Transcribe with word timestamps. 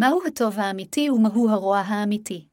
מהו 0.00 0.20
הטוב 0.26 0.58
האמיתי 0.58 1.10
ומהו 1.10 1.50
הרוע 1.50 1.78
האמיתי? 1.78 2.48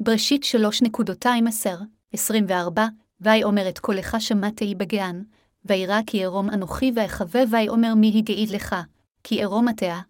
בראשית 0.00 0.42
3.210-24, 0.42 2.80
ויאמר 3.20 3.68
את 3.68 3.78
קולך 3.78 4.16
שמעתי 4.18 4.74
בגן, 4.74 5.22
וירא 5.64 6.00
כי 6.06 6.24
ארום 6.24 6.50
אנוכי 6.50 6.92
ואחווה 6.94 7.42
ויאמר 7.50 7.94
מי 7.94 8.18
הגעיד 8.18 8.50
לך, 8.50 8.76
כי 9.24 9.44
ארום 9.44 9.68
התאה, 9.68 10.00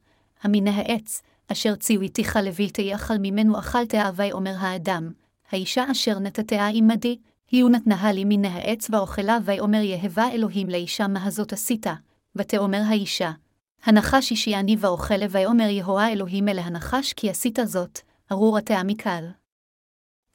המן 0.42 0.66
העץ, 0.66 1.22
אשר 1.52 1.76
ציוויתיך 1.76 2.36
לבלתי 2.36 2.82
יאכל 2.82 3.18
ממנו 3.18 3.58
אכלתיה 3.58 4.10
ויאמר 4.16 4.54
האדם, 4.58 5.12
האישה 5.50 5.90
אשר 5.90 6.18
נתתיה 6.18 6.68
עמדי, 6.68 7.18
היא 7.50 7.64
נתנהה 7.64 8.12
לי 8.12 8.24
מן 8.24 8.44
העץ 8.44 8.90
ואוכלה 8.90 9.38
ויאמר 9.44 9.82
יהבה 9.82 10.28
אלוהים 10.32 10.68
לאישה 10.68 11.08
מה 11.08 11.24
הזאת 11.24 11.52
עשית, 11.52 11.86
ותאמר 12.36 12.82
האישה, 12.86 13.30
הנחש 13.84 14.30
אישי 14.30 14.56
אני 14.56 14.76
ואוכלה 14.80 15.26
ויאמר 15.30 15.68
יהוה 15.68 16.12
אלוהים 16.12 16.48
אל 16.48 16.58
הנחש 16.58 17.12
כי 17.12 17.30
עשית 17.30 17.58
זאת, 17.64 17.98
ארור 18.32 18.58
התאה 18.58 18.82
מקל. 18.82 19.24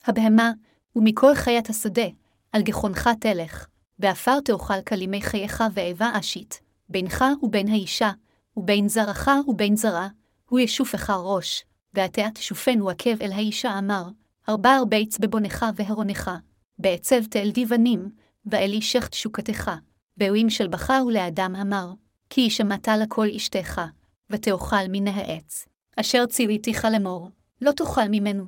הבהמה, 0.05 0.52
ומכל 0.95 1.36
חיית 1.36 1.70
השדה, 1.70 2.08
על 2.52 2.62
גחונך 2.62 3.09
תלך, 3.20 3.67
ועפר 4.00 4.39
תאכל 4.39 4.81
כלימי 4.88 5.22
חייך 5.22 5.63
ואיבה 5.73 6.12
אשית, 6.20 6.62
בינך 6.89 7.26
ובין 7.44 7.67
האישה, 7.67 8.12
ובין 8.58 8.89
זרעך 8.89 9.27
ובין 9.48 9.75
זרעה, 9.75 10.08
הוא 10.50 10.59
ישופך 10.59 11.09
ראש, 11.09 11.66
ועתה 11.94 12.30
תשופנו 12.34 12.89
עקב 12.89 13.22
אל 13.22 13.31
האישה 13.31 13.77
אמר, 13.80 14.03
ארבע 14.50 14.77
ארביץ 14.77 15.17
בבונך 15.17 15.66
והרונך, 15.75 16.31
בעצב 16.80 17.25
תל 17.25 17.52
דיבנים, 17.52 18.09
ואל 18.45 18.72
אישך 18.72 19.08
תשוקתך, 19.08 19.72
באוים 20.17 20.49
של 20.49 20.67
בחר 20.67 21.03
ולאדם 21.07 21.55
אמר, 21.55 21.93
כי 22.29 22.49
שמעת 22.49 22.87
לכל 22.87 23.27
אשתך, 23.35 23.81
ותאכל 24.30 24.88
מן 24.89 25.07
העץ, 25.07 25.66
אשר 25.99 26.25
ציוויתיך 26.25 26.85
לאמור, 26.85 27.30
לא 27.61 27.72
תאכל 27.72 28.07
ממנו. 28.09 28.45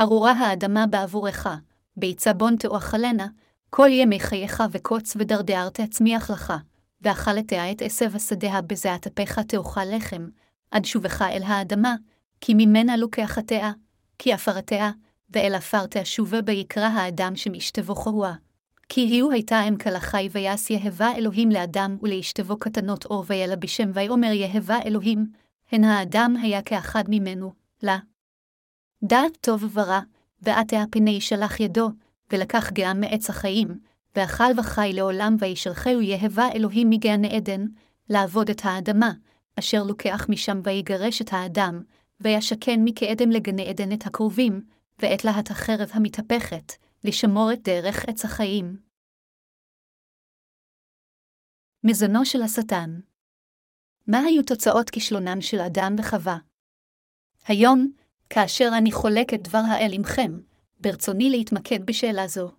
ארורה 0.00 0.32
האדמה 0.32 0.86
בעבורך, 0.86 1.46
ביצה 1.96 2.32
בון 2.32 2.56
תאכלנה, 2.56 3.26
כל 3.70 3.88
ימי 3.90 4.20
חייך 4.20 4.62
וקוץ 4.72 5.16
ודרדר 5.16 5.68
תצמיח 5.68 6.30
לך, 6.30 6.52
ואכלתיה 7.02 7.72
את 7.72 7.82
עשב 7.82 8.16
השדה 8.16 8.60
בזעת 8.60 9.06
אפיך 9.06 9.38
תאכל 9.38 9.84
לחם, 9.84 10.28
עד 10.70 10.84
שובך 10.84 11.22
אל 11.22 11.42
האדמה, 11.42 11.94
כי 12.40 12.54
ממנה 12.54 12.96
לוקחתיה, 12.96 13.72
כי 14.18 14.32
עפרתיה, 14.32 14.90
ואל 15.30 15.54
עפר 15.54 15.86
תשובה 15.86 16.38
ויקרא 16.46 16.88
האדם 16.88 17.36
שמשתבו 17.36 17.94
חרוה. 17.94 18.34
כי 18.88 19.00
היו 19.00 19.30
הייתה 19.30 19.62
אם 19.68 19.76
כלחי 19.76 20.28
ויעש 20.32 20.70
יהבה 20.70 21.12
אלוהים 21.16 21.50
לאדם 21.50 21.96
ולאשתבו 22.02 22.58
קטנות 22.58 23.04
אור 23.04 23.24
וילבישם 23.26 23.90
ויאמר 23.94 24.32
יהבה 24.32 24.78
אלוהים, 24.84 25.26
הן 25.72 25.84
האדם 25.84 26.34
היה 26.42 26.62
כאחד 26.62 27.04
ממנו, 27.08 27.52
לה. 27.82 27.98
דעת 29.04 29.36
טוב 29.40 29.64
ורע, 29.72 30.00
ועתה 30.42 30.84
פני 30.90 31.20
שלח 31.20 31.60
ידו, 31.60 31.88
ולקח 32.32 32.70
גם 32.74 33.00
מעץ 33.00 33.30
החיים, 33.30 33.68
ואכל 34.16 34.58
וחי 34.58 34.90
לעולם 34.94 35.36
וישלחהו 35.38 36.00
יהבה 36.00 36.48
אלוהים 36.54 36.90
מגן 36.90 37.24
עדן, 37.24 37.66
לעבוד 38.08 38.50
את 38.50 38.60
האדמה, 38.64 39.12
אשר 39.58 39.82
לוקח 39.82 40.26
משם 40.28 40.60
ויגרש 40.64 41.22
את 41.22 41.32
האדם, 41.32 41.82
וישכן 42.20 42.80
מכאדם 42.84 43.30
לגני 43.30 43.68
עדן 43.68 43.92
את 43.92 44.06
הקרובים, 44.06 44.60
ואת 44.98 45.24
להט 45.24 45.50
החרב 45.50 45.90
המתהפכת, 45.92 46.72
לשמור 47.06 47.52
את 47.52 47.62
דרך 47.62 48.04
עץ 48.08 48.24
החיים. 48.24 48.82
מזונו 51.84 52.24
של 52.24 52.42
השטן 52.42 53.00
מה 54.06 54.18
היו 54.18 54.42
תוצאות 54.42 54.90
כישלונם 54.90 55.40
של 55.40 55.60
אדם 55.60 55.94
וחווה? 55.98 56.38
היום, 57.46 57.92
כאשר 58.30 58.68
אני 58.78 58.92
חולק 58.92 59.34
את 59.34 59.42
דבר 59.48 59.62
האל 59.70 59.90
עמכם, 59.92 60.40
ברצוני 60.80 61.30
להתמקד 61.30 61.86
בשאלה 61.86 62.28
זו. 62.28 62.52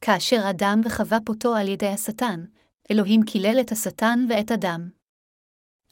כאשר 0.00 0.40
אדם 0.50 0.80
וחווה 0.84 1.18
פותו 1.26 1.54
על 1.54 1.68
ידי 1.68 1.88
השטן, 1.88 2.44
אלוהים 2.90 3.20
קילל 3.22 3.60
את 3.60 3.72
השטן 3.72 4.18
ואת 4.28 4.50
אדם. 4.50 4.90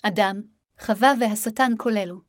אדם, 0.03 0.43
חווה 0.81 1.13
והשטן 1.21 1.73
כוללו. 1.79 2.21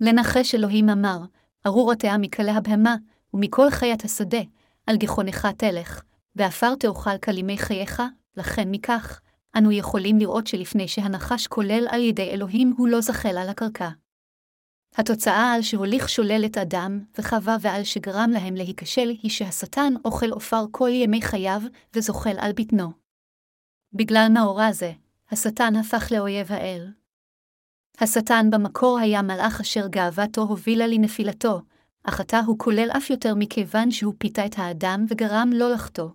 לנחש 0.00 0.54
אלוהים 0.54 0.88
אמר, 0.88 1.18
ארור 1.66 1.92
התאה 1.92 2.18
מכלי 2.18 2.50
הבהמה, 2.50 2.96
ומכל 3.36 3.70
חיית 3.70 4.04
השדה, 4.04 4.40
על 4.86 4.96
גחונך 4.96 5.48
תלך, 5.56 6.02
ועפר 6.36 6.74
תאכל 6.74 7.18
כלימי 7.18 7.58
חייך, 7.58 8.02
לכן 8.36 8.70
מכך, 8.70 9.20
אנו 9.58 9.72
יכולים 9.72 10.18
לראות 10.18 10.46
שלפני 10.46 10.88
שהנחש 10.88 11.46
כולל 11.46 11.86
על 11.90 12.02
ידי 12.02 12.30
אלוהים 12.30 12.74
הוא 12.78 12.88
לא 12.88 13.00
זחל 13.00 13.38
על 13.38 13.48
הקרקע. 13.48 13.88
התוצאה 14.94 15.52
על 15.52 15.62
שהוליך 15.62 16.08
שולל 16.08 16.44
את 16.46 16.58
אדם 16.58 17.00
וחווה 17.18 17.56
ועל 17.60 17.84
שגרם 17.84 18.30
להם 18.32 18.54
להיכשל 18.54 19.08
היא 19.22 19.30
שהשטן 19.30 19.94
אוכל 20.04 20.30
עופר 20.30 20.64
כל 20.70 20.88
ימי 20.92 21.22
חייו 21.22 21.62
וזוחל 21.94 22.36
על 22.38 22.52
בטנו. 22.52 22.92
בגלל 23.92 24.26
מאורע 24.34 24.72
זה, 24.72 24.92
השטן 25.30 25.76
הפך 25.76 26.12
לאויב 26.12 26.52
האל. 26.52 26.92
השטן 28.00 28.50
במקור 28.50 28.98
היה 28.98 29.22
מלאך 29.22 29.60
אשר 29.60 29.86
גאוותו 29.86 30.40
הובילה 30.40 30.86
לנפילתו, 30.86 31.60
אך 32.08 32.20
עתה 32.20 32.40
הוא 32.46 32.58
כולל 32.58 32.88
אף 32.96 33.10
יותר 33.10 33.34
מכיוון 33.34 33.90
שהוא 33.90 34.14
פיתה 34.18 34.46
את 34.46 34.58
האדם 34.58 35.04
וגרם 35.08 35.50
לא 35.52 35.72
לחטוא. 35.72 36.10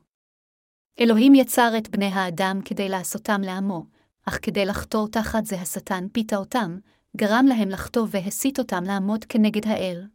אלוהים 0.99 1.35
יצר 1.35 1.71
את 1.77 1.89
בני 1.89 2.05
האדם 2.05 2.59
כדי 2.65 2.89
לעשותם 2.89 3.41
לעמו, 3.41 3.85
אך 4.25 4.39
כדי 4.41 4.65
לחתור 4.65 5.07
תחת 5.07 5.45
זה 5.45 5.61
השטן 5.61 6.07
פיתה 6.11 6.35
אותם, 6.35 6.79
גרם 7.17 7.45
להם 7.49 7.69
לחטוא 7.69 8.07
והסית 8.09 8.59
אותם 8.59 8.83
לעמוד 8.83 9.25
כנגד 9.25 9.67
האל. 9.67 10.07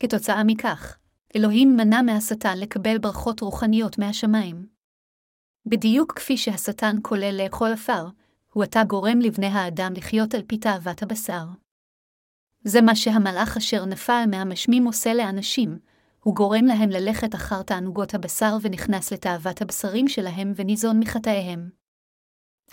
כתוצאה 0.00 0.44
מכך, 0.44 0.98
אלוהים 1.36 1.76
מנע 1.76 2.02
מהשטן 2.02 2.58
לקבל 2.58 2.98
ברכות 2.98 3.40
רוחניות 3.40 3.98
מהשמיים. 3.98 4.66
בדיוק 5.66 6.12
כפי 6.12 6.36
שהשטן 6.36 6.96
כולל 7.02 7.44
לאכול 7.44 7.72
עפר, 7.72 8.06
הוא 8.52 8.62
עתה 8.62 8.84
גורם 8.84 9.18
לבני 9.18 9.46
האדם 9.46 9.92
לחיות 9.96 10.34
על 10.34 10.42
פי 10.46 10.58
תאוות 10.58 11.02
הבשר. 11.02 11.44
זה 12.64 12.80
מה 12.80 12.96
שהמלאך 12.96 13.56
אשר 13.56 13.84
נפל 13.84 14.24
מהמשמים 14.30 14.84
עושה 14.84 15.14
לאנשים, 15.14 15.78
הוא 16.20 16.34
גורם 16.34 16.64
להם 16.64 16.90
ללכת 16.90 17.34
אחר 17.34 17.62
תענוגות 17.62 18.14
הבשר 18.14 18.56
ונכנס 18.62 19.12
לתאוות 19.12 19.62
הבשרים 19.62 20.08
שלהם 20.08 20.52
וניזון 20.56 21.00
מחטאיהם. 21.00 21.70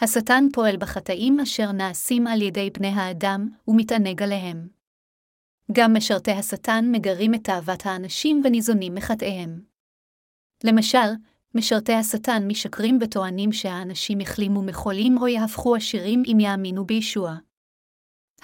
השטן 0.02 0.44
פועל 0.54 0.78
בחטאים 0.78 1.40
אשר 1.40 1.72
נעשים 1.72 2.28
על 2.28 2.42
ידי 2.42 2.70
בני 2.70 2.88
האדם, 2.88 3.50
ומתענג 3.68 4.24
עליהם. 4.24 4.68
גם 5.72 5.94
משרתי 5.94 6.32
השטן 6.32 6.86
מגרים 6.92 7.34
את 7.34 7.44
תאוות 7.44 7.86
האנשים 7.86 8.42
וניזונים 8.44 8.96
מחטאיהם. 8.96 9.62
למשל, 10.64 11.08
משרתי 11.56 11.94
השטן 11.94 12.48
משקרים 12.48 12.98
וטוענים 13.02 13.52
שהאנשים 13.52 14.22
יחלימו 14.22 14.62
מחולים 14.62 15.18
או 15.18 15.28
יהפכו 15.28 15.76
עשירים 15.76 16.24
אם 16.26 16.38
יאמינו 16.40 16.86
בישוע. 16.86 17.36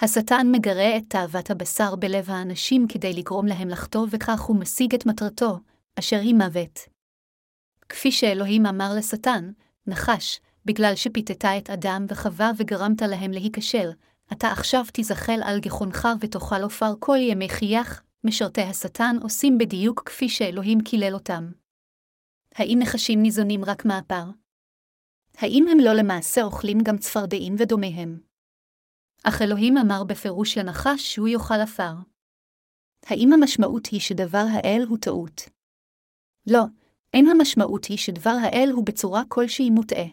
השטן 0.00 0.46
מגרה 0.52 0.96
את 0.96 1.02
תאוות 1.08 1.50
הבשר 1.50 1.96
בלב 1.96 2.30
האנשים 2.30 2.86
כדי 2.88 3.12
לגרום 3.12 3.46
להם 3.46 3.68
לחטוא 3.68 4.06
וכך 4.10 4.40
הוא 4.40 4.56
משיג 4.56 4.94
את 4.94 5.06
מטרתו, 5.06 5.58
אשר 5.98 6.18
היא 6.18 6.34
מוות. 6.34 6.78
כפי 7.88 8.12
שאלוהים 8.12 8.66
אמר 8.66 8.92
לשטן, 8.96 9.52
נחש, 9.86 10.40
בגלל 10.64 10.92
שפיתתה 10.96 11.58
את 11.58 11.70
אדם 11.70 12.06
וחווה 12.08 12.50
וגרמת 12.58 13.02
להם 13.02 13.30
להיכשל, 13.30 13.90
אתה 14.32 14.48
עכשיו 14.48 14.84
תזחל 14.92 15.40
על 15.44 15.60
גחונך 15.60 16.08
ותאכל 16.20 16.62
עופר 16.62 16.94
כל 16.98 17.16
ימי 17.20 17.48
חייך, 17.48 18.02
משרתי 18.24 18.60
השטן 18.60 19.16
עושים 19.22 19.58
בדיוק 19.58 20.02
כפי 20.06 20.28
שאלוהים 20.28 20.80
קילל 20.80 21.14
אותם. 21.14 21.52
האם 22.54 22.78
נחשים 22.82 23.22
ניזונים 23.22 23.64
רק 23.64 23.84
מהפר? 23.84 24.24
האם 25.36 25.66
הם 25.70 25.78
לא 25.80 25.92
למעשה 25.92 26.42
אוכלים 26.42 26.78
גם 26.82 26.98
צפרדעים 26.98 27.54
ודומיהם? 27.58 28.31
אך 29.24 29.42
אלוהים 29.42 29.76
אמר 29.76 30.04
בפירוש 30.04 30.58
לנחש 30.58 31.14
שהוא 31.14 31.28
יאכל 31.28 31.60
עפר. 31.62 31.92
האם 33.06 33.32
המשמעות 33.32 33.86
היא 33.86 34.00
שדבר 34.00 34.44
האל 34.52 34.84
הוא 34.88 34.98
טעות? 34.98 35.48
לא, 36.46 36.62
אין 37.14 37.26
המשמעות 37.26 37.84
היא 37.84 37.98
שדבר 37.98 38.36
האל 38.42 38.70
הוא 38.72 38.86
בצורה 38.86 39.22
כלשהי 39.28 39.70
מוטעה. 39.70 40.06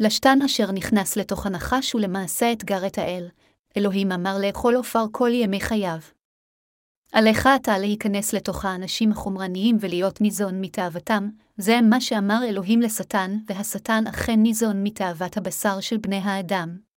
לשתן 0.00 0.38
אשר 0.44 0.72
נכנס 0.72 1.16
לתוך 1.16 1.46
הנחש 1.46 1.92
הוא 1.92 2.00
למעשה 2.00 2.52
אתגר 2.52 2.86
את 2.86 2.98
האל, 2.98 3.28
אלוהים 3.76 4.12
אמר 4.12 4.36
לאכול 4.38 4.74
עופר 4.74 5.04
כל 5.12 5.30
ימי 5.32 5.60
חייו. 5.60 5.98
עליך 7.12 7.48
אתה 7.56 7.78
להיכנס 7.78 8.32
לתוך 8.32 8.64
האנשים 8.64 9.12
החומרניים 9.12 9.76
ולהיות 9.80 10.20
ניזון 10.20 10.60
מתאוותם, 10.60 11.28
זה 11.56 11.80
מה 11.90 12.00
שאמר 12.00 12.40
אלוהים 12.48 12.80
לשטן, 12.80 13.36
והשטן 13.46 14.04
אכן 14.06 14.42
ניזון 14.42 14.82
מתאוות 14.82 15.36
הבשר 15.36 15.80
של 15.80 15.96
בני 15.96 16.16
האדם. 16.16 16.89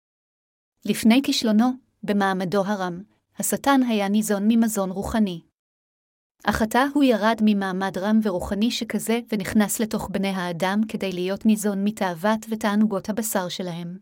לפני 0.85 1.21
כישלונו, 1.25 1.71
במעמדו 2.03 2.65
הרם, 2.65 3.03
השטן 3.39 3.81
היה 3.89 4.09
ניזון 4.09 4.43
ממזון 4.49 4.91
רוחני. 4.91 5.41
אך 6.45 6.63
עתה 6.63 6.85
הוא 6.95 7.05
ירד 7.05 7.37
ממעמד 7.45 7.99
רם 7.99 8.21
ורוחני 8.23 8.71
שכזה 8.71 9.21
ונכנס 9.33 9.81
לתוך 9.81 10.09
בני 10.13 10.29
האדם 10.29 10.81
כדי 10.89 11.13
להיות 11.13 11.47
ניזון 11.47 11.85
מתאוות 11.85 12.47
ותענוגות 12.49 13.09
הבשר 13.09 13.49
שלהם. 13.49 13.99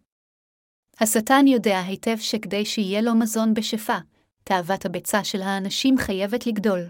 השטן 1.00 1.46
יודע 1.46 1.80
היטב 1.80 2.16
שכדי 2.18 2.64
שיהיה 2.64 3.00
לו 3.00 3.14
מזון 3.14 3.54
בשפע, 3.54 3.98
תאוות 4.44 4.86
הביצה 4.86 5.24
של 5.24 5.42
האנשים 5.42 5.98
חייבת 5.98 6.46
לגדול. 6.46 6.88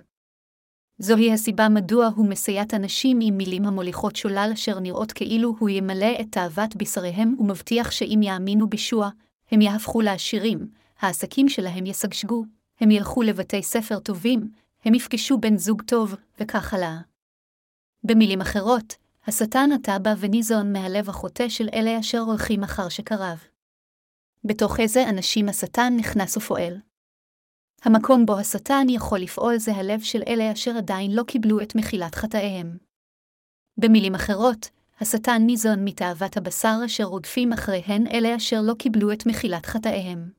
זוהי 0.98 1.32
הסיבה 1.32 1.68
מדוע 1.68 2.06
הוא 2.16 2.28
מסיית 2.28 2.74
אנשים 2.74 3.18
עם 3.22 3.36
מילים 3.36 3.64
המוליכות 3.64 4.16
שולל 4.16 4.50
אשר 4.54 4.80
נראות 4.80 5.12
כאילו 5.12 5.56
הוא 5.58 5.68
ימלא 5.68 6.20
את 6.20 6.26
תאוות 6.30 6.76
בשריהם 6.76 7.34
ומבטיח 7.38 7.90
שאם 7.90 8.20
יאמינו 8.22 8.68
בישוע, 8.68 9.10
הם 9.50 9.60
יהפכו 9.60 10.00
לעשירים, 10.00 10.70
העסקים 10.98 11.48
שלהם 11.48 11.86
ישגשגו, 11.86 12.44
הם 12.80 12.90
ילכו 12.90 13.22
לבתי 13.22 13.62
ספר 13.62 13.98
טובים, 13.98 14.50
הם 14.84 14.94
יפגשו 14.94 15.38
בן 15.38 15.56
זוג 15.56 15.82
טוב, 15.82 16.14
וכך 16.40 16.74
הלאה. 16.74 16.98
במילים 18.04 18.40
אחרות, 18.40 18.96
השטן 19.26 19.70
עתה 19.74 19.98
בא 19.98 20.14
וניזון 20.18 20.72
מהלב 20.72 21.08
החוטא 21.08 21.48
של 21.48 21.68
אלה 21.74 22.00
אשר 22.00 22.18
הולכים 22.18 22.62
אחר 22.62 22.88
שקרב. 22.88 23.44
בתוך 24.44 24.80
איזה 24.80 25.08
אנשים 25.08 25.48
השטן 25.48 25.92
נכנס 25.96 26.36
ופועל. 26.36 26.80
המקום 27.82 28.26
בו 28.26 28.38
השטן 28.38 28.86
יכול 28.88 29.18
לפעול 29.18 29.56
זה 29.56 29.72
הלב 29.72 30.00
של 30.00 30.22
אלה 30.28 30.52
אשר 30.52 30.70
עדיין 30.76 31.10
לא 31.10 31.22
קיבלו 31.22 31.60
את 31.60 31.74
מחילת 31.76 32.14
חטאיהם. 32.14 32.78
במילים 33.76 34.14
אחרות, 34.14 34.70
השטן 35.00 35.42
ניזון 35.46 35.84
מתאוות 35.84 36.36
הבשר 36.36 36.76
אשר 36.84 37.04
רודפים 37.04 37.52
אחריהן 37.52 38.06
אלה 38.06 38.36
אשר 38.36 38.60
לא 38.62 38.74
קיבלו 38.74 39.12
את 39.12 39.26
מחילת 39.26 39.66
חטאיהם. 39.66 40.30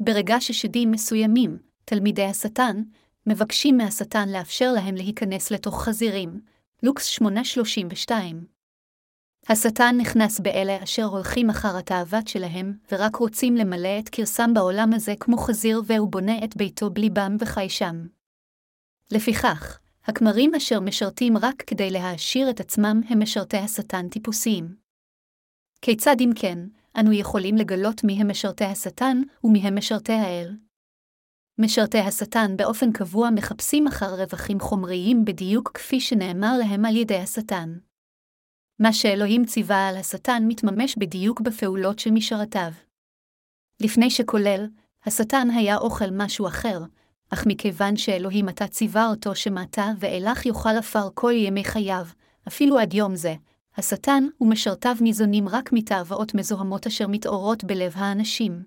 ברגע 0.00 0.36
ששדים 0.40 0.90
מסוימים, 0.90 1.58
תלמידי 1.84 2.24
השטן, 2.24 2.82
מבקשים 3.26 3.76
מהשטן 3.76 4.28
לאפשר 4.28 4.72
להם 4.72 4.94
להיכנס 4.94 5.50
לתוך 5.50 5.82
חזירים, 5.84 6.40
לוקס 6.82 7.18
8.32. 7.18 8.12
השטן 9.48 9.96
נכנס 9.98 10.40
באלה 10.40 10.82
אשר 10.82 11.04
הולכים 11.04 11.50
אחר 11.50 11.76
התאוות 11.76 12.28
שלהם, 12.28 12.78
ורק 12.92 13.16
רוצים 13.16 13.54
למלא 13.54 13.98
את 13.98 14.08
כרסם 14.08 14.54
בעולם 14.54 14.92
הזה 14.94 15.14
כמו 15.20 15.38
חזיר 15.38 15.82
והוא 15.86 16.08
בונה 16.08 16.44
את 16.44 16.56
ביתו 16.56 16.90
בליבם 16.90 17.36
וחי 17.40 17.68
שם. 17.68 18.06
לפיכך, 19.10 19.78
הכמרים 20.08 20.54
אשר 20.54 20.80
משרתים 20.80 21.36
רק 21.36 21.62
כדי 21.66 21.90
להעשיר 21.90 22.50
את 22.50 22.60
עצמם 22.60 23.00
הם 23.08 23.22
משרתי 23.22 23.56
השטן 23.56 24.08
טיפוסיים. 24.08 24.76
כיצד 25.82 26.16
אם 26.20 26.30
כן, 26.36 26.58
אנו 27.00 27.12
יכולים 27.12 27.56
לגלות 27.56 28.04
מי 28.04 28.20
הם 28.20 28.30
משרתי 28.30 28.64
השטן 28.64 29.22
ומי 29.44 29.58
הם 29.58 29.78
משרתי 29.78 30.12
האל? 30.12 30.56
משרתי 31.58 31.98
השטן 31.98 32.56
באופן 32.56 32.92
קבוע 32.92 33.30
מחפשים 33.30 33.86
אחר 33.86 34.14
רווחים 34.14 34.60
חומריים 34.60 35.24
בדיוק 35.24 35.70
כפי 35.74 36.00
שנאמר 36.00 36.52
להם 36.58 36.84
על 36.84 36.96
ידי 36.96 37.18
השטן. 37.18 37.78
מה 38.78 38.92
שאלוהים 38.92 39.44
ציווה 39.44 39.88
על 39.88 39.96
השטן 39.96 40.42
מתממש 40.46 40.96
בדיוק 40.98 41.40
בפעולות 41.40 41.98
של 41.98 42.10
משרתיו. 42.10 42.72
לפני 43.82 44.10
שכולל, 44.10 44.66
השטן 45.04 45.48
היה 45.50 45.76
אוכל 45.76 46.10
משהו 46.12 46.46
אחר, 46.46 46.78
אך 47.30 47.46
מכיוון 47.46 47.96
שאלוהים 47.96 48.48
עתה 48.48 48.66
ציווה 48.66 49.06
אותו 49.06 49.34
שמעתה 49.34 49.90
ואילך 49.98 50.46
יאכל 50.46 50.76
עפר 50.78 51.08
כל 51.14 51.32
ימי 51.34 51.64
חייו, 51.64 52.06
אפילו 52.48 52.78
עד 52.78 52.94
יום 52.94 53.16
זה, 53.16 53.34
השטן 53.76 54.24
ומשרתיו 54.40 54.96
ניזונים 55.00 55.48
רק 55.48 55.72
מתאווות 55.72 56.34
מזוהמות 56.34 56.86
אשר 56.86 57.06
מתעוררות 57.06 57.64
בלב 57.64 57.92
האנשים. 57.96 58.62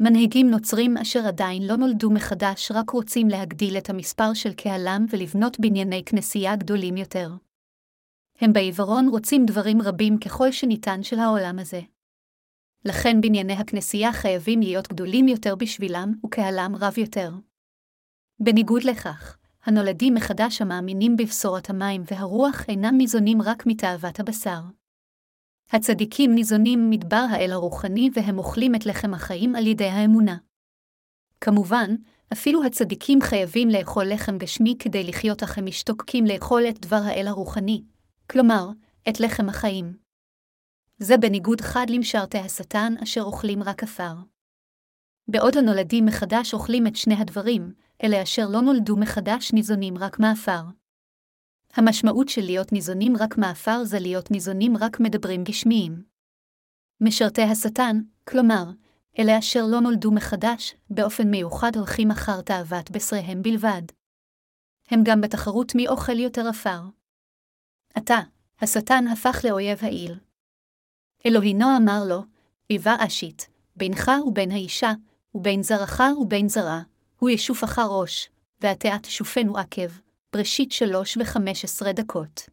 מנהיגים 0.00 0.50
נוצרים 0.50 0.96
אשר 0.96 1.26
עדיין 1.26 1.62
לא 1.66 1.76
נולדו 1.76 2.10
מחדש 2.10 2.72
רק 2.74 2.90
רוצים 2.90 3.28
להגדיל 3.28 3.78
את 3.78 3.90
המספר 3.90 4.34
של 4.34 4.52
קהלם 4.52 5.06
ולבנות 5.10 5.60
בנייני 5.60 6.02
כנסייה 6.06 6.56
גדולים 6.56 6.96
יותר. 6.96 7.30
הם 8.40 8.52
בעיוורון 8.52 9.08
רוצים 9.08 9.46
דברים 9.46 9.82
רבים 9.82 10.18
ככל 10.18 10.52
שניתן 10.52 11.02
של 11.02 11.18
העולם 11.18 11.58
הזה. 11.58 11.80
לכן 12.84 13.20
בנייני 13.20 13.52
הכנסייה 13.52 14.12
חייבים 14.12 14.60
להיות 14.60 14.88
גדולים 14.88 15.28
יותר 15.28 15.54
בשבילם 15.54 16.12
וקהלם 16.24 16.76
רב 16.80 16.98
יותר. 16.98 17.30
בניגוד 18.40 18.84
לכך, 18.84 19.38
הנולדים 19.64 20.14
מחדש 20.14 20.62
המאמינים 20.62 21.16
בבשורת 21.16 21.70
המים 21.70 22.02
והרוח 22.10 22.64
אינם 22.68 22.96
ניזונים 22.96 23.42
רק 23.42 23.66
מתאוות 23.66 24.20
הבשר. 24.20 24.60
הצדיקים 25.70 26.34
ניזונים 26.34 26.90
מדבר 26.90 27.26
האל 27.30 27.52
הרוחני 27.52 28.10
והם 28.14 28.38
אוכלים 28.38 28.74
את 28.74 28.86
לחם 28.86 29.14
החיים 29.14 29.56
על 29.56 29.66
ידי 29.66 29.88
האמונה. 29.88 30.36
כמובן, 31.40 31.94
אפילו 32.32 32.64
הצדיקים 32.64 33.20
חייבים 33.20 33.68
לאכול 33.68 34.04
לחם 34.04 34.38
גשמי 34.38 34.76
כדי 34.78 35.04
לחיות 35.04 35.42
אך 35.42 35.58
הם 35.58 35.66
משתוקקים 35.66 36.24
לאכול 36.26 36.62
את 36.68 36.80
דבר 36.80 37.00
האל 37.04 37.26
הרוחני, 37.28 37.82
כלומר, 38.30 38.68
את 39.08 39.20
לחם 39.20 39.48
החיים. 39.48 39.96
זה 40.98 41.16
בניגוד 41.16 41.60
חד 41.60 41.86
למשרתי 41.88 42.38
השטן 42.38 42.94
אשר 43.02 43.22
אוכלים 43.22 43.62
רק 43.62 43.82
עפר. 43.82 44.14
בעוד 45.28 45.56
הנולדים 45.56 46.06
מחדש 46.06 46.54
אוכלים 46.54 46.86
את 46.86 46.96
שני 46.96 47.14
הדברים, 47.14 47.72
אלה 48.04 48.22
אשר 48.22 48.46
לא 48.48 48.60
נולדו 48.60 48.96
מחדש 48.96 49.52
ניזונים 49.52 49.98
רק 49.98 50.18
מעפר. 50.18 50.62
המשמעות 51.74 52.28
של 52.28 52.40
להיות 52.40 52.72
ניזונים 52.72 53.16
רק 53.16 53.38
מעפר 53.38 53.84
זה 53.84 53.98
להיות 53.98 54.30
ניזונים 54.30 54.76
רק 54.76 55.00
מדברים 55.00 55.44
גשמיים. 55.44 56.04
משרתי 57.00 57.42
השטן, 57.42 58.00
כלומר, 58.28 58.64
אלה 59.18 59.38
אשר 59.38 59.60
לא 59.70 59.80
נולדו 59.80 60.10
מחדש, 60.12 60.74
באופן 60.90 61.30
מיוחד 61.30 61.76
הולכים 61.76 62.10
אחר 62.10 62.40
תאוות 62.40 62.90
בשריהם 62.90 63.42
בלבד. 63.42 63.82
הם 64.88 65.00
גם 65.04 65.20
בתחרות 65.20 65.74
מי 65.74 65.88
אוכל 65.88 66.18
יותר 66.18 66.48
עפר. 66.48 66.80
עתה, 67.94 68.18
השטן 68.60 69.04
הפך 69.12 69.44
לאויב 69.44 69.78
העיל. 69.82 70.18
אלוהינו 71.26 71.66
אמר 71.76 72.04
לו, 72.08 72.22
איבה 72.70 72.96
אשית, 72.98 73.48
בינך 73.76 74.10
ובין 74.26 74.50
האישה, 74.50 74.92
ובין 75.34 75.62
זרעך 75.62 76.00
ובין 76.20 76.48
זרעה, 76.48 76.82
הוא 77.24 77.30
ישופך 77.30 77.78
ראש, 77.78 78.30
והתאה 78.60 78.98
תשופנו 78.98 79.58
עקב, 79.58 79.98
בראשית 80.32 80.72
שלוש 80.72 81.18
וחמש 81.20 81.64
עשרה 81.64 81.92
דקות. 81.92 82.48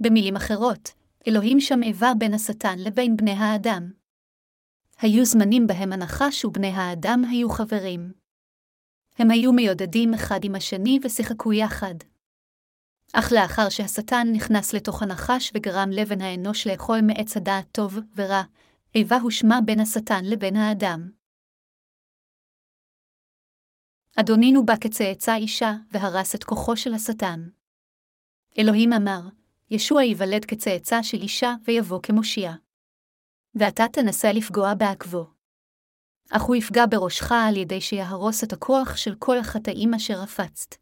במילים 0.00 0.36
אחרות, 0.36 0.90
אלוהים 1.28 1.60
שם 1.60 1.82
איבה 1.82 2.12
בין 2.18 2.34
השטן 2.34 2.78
לבין 2.78 3.16
בני 3.16 3.30
האדם. 3.30 3.90
היו 4.98 5.24
זמנים 5.24 5.66
בהם 5.66 5.92
הנחש 5.92 6.44
ובני 6.44 6.68
האדם 6.68 7.22
היו 7.30 7.50
חברים. 7.50 8.12
הם 9.18 9.30
היו 9.30 9.52
מיודדים 9.52 10.14
אחד 10.14 10.40
עם 10.42 10.54
השני 10.54 10.98
ושיחקו 11.02 11.52
יחד. 11.52 11.94
אך 13.12 13.32
לאחר 13.32 13.68
שהשטן 13.68 14.28
נכנס 14.32 14.72
לתוך 14.72 15.02
הנחש 15.02 15.52
וגרם 15.54 15.90
לבן 15.90 16.20
האנוש 16.20 16.66
לאכול 16.66 17.00
מעץ 17.00 17.36
הדעת 17.36 17.66
טוב 17.72 17.98
ורע, 18.16 18.42
איבה 18.94 19.16
הושמע 19.16 19.60
בין 19.64 19.80
השטן 19.80 20.24
לבין 20.24 20.56
האדם. 20.56 21.19
אדונינו 24.16 24.66
בא 24.66 24.74
כצאצא 24.80 25.34
אישה, 25.34 25.72
והרס 25.92 26.34
את 26.34 26.44
כוחו 26.44 26.76
של 26.76 26.94
השטן. 26.94 27.48
אלוהים 28.58 28.92
אמר, 28.92 29.20
ישוע 29.70 30.02
ייוולד 30.02 30.44
כצאצא 30.44 31.02
של 31.02 31.16
אישה, 31.16 31.54
ויבוא 31.64 32.00
כמושיע. 32.02 32.52
ואתה 33.54 33.84
תנסה 33.92 34.32
לפגוע 34.32 34.74
בעקבו. 34.74 35.26
אך 36.30 36.42
הוא 36.42 36.56
יפגע 36.56 36.84
בראשך 36.90 37.32
על 37.32 37.56
ידי 37.56 37.80
שיהרוס 37.80 38.44
את 38.44 38.52
הכוח 38.52 38.96
של 38.96 39.14
כל 39.18 39.38
החטאים 39.38 39.94
אשר 39.94 40.14
רפצת. 40.14 40.74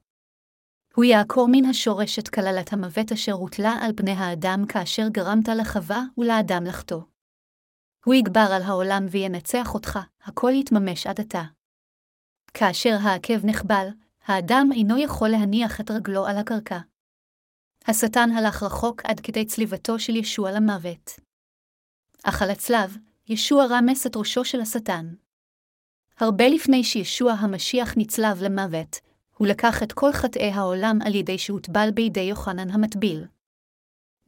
הוא 0.95 1.05
יעקור 1.05 1.49
מן 1.53 1.65
השורש 1.65 2.19
את 2.19 2.29
כללת 2.29 2.73
המוות 2.73 3.13
אשר 3.13 3.33
הוטלה 3.33 3.73
על 3.81 3.93
בני 3.93 4.11
האדם 4.11 4.65
כאשר 4.69 5.09
גרמת 5.09 5.49
לחווה 5.49 6.03
ולאדם 6.19 6.65
לחטוא. 6.65 7.03
הוא 8.05 8.15
יגבר 8.15 8.49
על 8.57 8.63
העולם 8.63 9.07
וינצח 9.11 9.75
אותך, 9.75 9.99
הכל 10.25 10.51
יתממש 10.55 11.07
עד 11.07 11.21
עתה. 11.21 11.43
כאשר 12.55 12.97
העקב 13.03 13.47
נחבל, 13.47 13.89
האדם 14.27 14.69
אינו 14.73 14.99
יכול 14.99 15.29
להניח 15.29 15.81
את 15.81 15.91
רגלו 15.91 16.27
על 16.27 16.37
הקרקע. 16.37 16.79
השטן 17.87 18.31
הלך 18.31 18.63
רחוק 18.63 19.03
עד 19.05 19.21
כדי 19.21 19.45
צליבתו 19.45 19.99
של 19.99 20.17
ישוע 20.17 20.53
למוות. 20.53 21.11
אך 22.25 22.43
על 22.43 22.51
הצלב, 22.51 22.97
ישוע 23.29 23.67
רמס 23.71 24.07
את 24.07 24.17
ראשו 24.17 24.45
של 24.45 24.61
השטן. 24.61 25.15
הרבה 26.19 26.49
לפני 26.49 26.85
שישוע 26.85 27.33
המשיח 27.33 27.95
נצלב 27.97 28.43
למוות, 28.43 28.97
הוא 29.37 29.47
לקח 29.47 29.83
את 29.83 29.93
כל 29.93 30.13
חטאי 30.13 30.51
העולם 30.51 30.99
על 31.07 31.15
ידי 31.15 31.39
שהוטבל 31.39 31.91
בידי 31.95 32.21
יוחנן 32.21 32.71
המטביל. 32.71 33.25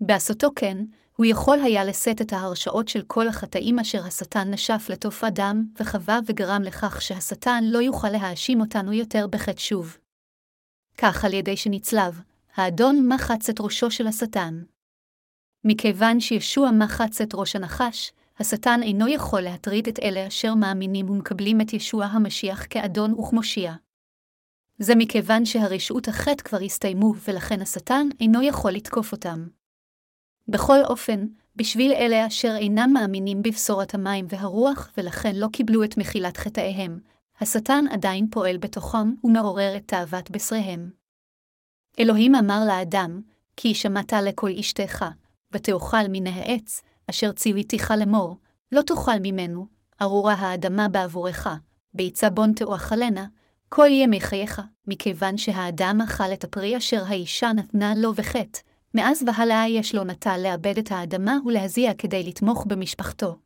בעשותו 0.00 0.48
כן, 0.56 0.76
הוא 1.20 1.26
יכול 1.26 1.58
היה 1.60 1.84
לשאת 1.84 2.20
את 2.20 2.32
ההרשאות 2.32 2.88
של 2.88 3.02
כל 3.06 3.28
החטאים 3.28 3.78
אשר 3.78 4.06
השטן 4.06 4.50
נשף 4.50 4.86
לתוף 4.90 5.24
אדם 5.24 5.64
וחווה 5.80 6.18
וגרם 6.26 6.62
לכך 6.62 7.02
שהשטן 7.02 7.64
לא 7.64 7.78
יוכל 7.78 8.08
להאשים 8.08 8.60
אותנו 8.60 8.92
יותר 8.92 9.26
בחטא 9.26 9.60
שוב. 9.60 9.98
כך 10.98 11.24
על 11.24 11.34
ידי 11.34 11.56
שנצלב, 11.56 12.20
האדון 12.54 13.08
מחץ 13.08 13.48
את 13.48 13.60
ראשו 13.60 13.90
של 13.90 14.06
השטן. 14.06 14.62
מכיוון 15.64 16.20
שישוע 16.20 16.70
מחץ 16.70 17.20
את 17.20 17.30
ראש 17.34 17.56
הנחש, 17.56 18.12
השטן 18.38 18.80
אינו 18.82 19.08
יכול 19.08 19.40
להטריד 19.40 19.88
את 19.88 19.98
אלה 19.98 20.26
אשר 20.26 20.54
מאמינים 20.54 21.10
ומקבלים 21.10 21.60
את 21.60 21.72
ישוע 21.72 22.04
המשיח 22.04 22.66
כאדון 22.70 23.12
וכמושיע. 23.12 23.74
זה 24.78 24.94
מכיוון 24.96 25.44
שהרשעות 25.44 26.08
החטא 26.08 26.42
כבר 26.44 26.58
הסתיימו, 26.64 27.14
ולכן 27.28 27.60
השטן 27.60 28.08
אינו 28.20 28.42
יכול 28.42 28.72
לתקוף 28.72 29.12
אותם. 29.12 29.59
בכל 30.50 30.84
אופן, 30.84 31.26
בשביל 31.56 31.92
אלה 31.92 32.26
אשר 32.26 32.56
אינם 32.56 32.90
מאמינים 32.94 33.42
בבשורת 33.42 33.94
המים 33.94 34.26
והרוח 34.28 34.90
ולכן 34.96 35.36
לא 35.36 35.46
קיבלו 35.52 35.84
את 35.84 35.96
מחילת 35.96 36.36
חטאיהם, 36.36 37.00
השטן 37.40 37.84
עדיין 37.90 38.28
פועל 38.30 38.56
בתוכם 38.56 39.12
ומעורר 39.24 39.76
את 39.76 39.88
תאוות 39.88 40.30
בשריהם. 40.30 40.90
אלוהים 41.98 42.34
אמר 42.34 42.64
לאדם, 42.68 43.20
כי 43.56 43.74
שמעת 43.74 44.12
לכל 44.12 44.50
אשתך, 44.60 45.04
ותאכל 45.52 46.08
מן 46.08 46.26
העץ, 46.26 46.82
אשר 47.10 47.32
ציוויתיך 47.32 47.90
לאמור, 47.90 48.36
לא 48.72 48.82
תאכל 48.82 49.18
ממנו, 49.22 49.66
ארורה 50.02 50.34
האדמה 50.34 50.88
בעבורך, 50.88 51.48
ביצה 51.94 52.30
בון 52.30 52.52
תאכלנה, 52.52 53.26
כל 53.68 53.88
ימי 53.90 54.20
חייך, 54.20 54.62
מכיוון 54.86 55.36
שהאדם 55.36 56.00
אכל 56.04 56.32
את 56.32 56.44
הפרי 56.44 56.76
אשר 56.76 57.04
האישה 57.06 57.52
נתנה 57.52 57.94
לו 57.96 58.12
בחטא, 58.12 58.60
מאז 58.94 59.24
והלאה 59.26 59.68
יש 59.68 59.94
לו 59.94 60.04
נטה 60.04 60.38
לאבד 60.38 60.78
את 60.78 60.92
האדמה 60.92 61.36
ולהזיע 61.46 61.94
כדי 61.94 62.22
לתמוך 62.22 62.66
במשפחתו. 62.68 63.38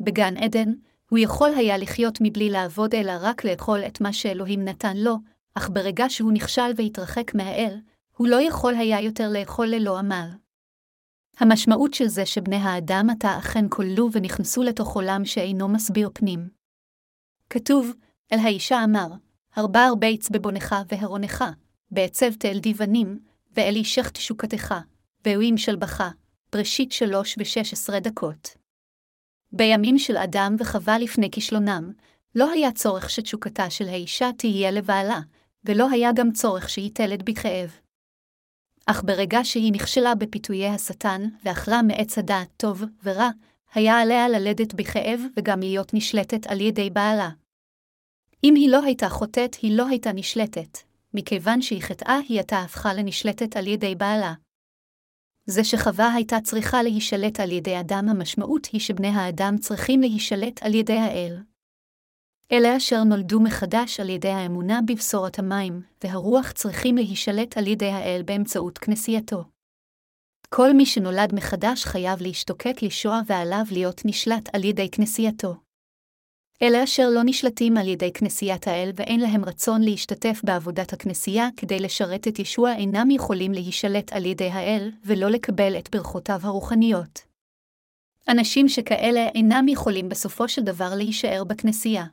בגן 0.00 0.36
עדן, 0.36 0.72
הוא 1.10 1.18
יכול 1.18 1.50
היה 1.56 1.78
לחיות 1.78 2.18
מבלי 2.20 2.50
לעבוד 2.50 2.94
אלא 2.94 3.12
רק 3.20 3.44
לאכול 3.44 3.80
את 3.86 4.00
מה 4.00 4.12
שאלוהים 4.12 4.64
נתן 4.64 4.96
לו, 4.96 5.16
אך 5.54 5.70
ברגע 5.72 6.04
שהוא 6.08 6.32
נכשל 6.32 6.70
והתרחק 6.76 7.34
מהאל, 7.34 7.80
הוא 8.16 8.28
לא 8.28 8.42
יכול 8.42 8.74
היה 8.74 9.00
יותר 9.00 9.28
לאכול 9.28 9.66
ללא 9.66 9.98
עמל. 9.98 10.28
המשמעות 11.38 11.94
של 11.94 12.06
זה 12.06 12.26
שבני 12.26 12.56
האדם 12.56 13.06
עתה 13.10 13.38
אכן 13.38 13.68
כללו 13.68 14.08
ונכנסו 14.12 14.62
לתוך 14.62 14.94
עולם 14.94 15.24
שאינו 15.24 15.68
מסביר 15.68 16.10
פנים. 16.14 16.48
כתוב, 17.50 17.92
אל 18.32 18.38
האישה 18.38 18.84
אמר, 18.84 19.08
הרבה 19.54 19.86
ארביץ 19.86 20.30
בבונך 20.30 20.74
והרונך, 20.88 21.44
בעצב 21.90 22.32
תל 22.32 22.58
דיבנים, 22.58 23.18
ואל 23.56 23.74
אישך 23.76 24.10
תשוקתך, 24.10 24.74
ואוהים 25.24 25.58
שלבך, 25.58 26.04
בראשית 26.52 26.92
שלוש 26.92 27.34
ושש 27.38 27.72
עשרה 27.72 28.00
דקות. 28.00 28.56
בימים 29.52 29.98
של 29.98 30.16
אדם 30.16 30.56
וחווה 30.58 30.98
לפני 30.98 31.30
כישלונם, 31.30 31.92
לא 32.34 32.50
היה 32.50 32.72
צורך 32.72 33.10
שתשוקתה 33.10 33.70
של 33.70 33.88
האישה 33.88 34.30
תהיה 34.38 34.70
לבעלה, 34.70 35.20
ולא 35.64 35.90
היה 35.90 36.10
גם 36.14 36.32
צורך 36.32 36.68
שהיא 36.68 36.90
תלד 36.94 37.22
בכאב. 37.22 37.78
אך 38.86 39.02
ברגע 39.04 39.38
שהיא 39.44 39.72
נכשלה 39.72 40.14
בפיתויי 40.14 40.68
השטן, 40.68 41.22
ואכלה 41.44 41.82
מעץ 41.82 42.18
הדעת 42.18 42.48
טוב 42.56 42.82
ורע, 43.04 43.30
היה 43.74 44.00
עליה 44.00 44.28
ללדת 44.28 44.74
בכאב 44.74 45.20
וגם 45.36 45.60
להיות 45.60 45.94
נשלטת 45.94 46.46
על 46.46 46.60
ידי 46.60 46.90
בעלה. 46.90 47.30
אם 48.44 48.54
היא 48.54 48.70
לא 48.70 48.84
הייתה 48.84 49.08
חוטאת, 49.08 49.54
היא 49.54 49.76
לא 49.76 49.88
הייתה 49.88 50.12
נשלטת, 50.12 50.78
מכיוון 51.14 51.62
שהיא 51.62 51.82
חטאה, 51.82 52.18
היא 52.28 52.40
עתה 52.40 52.58
הפכה 52.58 52.94
לנשלטת 52.94 53.56
על 53.56 53.66
ידי 53.66 53.94
בעלה. 53.94 54.34
זה 55.46 55.64
שחווה 55.64 56.14
הייתה 56.14 56.36
צריכה 56.40 56.82
להישלט 56.82 57.40
על 57.40 57.52
ידי 57.52 57.80
אדם, 57.80 58.08
המשמעות 58.08 58.66
היא 58.66 58.80
שבני 58.80 59.08
האדם 59.08 59.58
צריכים 59.58 60.00
להישלט 60.00 60.62
על 60.62 60.74
ידי 60.74 60.98
האל. 60.98 61.36
אלה 62.52 62.76
אשר 62.76 63.04
נולדו 63.04 63.40
מחדש 63.40 64.00
על 64.00 64.08
ידי 64.10 64.28
האמונה 64.28 64.80
בבשורת 64.86 65.38
המים, 65.38 65.82
והרוח 66.04 66.52
צריכים 66.52 66.96
להישלט 66.96 67.58
על 67.58 67.66
ידי 67.66 67.90
האל 67.90 68.22
באמצעות 68.24 68.78
כנסייתו. 68.78 69.44
כל 70.48 70.72
מי 70.72 70.86
שנולד 70.86 71.34
מחדש 71.34 71.84
חייב 71.84 72.22
להשתוקק 72.22 72.82
לישוע 72.82 73.20
ועליו 73.26 73.64
להיות 73.72 74.02
נשלט 74.04 74.54
על 74.54 74.64
ידי 74.64 74.90
כנסייתו. 74.90 75.63
אלה 76.62 76.84
אשר 76.84 77.08
לא 77.10 77.20
נשלטים 77.24 77.76
על 77.76 77.88
ידי 77.88 78.12
כנסיית 78.12 78.68
האל 78.68 78.90
ואין 78.94 79.20
להם 79.20 79.44
רצון 79.44 79.82
להשתתף 79.82 80.40
בעבודת 80.44 80.92
הכנסייה 80.92 81.48
כדי 81.56 81.78
לשרת 81.78 82.28
את 82.28 82.38
ישוע 82.38 82.72
אינם 82.72 83.10
יכולים 83.10 83.52
להישלט 83.52 84.12
על 84.12 84.24
ידי 84.24 84.50
האל 84.50 84.90
ולא 85.04 85.30
לקבל 85.30 85.78
את 85.78 85.90
ברכותיו 85.90 86.40
הרוחניות. 86.42 87.20
אנשים 88.28 88.68
שכאלה 88.68 89.28
אינם 89.34 89.68
יכולים 89.68 90.08
בסופו 90.08 90.48
של 90.48 90.62
דבר 90.62 90.94
להישאר 90.94 91.44
בכנסייה. 91.44 92.04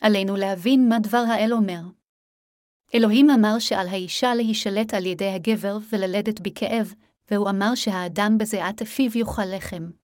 עלינו 0.00 0.36
להבין 0.36 0.88
מה 0.88 0.98
דבר 0.98 1.24
האל 1.28 1.52
אומר. 1.52 1.80
אלוהים 2.94 3.30
אמר 3.30 3.58
שעל 3.58 3.88
האישה 3.88 4.34
להישלט 4.34 4.94
על 4.94 5.06
ידי 5.06 5.28
הגבר 5.28 5.78
וללדת 5.92 6.40
בכאב, 6.40 6.94
והוא 7.30 7.50
אמר 7.50 7.74
שהאדם 7.74 8.38
בזיעת 8.38 8.82
אפיו 8.82 9.18
יאכל 9.18 9.44
לחם. 9.56 10.01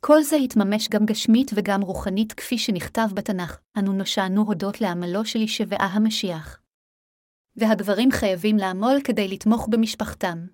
כל 0.00 0.22
זה 0.22 0.36
התממש 0.36 0.88
גם 0.88 1.06
גשמית 1.06 1.50
וגם 1.54 1.82
רוחנית 1.82 2.32
כפי 2.32 2.58
שנכתב 2.58 3.08
בתנ"ך, 3.14 3.58
אנו 3.78 3.92
נושענו 3.92 4.42
הודות 4.42 4.80
לעמלו 4.80 5.24
של 5.24 5.40
ישבעה 5.40 5.86
המשיח. 5.86 6.60
והגברים 7.56 8.10
חייבים 8.10 8.56
לעמול 8.56 9.00
כדי 9.04 9.28
לתמוך 9.28 9.68
במשפחתם. 9.70 10.46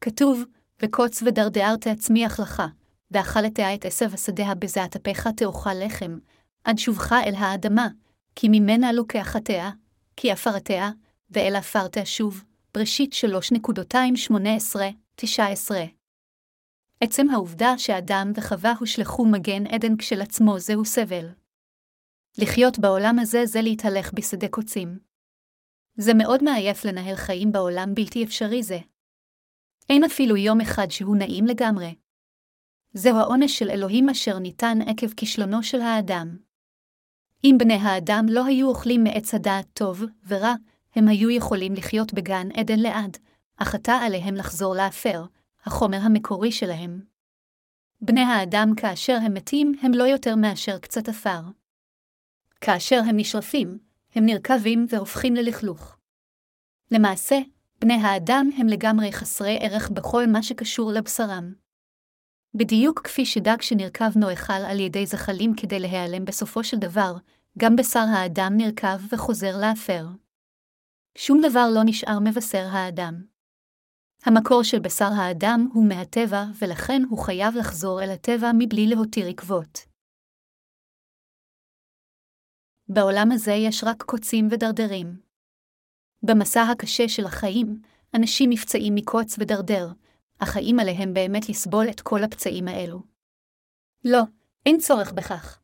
כתוב, 0.00 0.44
וקוץ 0.82 1.22
ודרדרת 1.22 1.88
תצמיח 1.88 2.40
לך, 2.40 2.62
ואכלתיה 3.10 3.74
את 3.74 3.84
עשב 3.84 4.14
השדה 4.14 4.54
בזעת 4.54 4.96
אפיך 4.96 5.28
תאכל 5.36 5.74
לחם, 5.74 6.18
עד 6.64 6.78
שובך 6.78 7.12
אל 7.12 7.34
האדמה, 7.34 7.88
כי 8.36 8.48
ממנה 8.48 8.92
לוקחתיה, 8.92 9.70
כי 10.16 10.30
עפרתיה, 10.30 10.90
ואל 11.30 11.56
עפר 11.56 11.88
תשוב, 11.88 12.44
בראשית 12.74 13.12
3.218-19. 13.12 15.24
עצם 17.00 17.30
העובדה 17.30 17.78
שאדם 17.78 18.32
וחווה 18.34 18.72
הושלכו 18.78 19.26
מגן 19.26 19.66
עדן 19.66 19.96
כשלעצמו 19.96 20.58
זהו 20.58 20.84
סבל. 20.84 21.28
לחיות 22.38 22.78
בעולם 22.78 23.18
הזה 23.18 23.46
זה 23.46 23.60
להתהלך 23.62 24.12
בשדה 24.12 24.48
קוצים. 24.48 24.98
זה 25.96 26.14
מאוד 26.14 26.44
מעייף 26.44 26.84
לנהל 26.84 27.16
חיים 27.16 27.52
בעולם 27.52 27.94
בלתי 27.94 28.24
אפשרי 28.24 28.62
זה. 28.62 28.78
אין 29.90 30.04
אפילו 30.04 30.36
יום 30.36 30.60
אחד 30.60 30.90
שהוא 30.90 31.16
נעים 31.16 31.46
לגמרי. 31.46 31.94
זהו 32.92 33.16
העונש 33.16 33.58
של 33.58 33.70
אלוהים 33.70 34.08
אשר 34.08 34.38
ניתן 34.38 34.78
עקב 34.86 35.12
כישלונו 35.16 35.62
של 35.62 35.80
האדם. 35.80 36.36
אם 37.44 37.56
בני 37.58 37.74
האדם 37.74 38.26
לא 38.28 38.44
היו 38.46 38.68
אוכלים 38.68 39.04
מעץ 39.04 39.34
הדעת 39.34 39.66
טוב 39.72 40.02
ורע, 40.26 40.54
הם 40.94 41.08
היו 41.08 41.30
יכולים 41.30 41.74
לחיות 41.74 42.14
בגן 42.14 42.48
עדן 42.54 42.78
לעד, 42.78 43.18
אך 43.56 43.74
עתה 43.74 43.92
עליהם 43.92 44.34
לחזור 44.34 44.74
לאפר, 44.74 45.24
החומר 45.64 45.98
המקורי 46.02 46.52
שלהם. 46.52 47.00
בני 48.00 48.20
האדם 48.20 48.72
כאשר 48.76 49.18
הם 49.22 49.34
מתים 49.34 49.72
הם 49.82 49.92
לא 49.94 50.04
יותר 50.04 50.36
מאשר 50.36 50.78
קצת 50.78 51.08
עפר. 51.08 51.40
כאשר 52.60 53.00
הם 53.08 53.16
נשרפים, 53.16 53.78
הם 54.14 54.26
נרקבים 54.26 54.86
והופכים 54.88 55.34
ללכלוך. 55.34 55.96
למעשה, 56.90 57.38
בני 57.80 57.94
האדם 57.94 58.50
הם 58.58 58.66
לגמרי 58.66 59.12
חסרי 59.12 59.58
ערך 59.60 59.90
בכל 59.90 60.26
מה 60.26 60.42
שקשור 60.42 60.92
לבשרם. 60.92 61.54
בדיוק 62.54 63.00
כפי 63.04 63.26
שדג 63.26 63.60
שנרקב 63.60 64.18
נאכל 64.18 64.52
על 64.52 64.80
ידי 64.80 65.06
זחלים 65.06 65.54
כדי 65.56 65.80
להיעלם 65.80 66.24
בסופו 66.24 66.64
של 66.64 66.76
דבר, 66.76 67.16
גם 67.58 67.76
בשר 67.76 68.04
האדם 68.14 68.52
נרקב 68.56 69.12
וחוזר 69.12 69.56
לאפר. 69.60 70.06
שום 71.18 71.40
דבר 71.42 71.66
לא 71.74 71.80
נשאר 71.84 72.18
מבשר 72.18 72.66
האדם. 72.70 73.33
המקור 74.26 74.62
של 74.62 74.78
בשר 74.78 75.10
האדם 75.16 75.68
הוא 75.72 75.88
מהטבע, 75.88 76.44
ולכן 76.58 77.02
הוא 77.10 77.18
חייב 77.18 77.54
לחזור 77.56 78.02
אל 78.02 78.10
הטבע 78.10 78.50
מבלי 78.58 78.86
להותיר 78.86 79.26
עקבות. 79.28 79.78
בעולם 82.88 83.32
הזה 83.32 83.52
יש 83.52 83.84
רק 83.84 84.02
קוצים 84.02 84.48
ודרדרים. 84.50 85.20
במסע 86.22 86.62
הקשה 86.62 87.08
של 87.08 87.24
החיים, 87.24 87.80
אנשים 88.14 88.50
נפצעים 88.50 88.94
מקוץ 88.94 89.36
ודרדר, 89.38 89.92
אך 90.38 90.56
האם 90.56 90.76
עליהם 90.80 91.14
באמת 91.14 91.48
לסבול 91.48 91.86
את 91.90 92.00
כל 92.00 92.24
הפצעים 92.24 92.68
האלו? 92.68 93.02
לא, 94.04 94.22
אין 94.66 94.78
צורך 94.78 95.12
בכך. 95.12 95.60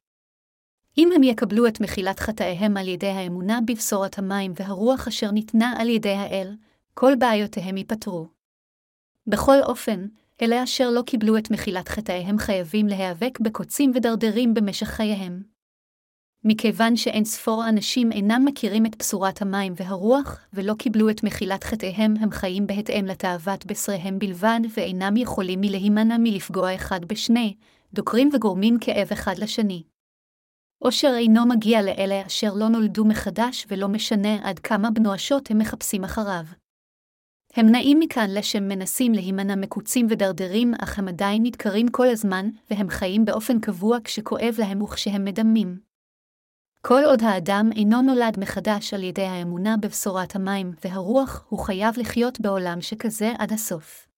אם 0.99 1.09
הם 1.15 1.23
יקבלו 1.23 1.67
את 1.67 1.81
מחילת 1.81 2.21
חטאיהם 2.21 2.77
על 2.77 2.89
ידי 2.89 3.11
האמונה 3.11 3.59
בבשורת 3.67 4.19
המים 4.19 4.53
והרוח 4.57 5.09
אשר 5.09 5.31
ניתנה 5.31 5.75
על 5.79 5.89
ידי 5.89 6.15
האל, 6.15 6.57
כל 6.95 7.13
בעיותיהם 7.19 7.77
ייפתרו. 7.77 8.40
בכל 9.27 9.63
אופן, 9.63 10.07
אלה 10.43 10.63
אשר 10.63 10.91
לא 10.91 11.03
קיבלו 11.03 11.39
את 11.39 11.51
מחילת 11.51 11.89
חטאיהם 11.89 12.39
חייבים 12.39 12.87
להיאבק 12.87 13.41
בקוצים 13.41 13.93
ודרדרים 13.95 14.55
במשך 14.55 14.87
חייהם. 14.87 15.43
מכיוון 16.45 16.97
שאין 16.97 17.25
ספור 17.25 17.69
אנשים 17.69 18.13
אינם 18.13 18.43
מכירים 18.45 18.87
את 18.87 18.97
בשורת 18.99 19.43
המים 19.43 19.73
והרוח, 19.77 20.41
ולא 20.53 20.75
קיבלו 20.79 21.11
את 21.11 21.23
מחילת 21.25 21.65
חטאיהם, 21.65 22.15
הם 22.21 22.31
חיים 22.31 22.67
בהתאם 22.67 23.05
לתאוות 23.07 23.67
בשריהם 23.67 24.19
בלבד, 24.19 24.61
ואינם 24.77 25.17
יכולים 25.17 25.61
מלהימנע 25.61 26.17
מלפגוע 26.19 26.75
אחד 26.75 27.05
בשני, 27.05 27.57
דוקרים 27.95 28.31
וגורמים 28.33 28.79
כאב 28.81 29.09
אחד 29.13 29.39
לשני. 29.39 29.83
עושר 30.79 31.13
אינו 31.17 31.47
מגיע 31.47 31.83
לאלה 31.83 32.27
אשר 32.27 32.55
לא 32.55 32.69
נולדו 32.69 33.05
מחדש, 33.05 33.67
ולא 33.69 33.89
משנה 33.89 34.49
עד 34.49 34.59
כמה 34.59 34.91
בנואשות 34.91 35.51
הם 35.51 35.59
מחפשים 35.59 36.05
אחריו. 36.05 36.45
הם 37.55 37.67
נעים 37.67 38.01
מכאן 38.01 38.31
לשם 38.31 38.69
מנסים 38.69 39.13
להימנע 39.13 39.55
מקוצים 39.55 40.07
ודרדרים, 40.11 40.75
אך 40.83 40.99
הם 40.99 41.09
עדיין 41.09 41.43
נדקרים 41.43 41.89
כל 41.89 42.09
הזמן, 42.09 42.49
והם 42.71 42.89
חיים 42.89 43.25
באופן 43.25 43.61
קבוע 43.61 43.99
כשכואב 44.05 44.55
להם 44.59 44.83
וכשהם 44.83 45.25
מדמים. 45.25 45.79
כל 46.83 47.03
עוד 47.05 47.23
האדם 47.23 47.71
אינו 47.77 48.03
נולד 48.03 48.41
מחדש 48.41 48.95
על 48.95 49.03
ידי 49.03 49.23
האמונה 49.23 49.77
בבשורת 49.77 50.37
המים 50.37 50.73
והרוח, 50.85 51.45
הוא 51.49 51.59
חייב 51.59 51.95
לחיות 51.99 52.41
בעולם 52.41 52.81
שכזה 52.81 53.33
עד 53.39 53.53
הסוף. 53.53 54.09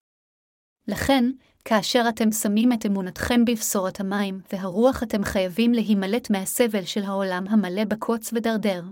לכן, 0.88 1.24
כאשר 1.64 2.04
אתם 2.08 2.32
שמים 2.32 2.72
את 2.72 2.86
אמונתכם 2.86 3.44
בבשורת 3.44 4.00
המים 4.00 4.40
והרוח, 4.52 5.02
אתם 5.02 5.24
חייבים 5.24 5.72
להימלט 5.72 6.30
מהסבל 6.30 6.84
של 6.84 7.02
העולם 7.02 7.44
המלא 7.48 7.84
בקוץ 7.84 8.32
ודרדר. 8.32 8.82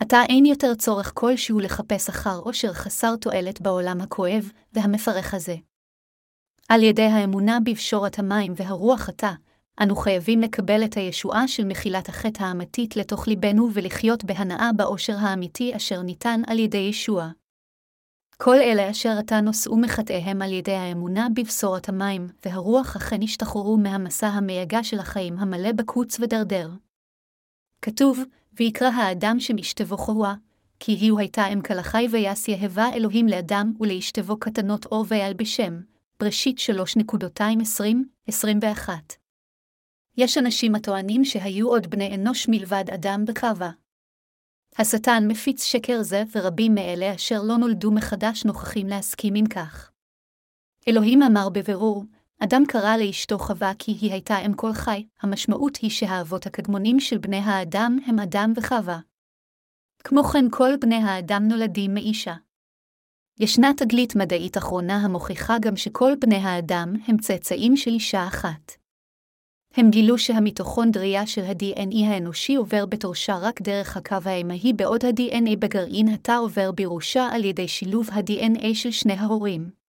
עתה 0.00 0.22
אין 0.28 0.46
יותר 0.46 0.74
צורך 0.74 1.12
כלשהו 1.14 1.60
לחפש 1.60 2.08
אחר 2.08 2.38
עושר 2.38 2.72
חסר 2.72 3.16
תועלת 3.16 3.60
בעולם 3.60 4.00
הכואב 4.00 4.52
והמפרך 4.72 5.34
הזה. 5.34 5.56
על 6.68 6.82
ידי 6.82 7.02
האמונה 7.02 7.58
בבשורת 7.64 8.18
המים 8.18 8.52
והרוח 8.56 9.08
עתה, 9.08 9.32
אנו 9.82 9.96
חייבים 9.96 10.40
לקבל 10.40 10.84
את 10.84 10.94
הישועה 10.96 11.48
של 11.48 11.64
מחילת 11.64 12.08
החטא 12.08 12.42
האמיתית 12.42 12.96
לתוך 12.96 13.28
ליבנו 13.28 13.68
ולחיות 13.72 14.24
בהנאה 14.24 14.70
באושר 14.76 15.16
האמיתי 15.18 15.76
אשר 15.76 16.02
ניתן 16.02 16.40
על 16.46 16.58
ידי 16.58 16.78
ישוע. 16.78 17.28
כל 18.36 18.56
אלה 18.56 18.90
אשר 18.90 19.14
עתה 19.18 19.40
נושאו 19.40 19.76
מחטאיהם 19.76 20.42
על 20.42 20.52
ידי 20.52 20.74
האמונה 20.74 21.28
בבשורת 21.34 21.88
המים, 21.88 22.28
והרוח 22.44 22.96
אכן 22.96 23.22
השתחררו 23.22 23.76
מהמסע 23.76 24.26
המייגע 24.26 24.82
של 24.82 24.98
החיים 24.98 25.38
המלא 25.38 25.72
בקוץ 25.72 26.20
ודרדר. 26.20 26.70
כתוב, 27.82 28.18
ויקרא 28.58 28.88
האדם 28.88 29.40
שמשתבו 29.40 29.96
חוה, 29.96 30.34
כי 30.80 30.92
היא 30.92 31.12
הייתה 31.18 31.46
אם 31.46 31.60
כלחי 31.60 32.06
ויעש 32.10 32.48
יהבה 32.48 32.88
אלוהים 32.94 33.26
לאדם 33.26 33.72
ולאשתבו 33.80 34.36
קטנות 34.36 34.86
אור 34.86 35.04
וילבשם, 35.08 35.80
בראשית 36.20 36.58
3.20-21. 38.30 38.88
יש 40.16 40.38
אנשים 40.38 40.74
הטוענים 40.74 41.24
שהיו 41.24 41.68
עוד 41.68 41.86
בני 41.86 42.14
אנוש 42.14 42.48
מלבד 42.48 42.84
אדם 42.94 43.24
בקרבה. 43.26 43.70
השטן 44.78 45.24
מפיץ 45.28 45.64
שקר 45.64 46.02
זה, 46.02 46.22
ורבים 46.34 46.74
מאלה 46.74 47.14
אשר 47.14 47.42
לא 47.42 47.56
נולדו 47.56 47.90
מחדש 47.90 48.44
נוכחים 48.44 48.86
להסכים 48.86 49.34
עם 49.34 49.46
כך. 49.46 49.90
אלוהים 50.88 51.22
אמר 51.22 51.48
בבירור, 51.48 52.04
אדם 52.38 52.62
קרא 52.68 52.96
לאשתו 52.96 53.38
חווה 53.38 53.72
כי 53.78 53.92
היא 53.92 54.12
הייתה 54.12 54.38
אם 54.46 54.54
כל 54.54 54.72
חי, 54.72 55.06
המשמעות 55.22 55.76
היא 55.76 55.90
שהאבות 55.90 56.46
הקדמונים 56.46 57.00
של 57.00 57.18
בני 57.18 57.36
האדם 57.36 57.98
הם 58.06 58.18
אדם 58.18 58.52
וחווה. 58.56 58.98
כמו 60.04 60.24
כן 60.24 60.44
כל 60.50 60.70
בני 60.80 60.96
האדם 60.96 61.48
נולדים 61.48 61.94
מאישה. 61.94 62.34
ישנה 63.40 63.70
תגלית 63.76 64.16
מדעית 64.16 64.58
אחרונה 64.58 64.96
המוכיחה 64.96 65.56
גם 65.60 65.76
שכל 65.76 66.12
בני 66.20 66.36
האדם 66.36 66.94
הם 67.06 67.18
צאצאים 67.18 67.76
של 67.76 67.90
אישה 67.90 68.26
אחת. 68.26 68.72
הם 69.74 69.90
גילו 69.90 70.18
שהמיטוכונדריה 70.18 71.26
של 71.26 71.44
ה-DNA 71.44 72.04
האנושי 72.06 72.54
עובר 72.54 72.86
בתורשה 72.86 73.38
רק 73.42 73.62
דרך 73.62 73.96
הקו 73.96 74.16
האמהי, 74.24 74.72
בעוד 74.72 75.04
ה-DNA 75.04 75.56
בגרעין 75.58 76.08
התא 76.08 76.38
עובר 76.38 76.72
בירושה 76.72 77.28
על 77.32 77.44
ידי 77.44 77.68
שילוב 77.68 78.10
ה-DNA 78.12 78.74
של 78.74 78.90
שני 78.90 79.12
ההורים. 79.12 79.85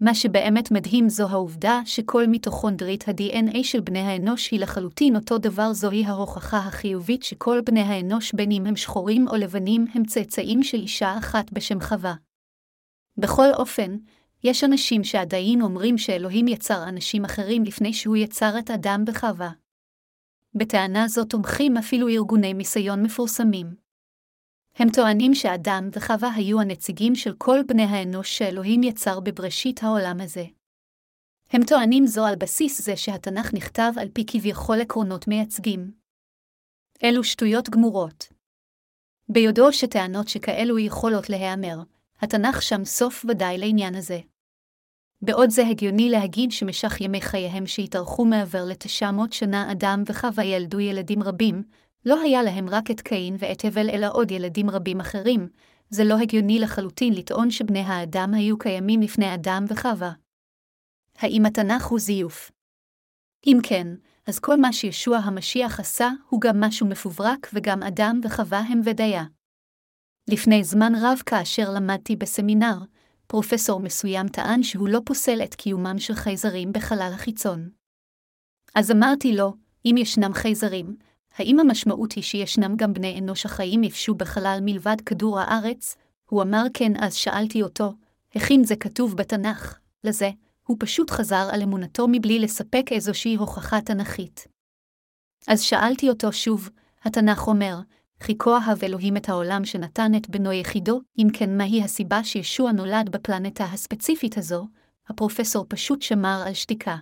מה 0.00 0.14
שבאמת 0.14 0.70
מדהים 0.70 1.08
זו 1.08 1.28
העובדה 1.28 1.80
שכל 1.84 2.26
מיטוכונדרית 2.26 3.08
ה-DNA 3.08 3.58
של 3.62 3.80
בני 3.80 3.98
האנוש 3.98 4.50
היא 4.50 4.60
לחלוטין 4.60 5.16
אותו 5.16 5.38
דבר 5.38 5.72
זוהי 5.72 6.04
ההוכחה 6.04 6.58
החיובית 6.58 7.22
שכל 7.22 7.60
בני 7.66 7.80
האנוש 7.80 8.34
בין 8.34 8.50
אם 8.50 8.66
הם 8.66 8.76
שחורים 8.76 9.28
או 9.28 9.36
לבנים 9.36 9.84
הם 9.94 10.04
צאצאים 10.04 10.62
של 10.62 10.78
אישה 10.78 11.18
אחת 11.18 11.52
בשם 11.52 11.80
חווה. 11.80 12.14
בכל 13.16 13.50
אופן, 13.54 13.96
יש 14.44 14.64
אנשים 14.64 15.04
שעדיין 15.04 15.62
אומרים 15.62 15.98
שאלוהים 15.98 16.48
יצר 16.48 16.88
אנשים 16.88 17.24
אחרים 17.24 17.64
לפני 17.64 17.92
שהוא 17.92 18.16
יצר 18.16 18.58
את 18.58 18.70
אדם 18.70 19.04
בחווה. 19.06 19.50
בטענה 20.54 21.08
זו 21.08 21.24
תומכים 21.24 21.76
אפילו 21.76 22.08
ארגוני 22.08 22.54
מיסיון 22.54 23.02
מפורסמים. 23.02 23.87
הם 24.78 24.88
טוענים 24.90 25.34
שאדם 25.34 25.88
וחווה 25.92 26.30
היו 26.34 26.60
הנציגים 26.60 27.14
של 27.14 27.32
כל 27.38 27.60
בני 27.68 27.82
האנוש 27.82 28.38
שאלוהים 28.38 28.82
יצר 28.82 29.20
בבראשית 29.20 29.82
העולם 29.82 30.20
הזה. 30.20 30.44
הם 31.50 31.60
טוענים 31.66 32.06
זו 32.06 32.26
על 32.26 32.36
בסיס 32.36 32.82
זה 32.82 32.96
שהתנ"ך 32.96 33.54
נכתב 33.54 33.92
על 34.00 34.08
פי 34.08 34.24
כביכול 34.26 34.80
עקרונות 34.80 35.28
מייצגים. 35.28 35.90
אלו 37.04 37.24
שטויות 37.24 37.68
גמורות. 37.68 38.28
ביודעו 39.28 39.72
שטענות 39.72 40.28
שכאלו 40.28 40.78
יכולות 40.78 41.30
להיאמר, 41.30 41.76
התנ"ך 42.20 42.62
שם 42.62 42.84
סוף 42.84 43.24
ודאי 43.28 43.58
לעניין 43.58 43.94
הזה. 43.94 44.20
בעוד 45.22 45.50
זה 45.50 45.62
הגיוני 45.66 46.10
להגיד 46.10 46.52
שמשך 46.52 47.00
ימי 47.00 47.20
חייהם 47.20 47.66
שהתארכו 47.66 48.24
מעבר 48.24 48.64
לתשע 48.64 49.10
שנה 49.30 49.72
אדם 49.72 50.02
וחווה 50.06 50.44
ילדו 50.44 50.80
ילדים 50.80 51.22
רבים, 51.22 51.62
לא 52.08 52.20
היה 52.20 52.42
להם 52.42 52.68
רק 52.68 52.90
את 52.90 53.00
קין 53.00 53.36
ואת 53.38 53.64
הבל 53.64 53.90
אלא 53.90 54.06
עוד 54.12 54.30
ילדים 54.30 54.70
רבים 54.70 55.00
אחרים, 55.00 55.48
זה 55.90 56.04
לא 56.04 56.18
הגיוני 56.18 56.58
לחלוטין 56.58 57.14
לטעון 57.14 57.50
שבני 57.50 57.80
האדם 57.80 58.34
היו 58.34 58.58
קיימים 58.58 59.00
לפני 59.00 59.34
אדם 59.34 59.64
וחווה. 59.68 60.12
האם 61.18 61.46
התנ"ך 61.46 61.84
הוא 61.84 61.98
זיוף? 61.98 62.50
אם 63.46 63.58
כן, 63.62 63.86
אז 64.26 64.38
כל 64.38 64.60
מה 64.60 64.72
שישוע 64.72 65.16
המשיח 65.16 65.80
עשה 65.80 66.10
הוא 66.28 66.40
גם 66.40 66.60
משהו 66.60 66.86
מפוברק 66.86 67.48
וגם 67.54 67.82
אדם 67.82 68.20
וחווה 68.24 68.58
הם 68.58 68.80
ודיה. 68.84 69.24
לפני 70.30 70.64
זמן 70.64 70.92
רב 71.02 71.18
כאשר 71.26 71.70
למדתי 71.70 72.16
בסמינר, 72.16 72.78
פרופסור 73.26 73.80
מסוים 73.80 74.28
טען 74.28 74.62
שהוא 74.62 74.88
לא 74.88 75.00
פוסל 75.06 75.42
את 75.44 75.54
קיומם 75.54 75.98
של 75.98 76.14
חייזרים 76.14 76.72
בחלל 76.72 77.10
החיצון. 77.14 77.70
אז 78.74 78.90
אמרתי 78.90 79.36
לו, 79.36 79.54
אם 79.84 79.94
ישנם 79.98 80.32
חייזרים, 80.32 80.96
האם 81.38 81.60
המשמעות 81.60 82.12
היא 82.12 82.24
שישנם 82.24 82.76
גם 82.76 82.92
בני 82.92 83.18
אנוש 83.18 83.46
החיים 83.46 83.82
יפשו 83.82 84.14
בחלל 84.14 84.58
מלבד 84.62 84.96
כדור 85.06 85.40
הארץ? 85.40 85.96
הוא 86.30 86.42
אמר 86.42 86.62
כן, 86.74 86.92
אז 86.98 87.14
שאלתי 87.14 87.62
אותו, 87.62 87.92
הכין 88.34 88.64
זה 88.64 88.76
כתוב 88.76 89.16
בתנ"ך, 89.16 89.78
לזה, 90.04 90.30
הוא 90.66 90.76
פשוט 90.80 91.10
חזר 91.10 91.48
על 91.52 91.62
אמונתו 91.62 92.08
מבלי 92.08 92.38
לספק 92.38 92.86
איזושהי 92.90 93.34
הוכחה 93.34 93.80
תנ"כית. 93.80 94.46
אז 95.48 95.62
שאלתי 95.62 96.08
אותו 96.08 96.32
שוב, 96.32 96.70
התנ"ך 97.04 97.46
אומר, 97.46 97.78
כי 98.20 98.38
כה 98.38 98.58
אהב 98.58 98.84
אלוהים 98.84 99.16
את 99.16 99.28
העולם 99.28 99.64
שנתן 99.64 100.12
את 100.16 100.30
בנו 100.30 100.52
יחידו, 100.52 101.00
אם 101.18 101.28
כן 101.32 101.56
מהי 101.56 101.82
הסיבה 101.82 102.24
שישוע 102.24 102.72
נולד 102.72 103.08
בפלנטה 103.08 103.64
הספציפית 103.64 104.38
הזו, 104.38 104.66
הפרופסור 105.08 105.66
פשוט 105.68 106.02
שמר 106.02 106.42
על 106.46 106.54
שתיקה. 106.54 106.96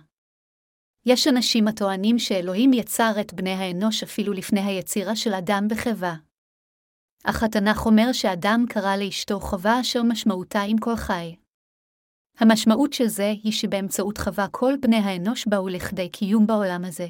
יש 1.09 1.27
אנשים 1.27 1.67
הטוענים 1.67 2.19
שאלוהים 2.19 2.73
יצר 2.73 3.11
את 3.21 3.33
בני 3.33 3.49
האנוש 3.53 4.03
אפילו 4.03 4.33
לפני 4.33 4.59
היצירה 4.59 5.15
של 5.15 5.33
אדם 5.33 5.67
בחברה. 5.69 6.15
אך 7.23 7.43
התנ"ך 7.43 7.85
אומר 7.85 8.11
שאדם 8.11 8.65
קרא 8.69 8.95
לאשתו 8.95 9.39
חווה 9.39 9.81
אשר 9.81 10.03
משמעותה 10.03 10.61
עם 10.61 10.77
כל 10.77 10.95
חי. 10.95 11.35
המשמעות 12.39 12.93
של 12.93 13.07
זה 13.07 13.33
היא 13.43 13.51
שבאמצעות 13.51 14.17
חווה 14.17 14.47
כל 14.51 14.73
בני 14.81 14.95
האנוש 14.95 15.47
באו 15.47 15.67
לכדי 15.67 16.09
קיום 16.09 16.47
בעולם 16.47 16.85
הזה. 16.85 17.07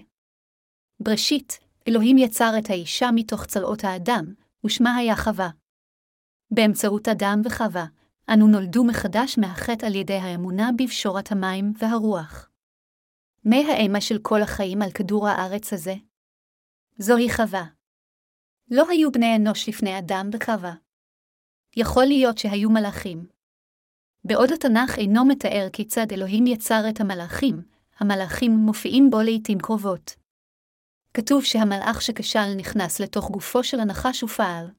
בראשית, 1.00 1.60
אלוהים 1.88 2.18
יצר 2.18 2.52
את 2.60 2.70
האישה 2.70 3.10
מתוך 3.16 3.46
צלעות 3.46 3.84
האדם, 3.84 4.34
ושמה 4.66 4.96
היה 4.96 5.16
חווה. 5.16 5.50
באמצעות 6.52 7.08
אדם 7.08 7.42
וחווה, 7.46 7.86
אנו 8.34 8.48
נולדו 8.48 8.84
מחדש 8.84 9.38
מהחטא 9.38 9.86
על 9.86 9.96
ידי 9.96 10.18
האמונה 10.18 10.70
בפשורת 10.78 11.32
המים 11.32 11.74
והרוח. 11.80 12.50
מי 13.50 13.72
האימה 13.72 14.02
של 14.02 14.18
כל 14.22 14.42
החיים 14.42 14.82
על 14.82 14.92
כדור 14.92 15.28
הארץ 15.28 15.74
הזה? 15.74 15.96
זוהי 16.98 17.30
חווה. 17.30 17.66
לא 18.72 18.90
היו 18.90 19.12
בני 19.12 19.36
אנוש 19.36 19.70
לפני 19.70 20.00
אדם 20.00 20.30
וחווה. 20.34 20.74
יכול 21.76 22.06
להיות 22.06 22.38
שהיו 22.38 22.70
מלאכים. 22.70 23.28
בעוד 24.24 24.52
התנ"ך 24.52 24.98
אינו 24.98 25.26
מתאר 25.26 25.68
כיצד 25.74 26.12
אלוהים 26.12 26.48
יצר 26.48 26.82
את 26.90 27.02
המלאכים, 27.02 27.62
המלאכים 28.00 28.52
מופיעים 28.52 29.10
בו 29.10 29.22
לעתים 29.22 29.60
קרובות. 29.60 30.16
כתוב 31.14 31.44
שהמלאך 31.44 32.02
שכשל 32.02 32.54
נכנס 32.58 33.00
לתוך 33.00 33.32
גופו 33.32 33.64
של 33.64 33.80
הנחש 33.80 34.24
ופעל. 34.24 34.72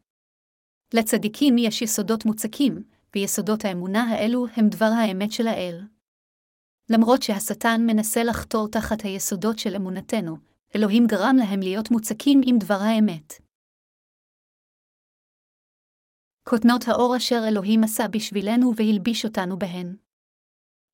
לצדיקים 0.94 1.58
יש 1.58 1.82
יסודות 1.82 2.24
מוצקים, 2.24 2.82
ויסודות 3.14 3.64
האמונה 3.64 4.02
האלו 4.02 4.46
הם 4.56 4.68
דבר 4.68 4.90
האמת 4.98 5.32
של 5.32 5.46
האל. 5.46 5.80
למרות 6.90 7.22
שהשטן 7.22 7.80
מנסה 7.86 8.24
לחתור 8.24 8.68
תחת 8.68 9.02
היסודות 9.02 9.58
של 9.58 9.76
אמונתנו, 9.76 10.36
אלוהים 10.76 11.06
גרם 11.06 11.36
להם 11.36 11.60
להיות 11.60 11.90
מוצקים 11.90 12.40
עם 12.44 12.58
דבר 12.58 12.78
האמת. 12.80 13.32
כותנות 16.48 16.88
האור 16.88 17.16
אשר 17.16 17.40
אלוהים 17.48 17.84
עשה 17.84 18.08
בשבילנו 18.08 18.72
והלביש 18.76 19.24
אותנו 19.24 19.58
בהן. 19.58 19.96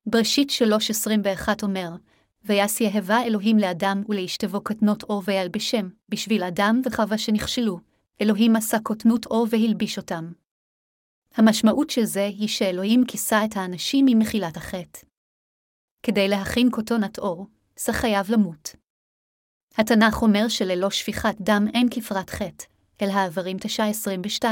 בראשית 0.07 0.48
3.21 0.50 1.48
אומר, 1.62 1.88
ויעש 2.44 2.80
יהבה 2.80 3.22
אלוהים 3.22 3.59
לאדם 3.59 4.02
ולאשתבו 4.09 4.61
קטנות 4.64 5.02
אור 5.02 5.22
וילבשם, 5.26 5.88
בשביל 6.09 6.42
אדם 6.42 6.80
וחווה 6.85 7.18
שנכשלו, 7.18 7.78
אלוהים 8.20 8.57
עשה 8.57 8.76
קוטנות 8.83 9.26
אור 9.26 9.46
והלביש 9.50 9.98
אותם. 9.98 10.33
המשמעות 11.35 11.90
של 11.90 12.04
זה 12.04 12.24
היא 12.24 12.48
שאלוהים 12.48 13.04
כיסה 13.09 13.44
את 13.44 13.57
האנשים 13.57 14.07
ממחילת 14.09 14.57
החטא. 14.57 15.13
כדי 16.07 16.29
להכין 16.29 16.71
קוטונת 16.71 17.19
אור, 17.19 17.47
זה 17.77 17.93
חייב 17.93 18.31
למות. 18.31 18.77
התנ"ך 19.77 20.23
אומר 20.23 20.49
שללא 20.49 20.90
שפיכת 20.90 21.35
דם 21.40 21.67
אין 21.75 21.88
כפרת 21.90 22.31
חטא, 22.31 22.64
אל 23.03 23.11
העברים 23.11 23.57
9.22. 23.57 24.45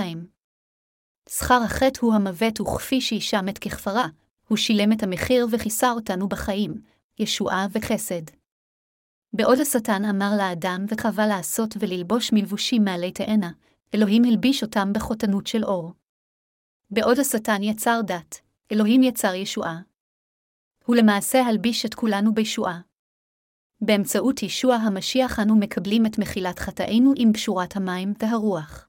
שכר 1.28 1.60
החטא 1.64 2.00
הוא 2.00 2.14
המוות 2.14 2.60
וכפי 2.60 3.00
שאישה 3.00 3.42
מת 3.42 3.58
ככפרה, 3.58 4.06
הוא 4.48 4.58
שילם 4.58 4.92
את 4.92 5.02
המחיר 5.02 5.46
וכיסה 5.50 5.90
אותנו 5.90 6.28
בחיים, 6.28 6.74
ישועה 7.18 7.66
וחסד. 7.72 8.22
בעוד 9.32 9.60
השטן 9.60 10.04
אמר 10.04 10.30
לאדם 10.38 10.84
וקבע 10.88 11.26
לעשות 11.26 11.74
וללבוש 11.80 12.32
מלבושים 12.32 12.84
מעלי 12.84 13.12
תאנה, 13.12 13.50
אלוהים 13.94 14.24
הלביש 14.24 14.62
אותם 14.62 14.92
בחותנות 14.92 15.46
של 15.46 15.64
אור. 15.64 15.92
בעוד 16.90 17.18
השטן 17.18 17.62
יצר 17.62 18.00
דת, 18.06 18.40
אלוהים 18.72 19.02
יצר 19.02 19.34
ישועה. 19.34 19.91
הוא 20.86 20.96
למעשה 20.96 21.42
הלביש 21.46 21.86
את 21.86 21.94
כולנו 21.94 22.34
בישועה. 22.34 22.80
באמצעות 23.80 24.42
ישוע 24.42 24.74
המשיח 24.74 25.40
אנו 25.40 25.56
מקבלים 25.56 26.06
את 26.06 26.18
מחילת 26.18 26.58
חטאינו 26.58 27.12
עם 27.16 27.32
פשורת 27.32 27.76
המים 27.76 28.12
והרוח. 28.18 28.88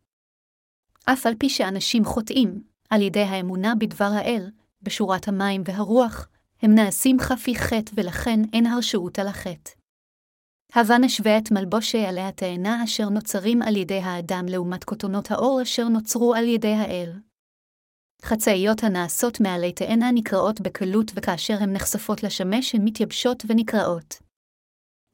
אף 1.05 1.25
על 1.25 1.33
פי 1.39 1.49
שאנשים 1.49 2.05
חוטאים, 2.05 2.63
על 2.89 3.01
ידי 3.01 3.23
האמונה 3.23 3.75
בדבר 3.75 4.09
האל, 4.13 4.51
בשורת 4.81 5.27
המים 5.27 5.61
והרוח, 5.65 6.27
הם 6.61 6.75
נעשים 6.75 7.19
חפי 7.19 7.55
חטא 7.55 7.91
ולכן 7.95 8.39
אין 8.53 8.65
הרשעות 8.65 9.19
על 9.19 9.27
החטא. 9.27 9.71
הבה 10.73 10.97
נשווה 10.97 11.37
את 11.37 11.51
מלבושי 11.51 12.05
עלי 12.05 12.21
התאנה 12.21 12.83
אשר 12.83 13.09
נוצרים 13.09 13.61
על 13.61 13.75
ידי 13.75 13.99
האדם 13.99 14.45
לעומת 14.49 14.83
כותונות 14.83 15.31
האור 15.31 15.61
אשר 15.61 15.87
נוצרו 15.87 16.35
על 16.35 16.47
ידי 16.47 16.73
האל. 16.73 17.11
חצאיות 18.23 18.83
הנעשות 18.83 19.39
מעלי 19.41 19.73
תאנה 19.73 20.11
נקראות 20.13 20.61
בקלות 20.61 21.11
וכאשר 21.15 21.53
הן 21.61 21.73
נחשפות 21.73 22.23
לשמש 22.23 22.75
הן 22.75 22.81
מתייבשות 22.83 23.43
ונקראות. 23.47 24.21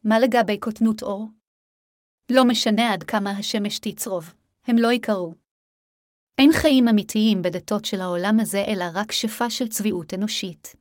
מה 0.03 0.19
לגבי 0.19 0.57
כותנות 0.59 1.03
אור? 1.03 1.27
לא 2.31 2.45
משנה 2.45 2.93
עד 2.93 3.03
כמה 3.03 3.31
השמש 3.31 3.79
תצרוב, 3.79 4.33
הם 4.67 4.77
לא 4.77 4.91
יקרו. 4.91 5.33
אין 6.37 6.49
חיים 6.53 6.87
אמיתיים 6.87 7.41
בדתות 7.41 7.85
של 7.85 8.01
העולם 8.01 8.39
הזה, 8.39 8.63
אלא 8.67 8.85
רק 8.93 9.11
שפע 9.11 9.49
של 9.49 9.67
צביעות 9.67 10.13
אנושית. 10.13 10.75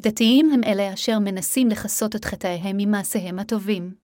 דתיים 0.00 0.50
הם 0.54 0.60
אלה 0.64 0.94
אשר 0.94 1.18
מנסים 1.18 1.68
לכסות 1.68 2.16
את 2.16 2.24
חטאיהם 2.24 2.76
ממעשיהם 2.76 3.38
הטובים. 3.38 3.94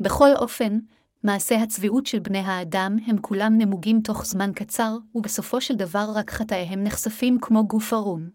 בכל 0.00 0.30
אופן, 0.38 0.78
מעשי 1.24 1.54
הצביעות 1.54 2.06
של 2.06 2.18
בני 2.18 2.38
האדם 2.38 2.96
הם 3.06 3.20
כולם 3.20 3.52
נמוגים 3.58 4.00
תוך 4.00 4.26
זמן 4.26 4.50
קצר, 4.54 4.96
ובסופו 5.14 5.60
של 5.60 5.74
דבר 5.74 6.06
רק 6.14 6.30
חטאיהם 6.30 6.84
נחשפים 6.84 7.38
כמו 7.40 7.66
גוף 7.66 7.92
ערום. 7.92 8.30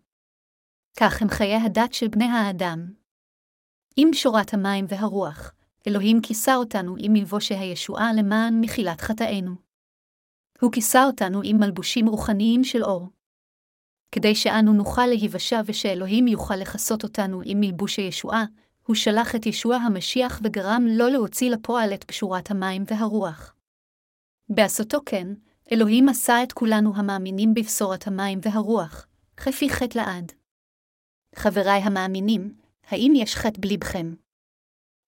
כך 1.00 1.22
הם 1.22 1.30
חיי 1.30 1.56
הדת 1.56 1.94
של 1.94 2.08
בני 2.08 2.26
האדם. 2.26 2.94
עם 3.96 4.14
שורת 4.14 4.54
המים 4.54 4.86
והרוח, 4.88 5.54
אלוהים 5.88 6.22
כיסה 6.22 6.56
אותנו 6.56 6.96
עם 7.00 7.14
מלבושי 7.14 7.56
הישועה 7.56 8.14
למען 8.14 8.62
מחילת 8.62 9.02
חטאינו. 9.02 9.56
הוא 10.62 10.72
כיסה 10.72 11.06
אותנו 11.06 11.42
עם 11.44 11.58
מלבושים 11.60 12.08
רוחניים 12.08 12.64
של 12.64 12.84
אור. 12.84 13.10
כדי 14.12 14.36
שאנו 14.36 14.74
נוכל 14.74 15.06
להיוושע 15.06 15.62
ושאלוהים 15.66 16.28
יוכל 16.28 16.56
לכסות 16.56 17.04
אותנו 17.04 17.42
עם 17.46 17.60
מלבוש 17.60 17.98
הישועה, 17.98 18.46
הוא 18.90 18.96
שלח 18.96 19.36
את 19.36 19.46
ישוע 19.46 19.76
המשיח 19.76 20.42
וגרם 20.44 20.86
לא 20.90 21.10
להוציא 21.10 21.50
לפועל 21.50 21.94
את 21.94 22.04
פשורת 22.04 22.52
המים 22.52 22.84
והרוח. 22.88 23.56
בעשותו 24.50 25.00
כן, 25.06 25.28
אלוהים 25.72 26.10
עשה 26.10 26.44
את 26.44 26.54
כולנו 26.54 26.96
המאמינים 26.96 27.54
בבשורת 27.54 28.08
המים 28.08 28.40
והרוח, 28.42 29.08
חפי 29.40 29.70
חטא 29.70 29.98
לעד. 29.98 30.32
חבריי 31.36 31.82
המאמינים, 31.82 32.56
האם 32.88 33.14
יש 33.16 33.36
חטא 33.36 33.62
בליבכם? 33.62 34.14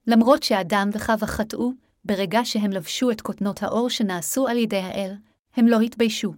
למרות 0.08 0.44
שאדם 0.44 0.90
וחווה 0.94 1.28
חטאו, 1.28 1.72
ברגע 2.06 2.40
שהם 2.44 2.72
לבשו 2.72 3.12
את 3.12 3.22
כותנות 3.22 3.64
האור 3.64 3.90
שנעשו 3.90 4.48
על 4.48 4.58
ידי 4.58 4.80
האל, 4.80 5.14
הם 5.54 5.68
לא 5.68 5.80
התביישו. 5.80 6.34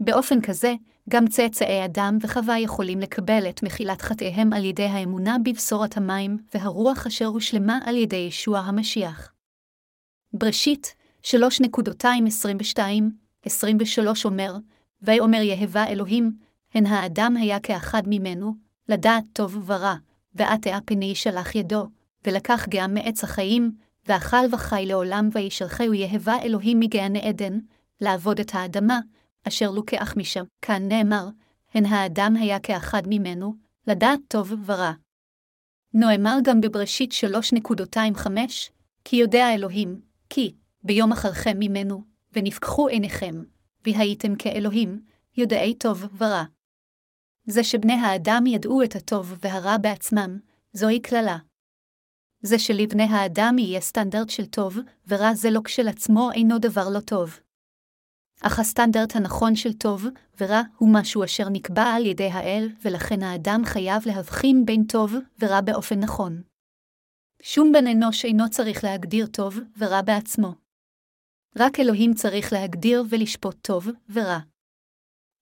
באופן 0.00 0.40
כזה, 0.40 0.74
גם 1.08 1.28
צאצאי 1.28 1.84
אדם 1.84 2.18
וחווה 2.20 2.58
יכולים 2.58 3.00
לקבל 3.00 3.48
את 3.48 3.62
מחילת 3.62 4.02
חטאיהם 4.02 4.52
על 4.52 4.64
ידי 4.64 4.84
האמונה 4.84 5.36
בבשורת 5.44 5.96
המים 5.96 6.38
והרוח 6.54 7.06
אשר 7.06 7.26
הושלמה 7.26 7.78
על 7.84 7.96
ידי 7.96 8.16
ישוע 8.16 8.58
המשיח. 8.58 9.32
בראשית, 10.32 10.94
3.22, 11.22 12.78
23 13.44 14.24
אומר, 14.24 14.56
ויאמר 15.02 15.40
יהבה 15.40 15.86
אלוהים, 15.86 16.32
הן 16.74 16.86
האדם 16.86 17.36
היה 17.36 17.60
כאחד 17.60 18.02
ממנו, 18.06 18.54
לדעת 18.88 19.24
טוב 19.32 19.70
ורע, 19.70 19.94
ועתה 20.34 20.78
פני 20.84 21.14
שלח 21.14 21.54
ידו, 21.54 21.86
ולקח 22.24 22.66
גם 22.70 22.94
מעץ 22.94 23.24
החיים, 23.24 23.72
ואכל 24.06 24.46
וחי 24.52 24.84
לעולם 24.86 25.28
וישלחהו 25.32 25.94
יהבה 25.94 26.36
אלוהים 26.42 26.80
מגן 26.80 27.16
עדן, 27.16 27.58
לעבוד 28.00 28.40
את 28.40 28.54
האדמה, 28.54 29.00
אשר 29.48 29.70
לוקח 29.70 30.14
משם. 30.16 30.44
כאן 30.62 30.82
נאמר, 30.88 31.28
הן 31.74 31.84
האדם 31.84 32.36
היה 32.36 32.60
כאחד 32.60 33.02
ממנו, 33.06 33.54
לדעת 33.86 34.20
טוב 34.28 34.52
ורע. 34.66 34.92
נאמר 35.94 36.36
גם 36.44 36.60
בבראשית 36.60 37.10
3.25, 37.12 38.28
כי 39.04 39.16
יודע 39.16 39.54
אלוהים, 39.54 40.00
כי, 40.28 40.54
ביום 40.82 41.12
אחרכם 41.12 41.56
ממנו, 41.58 42.02
ונפקחו 42.32 42.88
עיניכם, 42.88 43.34
והייתם 43.86 44.36
כאלוהים, 44.36 45.00
יודעי 45.36 45.74
טוב 45.74 46.04
ורע. 46.18 46.44
זה 47.46 47.64
שבני 47.64 47.92
האדם 47.92 48.46
ידעו 48.46 48.82
את 48.82 48.96
הטוב 48.96 49.38
והרע 49.40 49.76
בעצמם, 49.76 50.38
זוהי 50.72 51.00
קללה. 51.00 51.38
זה 52.42 52.58
שלבני 52.58 53.02
האדם 53.02 53.56
יהיה 53.58 53.80
סטנדרט 53.80 54.30
של 54.30 54.46
טוב 54.46 54.78
ורע 55.08 55.34
זה 55.34 55.50
לא 55.50 55.60
כשלעצמו 55.64 56.30
אינו 56.32 56.58
דבר 56.58 56.88
לא 56.88 57.00
טוב. 57.00 57.40
אך 58.42 58.58
הסטנדרט 58.58 59.16
הנכון 59.16 59.56
של 59.56 59.72
טוב 59.72 60.06
ורע 60.40 60.62
הוא 60.76 60.88
משהו 60.92 61.24
אשר 61.24 61.48
נקבע 61.48 61.84
על 61.84 62.06
ידי 62.06 62.30
האל, 62.30 62.68
ולכן 62.84 63.22
האדם 63.22 63.62
חייב 63.64 64.02
להבחין 64.06 64.66
בין 64.66 64.84
טוב 64.84 65.14
ורע 65.38 65.60
באופן 65.60 65.98
נכון. 65.98 66.42
שום 67.42 67.72
בן 67.72 67.86
אנוש 67.86 68.24
אינו 68.24 68.50
צריך 68.50 68.84
להגדיר 68.84 69.26
טוב 69.26 69.58
ורע 69.78 70.02
בעצמו. 70.02 70.54
רק 71.56 71.80
אלוהים 71.80 72.14
צריך 72.14 72.52
להגדיר 72.52 73.04
ולשפוט 73.10 73.56
טוב 73.60 73.88
ורע. 74.10 74.38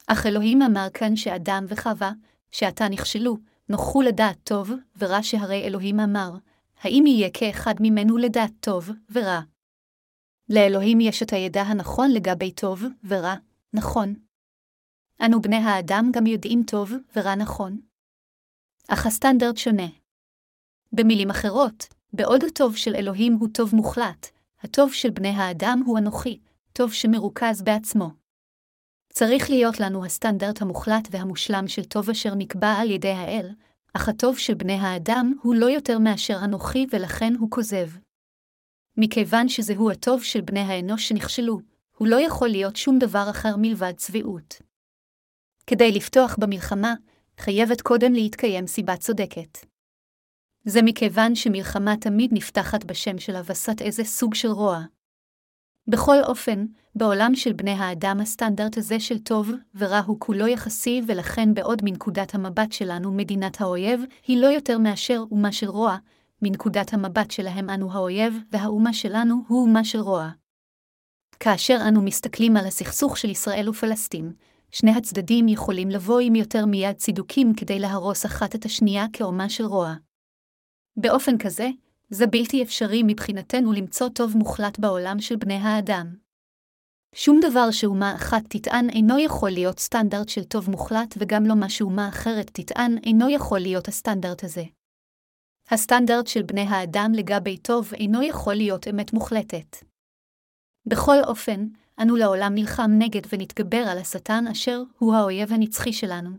אך 0.06 0.26
אלוהים 0.26 0.62
אמר 0.62 0.86
כאן 0.94 1.16
שאדם 1.16 1.64
וחווה, 1.68 2.12
שעתה 2.50 2.88
נכשלו, 2.88 3.36
נוכחו 3.68 4.02
לדעת 4.02 4.38
טוב 4.44 4.70
ורע 4.98 5.22
שהרי 5.22 5.62
אלוהים 5.66 6.00
אמר, 6.00 6.30
האם 6.80 7.06
יהיה 7.06 7.30
כאחד 7.34 7.74
ממנו 7.80 8.16
לדעת 8.16 8.52
טוב 8.60 8.90
ורע? 9.12 9.40
לאלוהים 10.48 11.00
יש 11.00 11.22
את 11.22 11.32
הידע 11.32 11.62
הנכון 11.62 12.10
לגבי 12.10 12.52
טוב 12.52 12.84
ורע, 13.04 13.34
נכון. 13.72 14.14
אנו 15.24 15.40
בני 15.40 15.56
האדם 15.56 16.10
גם 16.12 16.26
יודעים 16.26 16.62
טוב 16.66 16.92
ורע 17.16 17.34
נכון. 17.34 17.80
אך 18.88 19.06
הסטנדרט 19.06 19.56
שונה. 19.56 19.86
במילים 20.92 21.30
אחרות, 21.30 21.86
בעוד 22.12 22.44
הטוב 22.44 22.76
של 22.76 22.94
אלוהים 22.94 23.32
הוא 23.32 23.48
טוב 23.54 23.74
מוחלט, 23.74 24.26
הטוב 24.60 24.92
של 24.92 25.10
בני 25.10 25.28
האדם 25.28 25.82
הוא 25.86 25.98
אנוכי, 25.98 26.40
טוב 26.72 26.92
שמרוכז 26.92 27.62
בעצמו. 27.62 28.10
צריך 29.12 29.50
להיות 29.50 29.80
לנו 29.80 30.04
הסטנדרט 30.04 30.62
המוחלט 30.62 31.08
והמושלם 31.10 31.68
של 31.68 31.84
טוב 31.84 32.10
אשר 32.10 32.34
נקבע 32.34 32.72
על 32.72 32.90
ידי 32.90 33.10
האל, 33.10 33.50
אך 33.94 34.08
הטוב 34.08 34.38
של 34.38 34.54
בני 34.54 34.78
האדם 34.80 35.32
הוא 35.42 35.54
לא 35.54 35.66
יותר 35.66 35.98
מאשר 35.98 36.36
אנוכי 36.44 36.86
ולכן 36.90 37.32
הוא 37.38 37.50
כוזב. 37.50 37.88
מכיוון 38.96 39.48
שזהו 39.48 39.90
הטוב 39.90 40.22
של 40.22 40.40
בני 40.40 40.60
האנוש 40.60 41.08
שנכשלו, 41.08 41.58
הוא 41.96 42.08
לא 42.08 42.20
יכול 42.20 42.48
להיות 42.48 42.76
שום 42.76 42.98
דבר 42.98 43.26
אחר 43.30 43.56
מלבד 43.58 43.92
צביעות. 43.96 44.62
כדי 45.66 45.92
לפתוח 45.92 46.36
במלחמה, 46.38 46.94
חייבת 47.38 47.80
קודם 47.80 48.12
להתקיים 48.12 48.66
סיבה 48.66 48.96
צודקת. 48.96 49.58
זה 50.64 50.82
מכיוון 50.82 51.34
שמלחמה 51.34 51.96
תמיד 51.96 52.30
נפתחת 52.32 52.84
בשם 52.84 53.18
של 53.18 53.36
הבסת 53.36 53.82
איזה 53.82 54.04
סוג 54.04 54.34
של 54.34 54.48
רוע. 54.48 54.80
בכל 55.86 56.16
אופן, 56.22 56.66
בעולם 56.94 57.34
של 57.34 57.52
בני 57.52 57.70
האדם 57.70 58.20
הסטנדרט 58.20 58.78
הזה 58.78 59.00
של 59.00 59.18
טוב 59.18 59.50
ורע 59.74 59.98
הוא 60.06 60.16
כולו 60.20 60.46
יחסי, 60.46 61.02
ולכן 61.06 61.54
בעוד 61.54 61.82
מנקודת 61.84 62.34
המבט 62.34 62.72
שלנו 62.72 63.12
מדינת 63.12 63.60
האויב 63.60 64.00
היא 64.26 64.38
לא 64.38 64.46
יותר 64.46 64.78
מאשר 64.78 65.24
אומה 65.30 65.52
של 65.52 65.68
רוע, 65.68 65.96
מנקודת 66.42 66.92
המבט 66.92 67.30
שלהם 67.30 67.70
אנו 67.70 67.92
האויב, 67.92 68.34
והאומה 68.52 68.92
שלנו 68.92 69.44
הוא 69.48 69.62
אומה 69.62 69.84
של 69.84 69.98
רוע. 69.98 70.30
כאשר 71.40 71.78
אנו 71.88 72.02
מסתכלים 72.02 72.56
על 72.56 72.66
הסכסוך 72.66 73.18
של 73.18 73.30
ישראל 73.30 73.68
ופלסטין, 73.68 74.32
שני 74.70 74.90
הצדדים 74.90 75.48
יכולים 75.48 75.90
לבוא 75.90 76.20
עם 76.20 76.34
יותר 76.34 76.66
מיד 76.66 76.96
צידוקים 76.96 77.54
כדי 77.56 77.78
להרוס 77.78 78.26
אחת 78.26 78.54
את 78.54 78.64
השנייה 78.64 79.06
כאומה 79.12 79.48
של 79.48 79.64
רוע. 79.64 79.94
באופן 80.96 81.38
כזה, 81.38 81.68
זה 82.10 82.26
בלתי 82.26 82.62
אפשרי 82.62 83.02
מבחינתנו 83.06 83.72
למצוא 83.72 84.08
טוב 84.08 84.36
מוחלט 84.36 84.78
בעולם 84.78 85.20
של 85.20 85.36
בני 85.36 85.54
האדם. 85.54 86.14
שום 87.14 87.40
דבר 87.42 87.70
שאומה 87.70 88.14
אחת 88.14 88.42
תטען 88.48 88.90
אינו 88.90 89.18
יכול 89.18 89.50
להיות 89.50 89.78
סטנדרט 89.78 90.28
של 90.28 90.44
טוב 90.44 90.70
מוחלט, 90.70 91.14
וגם 91.18 91.46
לא 91.46 91.54
מה 91.54 91.68
שאומה 91.68 92.08
אחרת 92.08 92.50
תטען 92.52 92.98
אינו 93.04 93.30
יכול 93.30 93.58
להיות 93.58 93.88
הסטנדרט 93.88 94.44
הזה. 94.44 94.64
הסטנדרט 95.70 96.26
של 96.26 96.42
בני 96.42 96.60
האדם 96.60 97.12
לגבי 97.14 97.56
טוב 97.56 97.94
אינו 97.94 98.22
יכול 98.22 98.54
להיות 98.54 98.88
אמת 98.88 99.12
מוחלטת. 99.12 99.76
בכל 100.86 101.16
אופן, 101.26 101.66
אנו 102.02 102.16
לעולם 102.16 102.54
נלחם 102.54 102.90
נגד 102.98 103.22
ונתגבר 103.32 103.84
על 103.90 103.98
השטן 103.98 104.44
אשר 104.46 104.82
הוא 104.98 105.14
האויב 105.14 105.52
הנצחי 105.52 105.92
שלנו. 105.92 106.30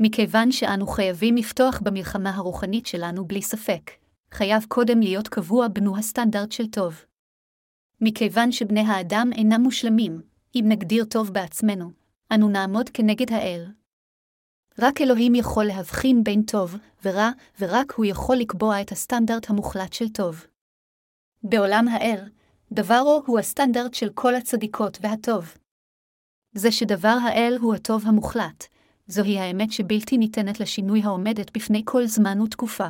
מכיוון 0.00 0.52
שאנו 0.52 0.86
חייבים 0.86 1.36
לפתוח 1.36 1.80
במלחמה 1.80 2.30
הרוחנית 2.30 2.86
שלנו 2.86 3.24
בלי 3.24 3.42
ספק, 3.42 3.90
חייב 4.30 4.64
קודם 4.68 5.00
להיות 5.00 5.28
קבוע 5.28 5.68
בנו 5.68 5.98
הסטנדרט 5.98 6.52
של 6.52 6.66
טוב. 6.70 7.04
מכיוון 8.00 8.52
שבני 8.52 8.80
האדם 8.80 9.30
אינם 9.32 9.60
מושלמים, 9.60 10.22
אם 10.54 10.64
נגדיר 10.68 11.04
טוב 11.04 11.30
בעצמנו, 11.30 11.90
אנו 12.34 12.48
נעמוד 12.48 12.88
כנגד 12.88 13.32
האל. 13.32 13.66
רק 14.80 15.00
אלוהים 15.00 15.34
יכול 15.34 15.64
להבחין 15.64 16.24
בין 16.24 16.42
טוב 16.42 16.76
ורע, 17.04 17.30
ורק 17.60 17.92
הוא 17.92 18.06
יכול 18.06 18.36
לקבוע 18.36 18.80
את 18.80 18.92
הסטנדרט 18.92 19.50
המוחלט 19.50 19.92
של 19.92 20.08
טוב. 20.08 20.46
בעולם 21.42 21.88
האל, 21.88 22.28
דברו 22.72 23.22
הוא 23.26 23.38
הסטנדרט 23.38 23.94
של 23.94 24.08
כל 24.14 24.34
הצדיקות 24.34 24.98
והטוב. 25.00 25.54
זה 26.52 26.72
שדבר 26.72 27.16
האל 27.24 27.56
הוא 27.60 27.74
הטוב 27.74 28.06
המוחלט, 28.06 28.64
זוהי 29.06 29.38
האמת 29.38 29.72
שבלתי 29.72 30.18
ניתנת 30.18 30.60
לשינוי 30.60 31.02
העומדת 31.02 31.56
בפני 31.56 31.82
כל 31.84 32.06
זמן 32.06 32.40
ותקופה. 32.40 32.88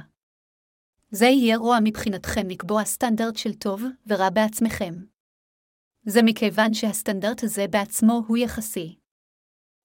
זה 1.11 1.27
יהיה 1.27 1.57
רוע 1.57 1.79
מבחינתכם 1.85 2.49
לקבוע 2.49 2.85
סטנדרט 2.85 3.37
של 3.37 3.55
טוב 3.55 3.83
ורע 4.07 4.31
בעצמכם. 4.31 4.95
זה 6.03 6.21
מכיוון 6.23 6.75
שהסטנדרט 6.75 7.45
הזה 7.45 7.67
בעצמו 7.71 8.23
הוא 8.27 8.37
יחסי. 8.37 8.98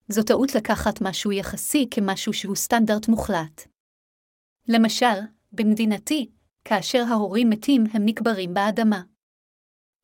זו 0.08 0.24
טעות 0.24 0.56
לקחת 0.56 1.02
משהו 1.02 1.32
יחסי 1.32 1.88
כמשהו 1.92 2.34
שהוא 2.34 2.56
סטנדרט 2.56 3.08
מוחלט. 3.08 3.68
למשל, 4.68 5.16
במדינתי, 5.52 6.30
כאשר 6.66 7.04
ההורים 7.10 7.50
מתים 7.50 7.84
הם 7.94 8.06
נקברים 8.06 8.54
באדמה. 8.54 9.02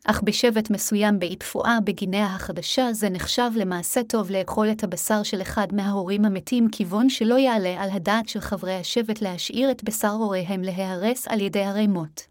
אך 0.05 0.21
בשבט 0.23 0.69
מסוים 0.69 1.19
באי 1.19 1.35
תפואה 1.35 1.77
בגינאה 1.83 2.35
החדשה 2.35 2.93
זה 2.93 3.09
נחשב 3.09 3.51
למעשה 3.55 4.03
טוב 4.03 4.31
לאכול 4.31 4.71
את 4.71 4.83
הבשר 4.83 5.23
של 5.23 5.41
אחד 5.41 5.67
מההורים 5.73 6.25
המתים 6.25 6.67
כיוון 6.71 7.09
שלא 7.09 7.35
יעלה 7.35 7.83
על 7.83 7.89
הדעת 7.89 8.29
של 8.29 8.39
חברי 8.39 8.75
השבט 8.75 9.21
להשאיר 9.21 9.71
את 9.71 9.83
בשר 9.83 10.09
הוריהם 10.09 10.61
להיהרס 10.61 11.27
על 11.27 11.41
ידי 11.41 11.63
ערי 11.63 11.87
מות. 11.87 12.27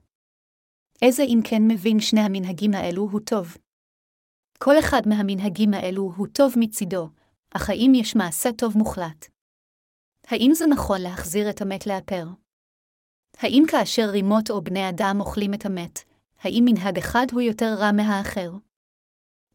איזה 1.03 1.23
אם 1.23 1.41
כן 1.45 1.63
מבין 1.69 2.01
שני 2.01 2.21
המנהגים 2.21 2.75
האלו 2.75 3.09
הוא 3.13 3.21
טוב. 3.21 3.57
כל 4.59 4.79
אחד 4.79 5.03
מהמנהגים 5.07 5.75
האלו 5.75 6.13
הוא 6.17 6.27
טוב 6.27 6.55
מצידו, 6.57 7.09
אך 7.51 7.71
האם 7.71 7.93
יש 7.95 8.17
מעשה 8.17 8.53
טוב 8.53 8.79
מוחלט? 8.79 9.27
האם 10.27 10.51
זה 10.55 10.67
נכון 10.67 11.01
להחזיר 11.01 11.51
את 11.51 11.61
המת 11.61 11.87
לאפר? 11.87 12.27
האם 13.39 13.63
כאשר 13.71 14.11
רימות 14.11 14.51
או 14.51 14.63
בני 14.63 14.89
אדם 14.89 15.17
אוכלים 15.21 15.55
את 15.55 15.67
המת, 15.67 15.99
האם 16.41 16.65
מנהג 16.67 16.99
אחד 16.99 17.27
הוא 17.33 17.41
יותר 17.41 17.75
רע 17.79 17.93
מהאחר? 17.93 18.53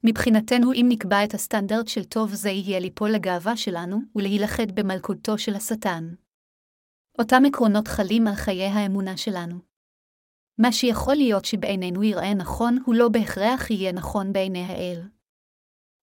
מבחינתנו, 0.03 0.73
אם 0.73 0.86
נקבע 0.89 1.23
את 1.23 1.34
הסטנדרט 1.34 1.88
של 1.88 2.03
טוב 2.03 2.34
זה 2.34 2.49
יהיה 2.49 2.79
ליפול 2.79 3.12
לגאווה 3.12 3.58
שלנו 3.58 3.99
ולהילכד 4.15 4.79
במלכותו 4.79 5.38
של 5.38 5.56
השטן. 5.56 6.13
אותם 7.19 7.43
עקרונות 7.47 7.88
חלים 7.88 8.27
על 8.27 8.36
חיי 8.36 8.67
האמונה 8.67 9.17
שלנו. 9.17 9.60
מה 10.58 10.71
שיכול 10.71 11.15
להיות 11.15 11.45
שבעינינו 11.45 12.03
יראה 12.03 12.34
נכון, 12.34 12.77
הוא 12.86 12.95
לא 12.95 13.10
בהכרח 13.10 13.71
יהיה 13.71 13.91
נכון 13.91 14.34
בעיני 14.34 14.63
האל. 14.63 15.01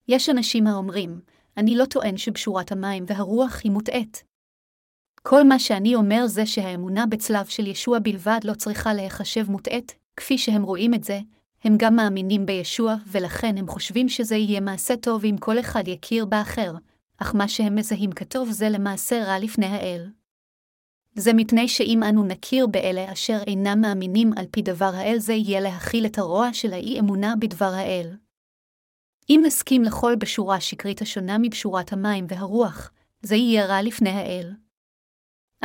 יש 0.08 0.28
אנשים 0.28 0.66
האומרים, 0.66 1.20
אני 1.56 1.76
לא 1.76 1.84
טוען 1.84 2.16
שבשורת 2.16 2.72
המים 2.72 3.04
והרוח 3.06 3.60
היא 3.64 3.72
מוטעית. 3.72 4.24
כל 5.22 5.44
מה 5.44 5.58
שאני 5.58 5.94
אומר 5.94 6.26
זה 6.26 6.46
שהאמונה 6.46 7.06
בצלב 7.06 7.46
של 7.46 7.66
ישוע 7.66 7.98
בלבד 7.98 8.40
לא 8.44 8.54
צריכה 8.54 8.94
להיחשב 8.94 9.50
מוטעית, 9.50 9.94
כפי 10.16 10.38
שהם 10.38 10.62
רואים 10.62 10.94
את 10.94 11.04
זה, 11.04 11.20
הם 11.64 11.74
גם 11.76 11.96
מאמינים 11.96 12.46
בישוע, 12.46 12.94
ולכן 13.06 13.58
הם 13.58 13.68
חושבים 13.68 14.08
שזה 14.08 14.36
יהיה 14.36 14.60
מעשה 14.60 14.96
טוב 14.96 15.24
אם 15.24 15.36
כל 15.40 15.60
אחד 15.60 15.88
יכיר 15.88 16.24
באחר, 16.24 16.74
אך 17.18 17.34
מה 17.34 17.48
שהם 17.48 17.74
מזהים 17.74 18.12
כטוב 18.12 18.50
זה 18.50 18.68
למעשה 18.68 19.24
רע 19.24 19.38
לפני 19.38 19.66
האל. 19.66 20.10
זה 21.14 21.32
מפני 21.32 21.68
שאם 21.68 22.02
אנו 22.02 22.24
נכיר 22.24 22.66
באלה 22.66 23.12
אשר 23.12 23.38
אינם 23.46 23.80
מאמינים 23.80 24.30
על 24.36 24.44
פי 24.50 24.62
דבר 24.62 24.90
האל, 24.94 25.18
זה 25.18 25.32
יהיה 25.32 25.60
להכיל 25.60 26.06
את 26.06 26.18
הרוע 26.18 26.52
של 26.52 26.72
האי-אמונה 26.72 27.34
בדבר 27.36 27.72
האל. 27.74 28.16
אם 29.30 29.40
נסכים 29.46 29.82
לכל 29.82 30.16
בשורה 30.16 30.60
שקרית 30.60 31.02
השונה 31.02 31.38
מבשורת 31.38 31.92
המים 31.92 32.26
והרוח, 32.28 32.92
זה 33.22 33.36
יהיה 33.36 33.66
רע 33.66 33.82
לפני 33.82 34.10
האל. 34.10 34.54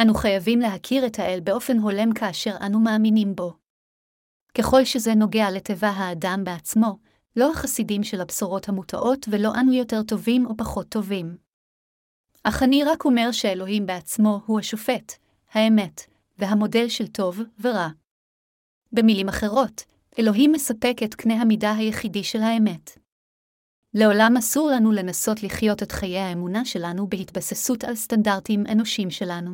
אנו 0.01 0.13
חייבים 0.13 0.59
להכיר 0.59 1.05
את 1.05 1.19
האל 1.19 1.39
באופן 1.43 1.77
הולם 1.77 2.13
כאשר 2.13 2.55
אנו 2.65 2.79
מאמינים 2.79 3.35
בו. 3.35 3.53
ככל 4.57 4.85
שזה 4.85 5.15
נוגע 5.15 5.51
לטבע 5.51 5.87
האדם 5.87 6.41
בעצמו, 6.43 6.97
לא 7.35 7.51
החסידים 7.51 8.03
של 8.03 8.21
הבשורות 8.21 8.69
המוטעות 8.69 9.25
ולא 9.31 9.51
אנו 9.59 9.73
יותר 9.73 10.03
טובים 10.03 10.45
או 10.45 10.57
פחות 10.57 10.89
טובים. 10.89 11.37
אך 12.43 12.63
אני 12.63 12.83
רק 12.83 13.05
אומר 13.05 13.31
שאלוהים 13.31 13.85
בעצמו 13.85 14.41
הוא 14.45 14.59
השופט, 14.59 15.13
האמת, 15.51 16.01
והמודל 16.37 16.89
של 16.89 17.07
טוב 17.07 17.39
ורע. 17.61 17.89
במילים 18.91 19.29
אחרות, 19.29 19.83
אלוהים 20.19 20.51
מספק 20.51 20.97
את 21.03 21.15
קנה 21.15 21.33
המידה 21.33 21.75
היחידי 21.75 22.23
של 22.23 22.41
האמת. 22.41 23.04
לעולם 23.97 24.37
אסור 24.37 24.69
לנו 24.71 24.91
לנסות 24.91 25.43
לחיות 25.43 25.83
את 25.83 25.91
חיי 25.91 26.19
האמונה 26.19 26.65
שלנו 26.65 27.07
בהתבססות 27.07 27.83
על 27.83 27.95
סטנדרטים 27.95 28.63
אנושיים 28.71 29.11
שלנו. 29.11 29.51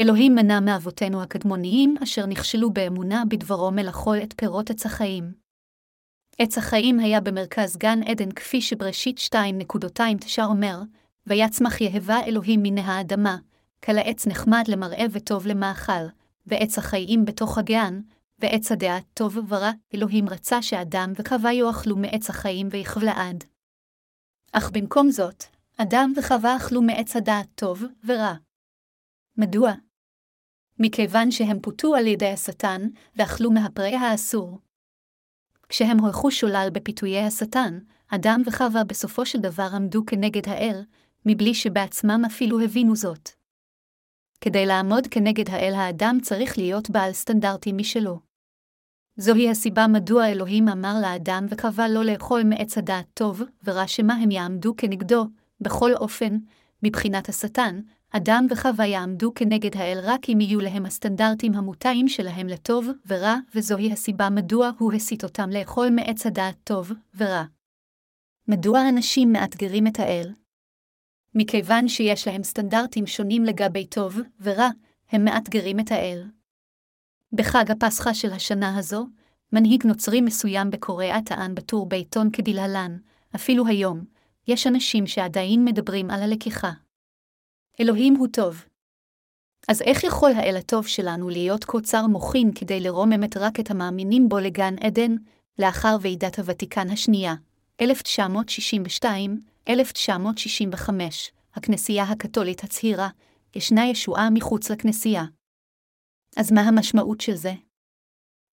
אלוהים 0.00 0.34
מנע 0.34 0.60
מאבותינו 0.60 1.22
הקדמוניים 1.22 1.94
אשר 2.02 2.26
נכשלו 2.26 2.70
באמונה 2.70 3.22
בדברו 3.28 3.70
מלאכול 3.70 4.18
את 4.22 4.34
פירות 4.36 4.70
עץ 4.70 4.86
החיים. 4.86 5.32
עץ 6.38 6.58
החיים 6.58 6.98
היה 6.98 7.20
במרכז 7.20 7.76
גן 7.76 8.02
עדן 8.02 8.30
כפי 8.32 8.60
שבראשית 8.60 9.18
2.29 9.18 10.42
אומר, 10.44 10.78
ויצמח 11.26 11.80
יהבה 11.80 12.20
אלוהים 12.26 12.60
מן 12.62 12.78
האדמה, 12.78 13.36
כלעץ 13.84 14.26
נחמד 14.26 14.64
למראה 14.68 15.04
וטוב 15.10 15.46
למאכל, 15.46 16.06
ועץ 16.46 16.78
החיים 16.78 17.24
בתוך 17.24 17.58
הגן, 17.58 18.00
ועץ 18.42 18.72
הדעת 18.72 19.04
טוב 19.14 19.38
ורע, 19.48 19.70
אלוהים 19.94 20.28
רצה 20.28 20.62
שאדם 20.62 21.12
וחווה 21.16 21.52
יאכלו 21.52 21.96
מעץ 21.96 22.30
החיים 22.30 22.68
ויחב 22.70 23.02
לעד. 23.02 23.44
אך 24.52 24.70
במקום 24.70 25.10
זאת, 25.10 25.44
אדם 25.76 26.12
וחווה 26.16 26.56
אכלו 26.56 26.82
מעץ 26.82 27.16
הדעת 27.16 27.46
טוב 27.54 27.84
ורע. 28.04 28.34
מדוע? 29.36 29.72
מכיוון 30.78 31.30
שהם 31.30 31.60
פותו 31.60 31.94
על 31.94 32.06
ידי 32.06 32.28
השטן, 32.28 32.82
ואכלו 33.16 33.50
מהפרי 33.50 33.94
האסור. 33.94 34.58
כשהם 35.68 35.98
הולכו 35.98 36.30
שולל 36.30 36.68
בפיתויי 36.72 37.24
השטן, 37.26 37.78
אדם 38.08 38.42
וחווה 38.46 38.84
בסופו 38.84 39.26
של 39.26 39.38
דבר 39.38 39.68
עמדו 39.74 40.06
כנגד 40.06 40.48
האל, 40.48 40.84
מבלי 41.26 41.54
שבעצמם 41.54 42.22
אפילו 42.26 42.60
הבינו 42.60 42.96
זאת. 42.96 43.28
כדי 44.40 44.66
לעמוד 44.66 45.06
כנגד 45.10 45.50
האל 45.50 45.74
האדם 45.74 46.18
צריך 46.22 46.58
להיות 46.58 46.90
בעל 46.90 47.12
סטנדרטים 47.12 47.76
משלו. 47.76 48.31
זוהי 49.16 49.50
הסיבה 49.50 49.86
מדוע 49.86 50.26
אלוהים 50.26 50.68
אמר 50.68 50.94
לאדם 51.02 51.46
וחווה 51.48 51.88
לא 51.88 52.04
לאכול 52.04 52.42
מעץ 52.42 52.78
הדעת 52.78 53.06
טוב 53.14 53.42
ורע 53.64 53.86
שמה 53.86 54.14
הם 54.14 54.30
יעמדו 54.30 54.74
כנגדו, 54.76 55.26
בכל 55.60 55.94
אופן, 55.94 56.38
מבחינת 56.82 57.28
השטן, 57.28 57.80
אדם 58.10 58.46
וחווה 58.50 58.86
יעמדו 58.86 59.34
כנגד 59.34 59.76
האל 59.76 59.98
רק 60.02 60.30
אם 60.30 60.40
יהיו 60.40 60.60
להם 60.60 60.86
הסטנדרטים 60.86 61.54
המוטעים 61.54 62.08
שלהם 62.08 62.46
לטוב 62.46 62.88
ורע, 63.06 63.36
וזוהי 63.54 63.92
הסיבה 63.92 64.30
מדוע 64.30 64.70
הוא 64.78 64.92
הסית 64.92 65.24
אותם 65.24 65.50
לאכול 65.50 65.90
מעץ 65.90 66.26
הדעת 66.26 66.56
טוב 66.64 66.92
ורע. 67.16 67.44
מדוע 68.48 68.88
אנשים 68.88 69.32
מאתגרים 69.32 69.86
את 69.86 70.00
האל? 70.00 70.32
מכיוון 71.34 71.88
שיש 71.88 72.28
להם 72.28 72.42
סטנדרטים 72.42 73.06
שונים 73.06 73.44
לגבי 73.44 73.86
טוב 73.86 74.20
ורע, 74.40 74.68
הם 75.10 75.24
מאתגרים 75.24 75.80
את 75.80 75.92
האל. 75.92 76.22
בחג 77.32 77.70
הפסחא 77.70 78.12
של 78.12 78.32
השנה 78.32 78.78
הזו, 78.78 79.06
מנהיג 79.52 79.86
נוצרי 79.86 80.20
מסוים 80.20 80.70
בקוריאה 80.70 81.22
טען 81.24 81.54
בטור 81.54 81.88
בעיתון 81.88 82.30
כדלהלן, 82.32 82.96
אפילו 83.34 83.66
היום, 83.66 84.04
יש 84.48 84.66
אנשים 84.66 85.06
שעדיין 85.06 85.64
מדברים 85.64 86.10
על 86.10 86.22
הלקיחה. 86.22 86.70
אלוהים 87.80 88.14
הוא 88.14 88.28
טוב. 88.32 88.64
אז 89.68 89.82
איך 89.82 90.04
יכול 90.04 90.32
האל 90.32 90.56
הטוב 90.56 90.86
שלנו 90.86 91.28
להיות 91.28 91.64
קוצר 91.64 92.06
מוחין 92.06 92.52
כדי 92.54 92.80
לרוממת 92.80 93.36
רק 93.36 93.60
את 93.60 93.70
המאמינים 93.70 94.28
בו 94.28 94.38
לגן 94.38 94.74
עדן, 94.80 95.14
לאחר 95.58 95.96
ועידת 96.00 96.38
הוותיקן 96.38 96.90
השנייה, 96.90 97.34
1962-1965, 97.82 97.84
הכנסייה 101.54 102.04
הקתולית 102.04 102.64
הצהירה, 102.64 103.08
ישנה 103.54 103.86
ישועה 103.86 104.30
מחוץ 104.30 104.70
לכנסייה. 104.70 105.24
אז 106.36 106.52
מה 106.52 106.60
המשמעות 106.60 107.20
של 107.20 107.34
זה? 107.34 107.52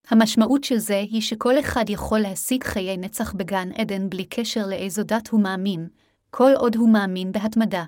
המשמעות 0.08 0.63
של 0.63 0.78
זה 0.78 1.00
היא 1.00 1.22
שכל 1.22 1.60
אחד 1.60 1.89
יכול 1.89 2.20
להשיג 2.20 2.63
חיי 2.63 2.98
נצח 2.98 3.34
בגן 3.34 3.72
עדן 3.72 4.10
בלי 4.10 4.26
קשר 4.26 4.68
לאיזו 4.68 5.04
דת 5.04 5.28
הוא 5.28 5.44
מאמין, 5.44 5.89
כל 6.30 6.52
עוד 6.58 6.76
הוא 6.76 6.94
מאמין 6.94 7.32
בהתמדה. 7.32 7.86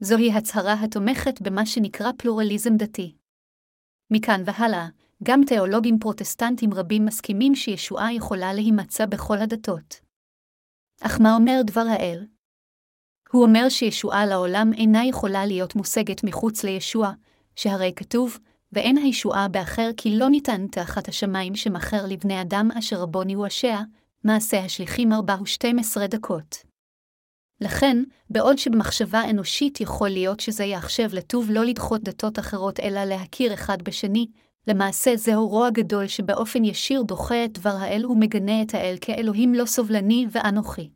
זוהי 0.00 0.32
הצהרה 0.32 0.82
התומכת 0.84 1.40
במה 1.42 1.66
שנקרא 1.66 2.12
פלורליזם 2.18 2.76
דתי. 2.76 3.14
מכאן 4.10 4.42
והלאה, 4.46 4.88
גם 5.22 5.40
תיאולוגים 5.46 5.98
פרוטסטנטים 5.98 6.74
רבים 6.74 7.04
מסכימים 7.04 7.54
שישועה 7.54 8.14
יכולה 8.14 8.52
להימצא 8.52 9.06
בכל 9.06 9.38
הדתות. 9.38 10.00
אך 11.00 11.20
מה 11.20 11.36
אומר 11.36 11.60
דבר 11.66 11.84
האל? 11.88 12.26
הוא 13.30 13.42
אומר 13.42 13.68
שישועה 13.68 14.26
לעולם 14.26 14.70
אינה 14.72 15.04
יכולה 15.06 15.46
להיות 15.46 15.76
מושגת 15.76 16.24
מחוץ 16.24 16.64
לישוע, 16.64 17.12
שהרי 17.56 17.92
כתוב, 17.96 18.38
ואין 18.74 18.96
הישועה 18.96 19.48
באחר 19.48 19.90
כי 19.96 20.18
לא 20.18 20.28
ניתן 20.28 20.66
תחת 20.66 21.08
השמיים 21.08 21.54
שמכר 21.54 22.06
לבני 22.06 22.40
אדם 22.40 22.68
אשר 22.78 22.96
רבוני 22.96 23.32
יושע, 23.32 23.80
מעשה 24.24 24.64
השליחים 24.64 25.12
ארבע 25.12 25.36
ושתים 25.42 25.78
עשרה 25.78 26.06
דקות. 26.06 26.56
לכן, 27.60 28.02
בעוד 28.30 28.58
שבמחשבה 28.58 29.30
אנושית 29.30 29.80
יכול 29.80 30.08
להיות 30.08 30.40
שזה 30.40 30.64
יחשב 30.64 31.08
לטוב 31.12 31.50
לא 31.50 31.64
לדחות 31.64 32.02
דתות 32.02 32.38
אחרות 32.38 32.80
אלא 32.80 33.04
להכיר 33.04 33.54
אחד 33.54 33.82
בשני, 33.82 34.26
למעשה 34.68 35.16
זהו 35.16 35.48
רוע 35.48 35.70
גדול 35.70 36.06
שבאופן 36.06 36.64
ישיר 36.64 37.02
דוחה 37.02 37.44
את 37.44 37.58
דבר 37.58 37.76
האל 37.80 38.06
ומגנה 38.06 38.62
את 38.62 38.74
האל 38.74 38.96
כאלוהים 39.00 39.54
לא 39.54 39.64
סובלני 39.64 40.26
ואנוכי. 40.30 40.90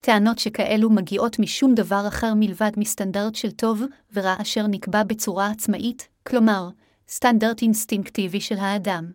טענות 0.00 0.38
שכאלו 0.38 0.90
מגיעות 0.90 1.38
משום 1.38 1.74
דבר 1.74 2.08
אחר 2.08 2.32
מלבד 2.36 2.70
מסטנדרט 2.76 3.34
של 3.34 3.50
טוב 3.50 3.82
ורע 4.12 4.34
אשר 4.40 4.66
נקבע 4.66 5.02
בצורה 5.02 5.50
עצמאית, 5.50 6.08
כלומר, 6.26 6.68
סטנדרט 7.08 7.62
אינסטינקטיבי 7.62 8.40
של 8.40 8.56
האדם. 8.58 9.12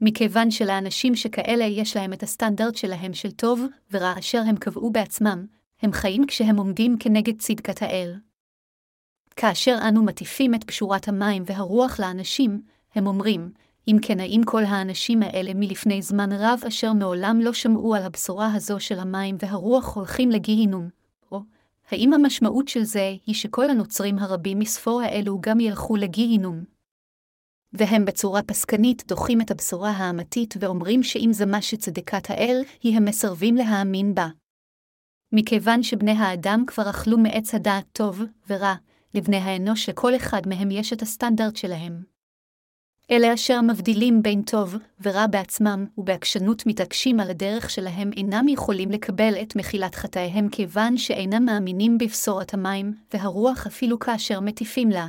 מכיוון 0.00 0.50
שלאנשים 0.50 1.16
שכאלה 1.16 1.64
יש 1.64 1.96
להם 1.96 2.12
את 2.12 2.22
הסטנדרט 2.22 2.74
שלהם 2.76 3.14
של 3.14 3.30
טוב 3.30 3.60
ורע 3.90 4.14
אשר 4.18 4.42
הם 4.46 4.56
קבעו 4.56 4.90
בעצמם, 4.90 5.46
הם 5.82 5.92
חיים 5.92 6.26
כשהם 6.26 6.56
עומדים 6.56 6.96
כנגד 7.00 7.38
צדקת 7.38 7.82
האל. 7.82 8.14
כאשר 9.36 9.78
אנו 9.88 10.04
מטיפים 10.04 10.54
את 10.54 10.64
פשורת 10.64 11.08
המים 11.08 11.42
והרוח 11.46 12.00
לאנשים, 12.00 12.62
הם 12.94 13.06
אומרים, 13.06 13.52
אם 13.88 13.96
כן 14.02 14.20
האם 14.20 14.40
כל 14.44 14.64
האנשים 14.64 15.22
האלה 15.22 15.54
מלפני 15.54 16.02
זמן 16.02 16.32
רב 16.32 16.60
אשר 16.66 16.92
מעולם 16.92 17.40
לא 17.40 17.52
שמעו 17.52 17.94
על 17.94 18.02
הבשורה 18.02 18.54
הזו 18.54 18.80
של 18.80 18.98
המים 18.98 19.36
והרוח 19.38 19.96
הולכים 19.96 20.30
לגיהינום, 20.30 20.88
או 21.32 21.40
האם 21.90 22.12
המשמעות 22.12 22.68
של 22.68 22.82
זה 22.82 23.14
היא 23.26 23.34
שכל 23.34 23.70
הנוצרים 23.70 24.18
הרבים 24.18 24.58
מספור 24.58 25.02
האלו 25.02 25.38
גם 25.40 25.60
ילכו 25.60 25.96
לגיהינום? 25.96 26.64
והם 27.72 28.04
בצורה 28.04 28.42
פסקנית 28.42 29.04
דוחים 29.06 29.40
את 29.40 29.50
הבשורה 29.50 29.90
האמתית 29.90 30.54
ואומרים 30.60 31.02
שאם 31.02 31.30
זה 31.32 31.46
מה 31.46 31.62
שצדקת 31.62 32.30
האל, 32.30 32.62
היא 32.82 32.96
הם 32.96 33.04
מסרבים 33.04 33.56
להאמין 33.56 34.14
בה. 34.14 34.28
מכיוון 35.32 35.82
שבני 35.82 36.12
האדם 36.12 36.64
כבר 36.66 36.90
אכלו 36.90 37.18
מעץ 37.18 37.54
הדעת 37.54 37.84
טוב 37.92 38.22
ורע, 38.48 38.74
לבני 39.14 39.36
האנוש 39.36 39.88
לכל 39.88 40.16
אחד 40.16 40.42
מהם 40.46 40.70
יש 40.70 40.92
את 40.92 41.02
הסטנדרט 41.02 41.56
שלהם. 41.56 42.17
אלה 43.10 43.34
אשר 43.34 43.60
מבדילים 43.60 44.22
בין 44.22 44.42
טוב 44.42 44.74
ורע 45.00 45.26
בעצמם, 45.26 45.86
ובעקשנות 45.98 46.66
מתעקשים 46.66 47.20
על 47.20 47.30
הדרך 47.30 47.70
שלהם, 47.70 48.10
אינם 48.16 48.48
יכולים 48.48 48.90
לקבל 48.90 49.34
את 49.42 49.56
מחילת 49.56 49.94
חטאיהם 49.94 50.48
כיוון 50.48 50.96
שאינם 50.96 51.44
מאמינים 51.44 51.98
בבשורת 51.98 52.54
המים 52.54 52.94
והרוח 53.14 53.66
אפילו 53.66 53.98
כאשר 53.98 54.40
מטיפים 54.40 54.90
לה. 54.90 55.08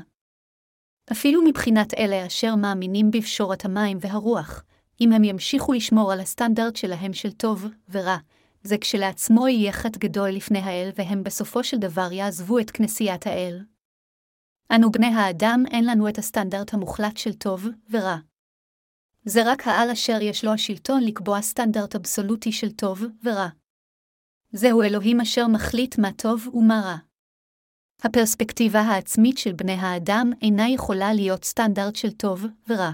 אפילו 1.12 1.41
מבחינת 1.41 1.93
אלה 1.93 2.27
אשר 2.27 2.55
מאמינים 2.55 3.12
בפשורת 3.12 3.65
המים 3.65 3.97
והרוח, 4.01 4.63
אם 5.01 5.12
הם 5.12 5.23
ימשיכו 5.23 5.73
לשמור 5.73 6.12
על 6.12 6.19
הסטנדרט 6.19 6.75
שלהם 6.75 7.13
של 7.13 7.31
טוב 7.31 7.65
ורע, 7.89 8.17
זה 8.63 8.77
כשלעצמו 8.77 9.47
יהיה 9.47 9.71
חטא 9.71 9.99
גדול 9.99 10.29
לפני 10.29 10.59
האל 10.59 10.89
והם 10.95 11.23
בסופו 11.23 11.63
של 11.63 11.77
דבר 11.77 12.12
יעזבו 12.12 12.59
את 12.59 12.71
כנסיית 12.71 13.27
האל. 13.27 13.59
אנו 14.75 14.91
בני 14.91 15.08
האדם 15.08 15.63
אין 15.71 15.86
לנו 15.86 16.10
את 16.10 16.17
הסטנדרט 16.17 16.73
המוחלט 16.73 17.17
של 17.17 17.34
טוב 17.34 17.67
ורע. 17.89 18.17
זה 19.25 19.51
רק 19.51 19.67
העל 19.67 19.89
אשר 19.89 20.17
יש 20.21 20.45
לו 20.45 20.53
השלטון 20.53 21.03
לקבוע 21.03 21.41
סטנדרט 21.41 21.95
אבסולוטי 21.95 22.51
של 22.51 22.71
טוב 22.71 23.03
ורע. 23.23 23.47
זהו 24.51 24.82
אלוהים 24.82 25.21
אשר 25.21 25.47
מחליט 25.47 25.97
מה 25.97 26.12
טוב 26.12 26.47
ומה 26.53 26.82
רע. 26.86 26.97
הפרספקטיבה 28.03 28.79
העצמית 28.79 29.38
של 29.38 29.53
בני 29.53 29.73
האדם 29.73 30.32
אינה 30.41 30.69
יכולה 30.69 31.13
להיות 31.13 31.43
סטנדרט 31.43 31.95
של 31.95 32.12
טוב 32.12 32.45
ורע. 32.67 32.91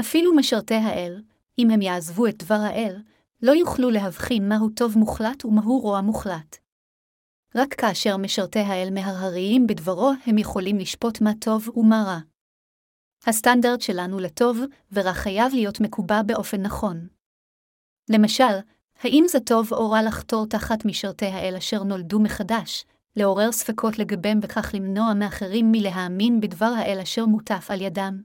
אפילו 0.00 0.36
משרתי 0.36 0.74
האל, 0.74 1.22
אם 1.58 1.70
הם 1.70 1.82
יעזבו 1.82 2.26
את 2.26 2.42
דבר 2.42 2.60
האל, 2.60 3.02
לא 3.42 3.52
יוכלו 3.52 3.90
להבחין 3.90 4.48
מהו 4.48 4.68
טוב 4.70 4.98
מוחלט 4.98 5.44
ומהו 5.44 5.78
רוע 5.80 6.00
מוחלט. 6.00 6.56
רק 7.54 7.74
כאשר 7.74 8.16
משרתי 8.16 8.58
האל 8.58 8.88
מהרהריים 8.92 9.66
בדברו 9.66 10.10
הם 10.26 10.38
יכולים 10.38 10.78
לשפוט 10.78 11.20
מה 11.20 11.30
טוב 11.40 11.78
ומה 11.78 12.04
רע. 12.06 12.18
הסטנדרט 13.26 13.80
שלנו 13.80 14.18
לטוב 14.18 14.58
ורע 14.92 15.12
חייב 15.12 15.52
להיות 15.54 15.80
מקובע 15.80 16.22
באופן 16.22 16.62
נכון. 16.62 17.08
למשל, 18.10 18.54
האם 19.00 19.24
זה 19.28 19.40
טוב 19.40 19.72
או 19.72 19.90
רע 19.90 20.02
לחתור 20.02 20.46
תחת 20.46 20.84
משרתי 20.84 21.26
האל 21.26 21.54
אשר 21.56 21.82
נולדו 21.82 22.20
מחדש, 22.20 22.84
לעורר 23.16 23.52
ספקות 23.52 23.98
לגביהם 23.98 24.40
וכך 24.42 24.70
למנוע 24.74 25.14
מאחרים 25.14 25.72
מלהאמין 25.72 26.40
בדבר 26.40 26.72
האל 26.78 26.98
אשר 27.02 27.26
מוטף 27.26 27.66
על 27.70 27.80
ידם? 27.80 28.22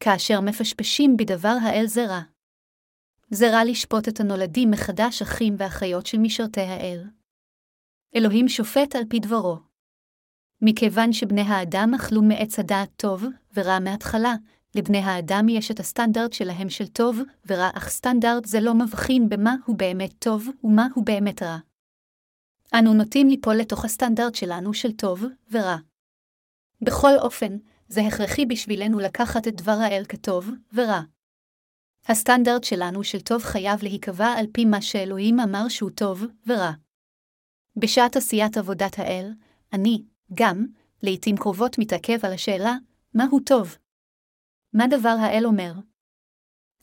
כאשר 0.00 0.40
מפשפשים 0.40 1.16
בדבר 1.16 1.56
האל 1.62 1.86
זה 1.86 2.06
רע. 2.06 2.20
זה 3.30 3.50
רע 3.50 3.64
לשפוט 3.64 4.08
את 4.08 4.20
הנולדים 4.20 4.70
מחדש 4.70 5.22
אחים 5.22 5.54
ואחיות 5.58 6.06
של 6.06 6.18
משרתי 6.18 6.60
האל. 6.60 7.04
אלוהים 8.16 8.48
שופט 8.48 8.96
על 8.96 9.04
פי 9.08 9.18
דברו. 9.18 9.56
מכיוון 10.60 11.12
שבני 11.12 11.40
האדם 11.40 11.94
אכלו 11.94 12.22
מעץ 12.22 12.58
הדעת 12.58 12.90
טוב 12.96 13.24
ורע 13.54 13.78
מההתחלה, 13.78 14.34
לבני 14.74 14.98
האדם 14.98 15.48
יש 15.48 15.70
את 15.70 15.80
הסטנדרט 15.80 16.32
שלהם 16.32 16.70
של 16.70 16.86
טוב 16.86 17.18
ורע, 17.46 17.70
אך 17.74 17.88
סטנדרט 17.88 18.44
זה 18.44 18.60
לא 18.60 18.74
מבחין 18.74 19.28
במה 19.28 19.54
הוא 19.66 19.76
באמת 19.76 20.12
טוב 20.18 20.48
ומה 20.64 20.86
הוא 20.94 21.04
באמת 21.06 21.42
רע. 21.42 21.58
אנו 22.74 22.94
נוטים 22.94 23.28
ליפול 23.28 23.54
לתוך 23.54 23.84
הסטנדרט 23.84 24.34
שלנו 24.34 24.74
של 24.74 24.92
טוב 24.92 25.24
ורע. 25.50 25.76
בכל 26.82 27.18
אופן, 27.18 27.56
זה 27.88 28.00
הכרחי 28.00 28.46
בשבילנו 28.46 28.98
לקחת 28.98 29.48
את 29.48 29.54
דבר 29.56 29.72
האל 29.72 30.04
כטוב 30.08 30.50
ורע. 30.72 31.00
הסטנדרט 32.06 32.64
שלנו 32.64 33.04
של 33.04 33.20
טוב 33.20 33.42
חייב 33.42 33.82
להיקבע 33.82 34.26
על 34.26 34.46
פי 34.52 34.64
מה 34.64 34.82
שאלוהים 34.82 35.40
אמר 35.40 35.68
שהוא 35.68 35.90
טוב 35.90 36.24
ורע. 36.46 36.72
בשעת 37.76 38.16
עשיית 38.16 38.56
עבודת 38.56 38.98
האל, 38.98 39.32
אני, 39.72 40.02
גם, 40.34 40.66
לעתים 41.02 41.36
קרובות 41.36 41.78
מתעכב 41.78 42.18
על 42.22 42.32
השאלה, 42.32 42.74
מהו 43.14 43.40
טוב? 43.40 43.76
מה 44.72 44.84
דבר 44.90 45.16
האל 45.20 45.46
אומר? 45.46 45.72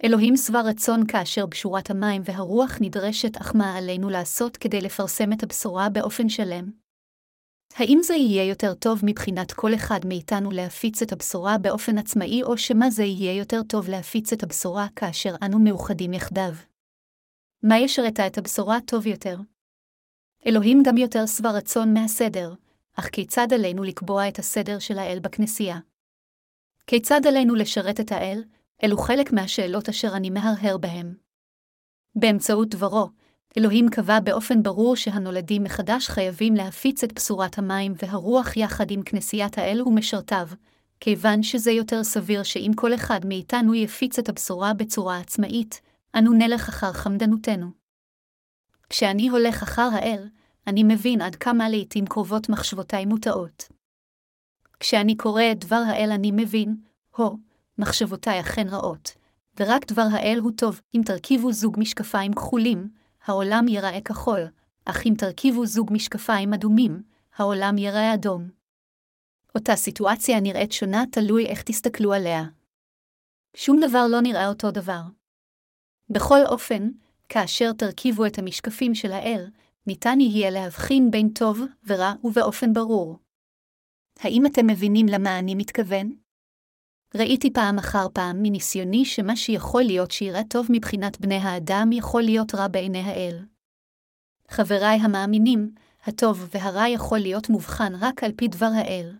אלוהים 0.03 0.37
שבע 0.37 0.61
רצון 0.61 1.07
כאשר 1.07 1.45
בשורת 1.45 1.89
המים 1.89 2.21
והרוח 2.25 2.77
נדרשת, 2.81 3.37
אך 3.37 3.55
מה 3.55 3.77
עלינו 3.77 4.09
לעשות 4.09 4.57
כדי 4.57 4.81
לפרסם 4.81 5.33
את 5.33 5.43
הבשורה 5.43 5.89
באופן 5.89 6.29
שלם? 6.29 6.71
האם 7.75 7.99
זה 8.03 8.15
יהיה 8.15 8.49
יותר 8.49 8.73
טוב 8.73 8.99
מבחינת 9.03 9.51
כל 9.51 9.75
אחד 9.75 9.99
מאיתנו 10.05 10.51
להפיץ 10.51 11.01
את 11.01 11.11
הבשורה 11.11 11.57
באופן 11.57 11.97
עצמאי, 11.97 12.43
או 12.43 12.57
שמה 12.57 12.89
זה 12.89 13.03
יהיה 13.03 13.37
יותר 13.37 13.63
טוב 13.63 13.89
להפיץ 13.89 14.33
את 14.33 14.43
הבשורה 14.43 14.87
כאשר 14.95 15.35
אנו 15.45 15.59
מאוחדים 15.59 16.13
יחדיו? 16.13 16.53
מה 17.63 17.79
ישרת 17.79 18.19
את 18.19 18.37
הבשורה 18.37 18.77
טוב 18.85 19.07
יותר? 19.07 19.37
אלוהים 20.45 20.83
גם 20.85 20.97
יותר 20.97 21.25
שבע 21.25 21.51
רצון 21.51 21.93
מהסדר, 21.93 22.53
אך 22.95 23.09
כיצד 23.09 23.53
עלינו 23.53 23.83
לקבוע 23.83 24.27
את 24.27 24.39
הסדר 24.39 24.79
של 24.79 24.99
האל 24.99 25.19
בכנסייה? 25.19 25.79
כיצד 26.87 27.21
עלינו 27.27 27.55
לשרת 27.55 27.99
את 27.99 28.11
האל? 28.11 28.43
אלו 28.83 28.97
חלק 28.97 29.33
מהשאלות 29.33 29.89
אשר 29.89 30.15
אני 30.15 30.29
מהרהר 30.29 30.77
בהם. 30.77 31.13
באמצעות 32.15 32.69
דברו, 32.69 33.09
אלוהים 33.57 33.89
קבע 33.89 34.19
באופן 34.19 34.63
ברור 34.63 34.95
שהנולדים 34.95 35.63
מחדש 35.63 36.07
חייבים 36.07 36.55
להפיץ 36.55 37.03
את 37.03 37.13
בשורת 37.13 37.57
המים 37.57 37.93
והרוח 38.01 38.57
יחד 38.57 38.91
עם 38.91 39.01
כנסיית 39.03 39.57
האל 39.57 39.81
ומשרתיו, 39.81 40.47
כיוון 40.99 41.43
שזה 41.43 41.71
יותר 41.71 42.03
סביר 42.03 42.43
שאם 42.43 42.71
כל 42.75 42.93
אחד 42.93 43.19
מאיתנו 43.25 43.75
יפיץ 43.75 44.19
את 44.19 44.29
הבשורה 44.29 44.73
בצורה 44.73 45.19
עצמאית, 45.19 45.81
אנו 46.15 46.33
נלך 46.33 46.69
אחר 46.69 46.93
חמדנותנו. 46.93 47.78
כשאני 48.89 49.29
הולך 49.29 49.63
אחר 49.63 49.89
האל, 49.93 50.27
אני 50.67 50.83
מבין 50.83 51.21
עד 51.21 51.35
כמה 51.35 51.69
לעתים 51.69 52.05
קרובות 52.05 52.49
מחשבותיי 52.49 53.05
מוטעות. 53.05 53.67
כשאני 54.79 55.17
קורא 55.17 55.43
את 55.51 55.59
דבר 55.59 55.83
האל 55.87 56.09
אני 56.11 56.31
מבין, 56.31 56.75
הו, 57.15 57.37
מחשבותיי 57.77 58.39
אכן 58.39 58.67
רעות, 58.67 59.11
ורק 59.59 59.91
דבר 59.91 60.05
האל 60.11 60.39
הוא 60.39 60.51
טוב, 60.57 60.81
אם 60.95 61.01
תרכיבו 61.05 61.51
זוג 61.51 61.75
משקפיים 61.79 62.33
כחולים, 62.33 62.89
העולם 63.25 63.67
ייראה 63.67 64.01
כחול, 64.01 64.41
אך 64.85 65.05
אם 65.05 65.13
תרכיבו 65.17 65.65
זוג 65.65 65.93
משקפיים 65.93 66.53
אדומים, 66.53 67.03
העולם 67.35 67.77
ייראה 67.77 68.13
אדום. 68.13 68.49
אותה 69.55 69.75
סיטואציה 69.75 70.39
נראית 70.39 70.71
שונה 70.71 71.03
תלוי 71.11 71.45
איך 71.45 71.63
תסתכלו 71.63 72.13
עליה. 72.13 72.43
שום 73.55 73.79
דבר 73.87 74.07
לא 74.07 74.21
נראה 74.21 74.47
אותו 74.47 74.71
דבר. 74.71 75.01
בכל 76.09 76.39
אופן, 76.45 76.89
כאשר 77.29 77.73
תרכיבו 77.73 78.25
את 78.25 78.39
המשקפים 78.39 78.95
של 78.95 79.11
האל, 79.11 79.47
ניתן 79.87 80.19
יהיה 80.21 80.49
להבחין 80.49 81.11
בין 81.11 81.29
טוב 81.29 81.61
ורע 81.87 82.13
ובאופן 82.23 82.73
ברור. 82.73 83.17
האם 84.19 84.45
אתם 84.45 84.67
מבינים 84.67 85.05
למה 85.09 85.39
אני 85.39 85.55
מתכוון? 85.55 86.11
ראיתי 87.15 87.53
פעם 87.53 87.77
אחר 87.77 88.07
פעם 88.13 88.41
מניסיוני 88.41 89.05
שמה 89.05 89.35
שיכול 89.35 89.83
להיות 89.83 90.11
שיראה 90.11 90.43
טוב 90.49 90.67
מבחינת 90.69 91.21
בני 91.21 91.35
האדם 91.35 91.89
יכול 91.91 92.21
להיות 92.21 92.55
רע 92.55 92.67
בעיני 92.67 92.99
האל. 92.99 93.45
חבריי 94.49 94.99
המאמינים, 95.01 95.71
הטוב 96.03 96.49
והרע 96.53 96.87
יכול 96.87 97.19
להיות 97.19 97.49
מובחן 97.49 97.93
רק 97.99 98.23
על 98.23 98.31
פי 98.37 98.47
דבר 98.47 98.71
האל. 98.75 99.17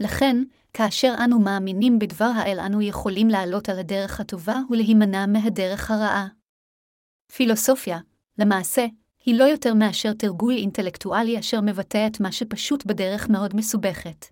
לכן, 0.00 0.36
כאשר 0.72 1.14
אנו 1.24 1.38
מאמינים 1.38 1.98
בדבר 1.98 2.30
האל, 2.36 2.60
אנו 2.60 2.82
יכולים 2.82 3.28
לעלות 3.28 3.68
על 3.68 3.78
הדרך 3.78 4.20
הטובה 4.20 4.60
ולהימנע 4.70 5.26
מהדרך 5.26 5.90
הרעה. 5.90 6.37
פילוסופיה, 7.32 7.98
למעשה, 8.38 8.86
היא 9.24 9.38
לא 9.38 9.44
יותר 9.44 9.74
מאשר 9.74 10.12
תרגול 10.12 10.54
אינטלקטואלי 10.56 11.38
אשר 11.38 11.60
מבטא 11.60 12.06
את 12.06 12.20
מה 12.20 12.32
שפשוט 12.32 12.86
בדרך 12.86 13.28
מאוד 13.28 13.56
מסובכת. 13.56 14.26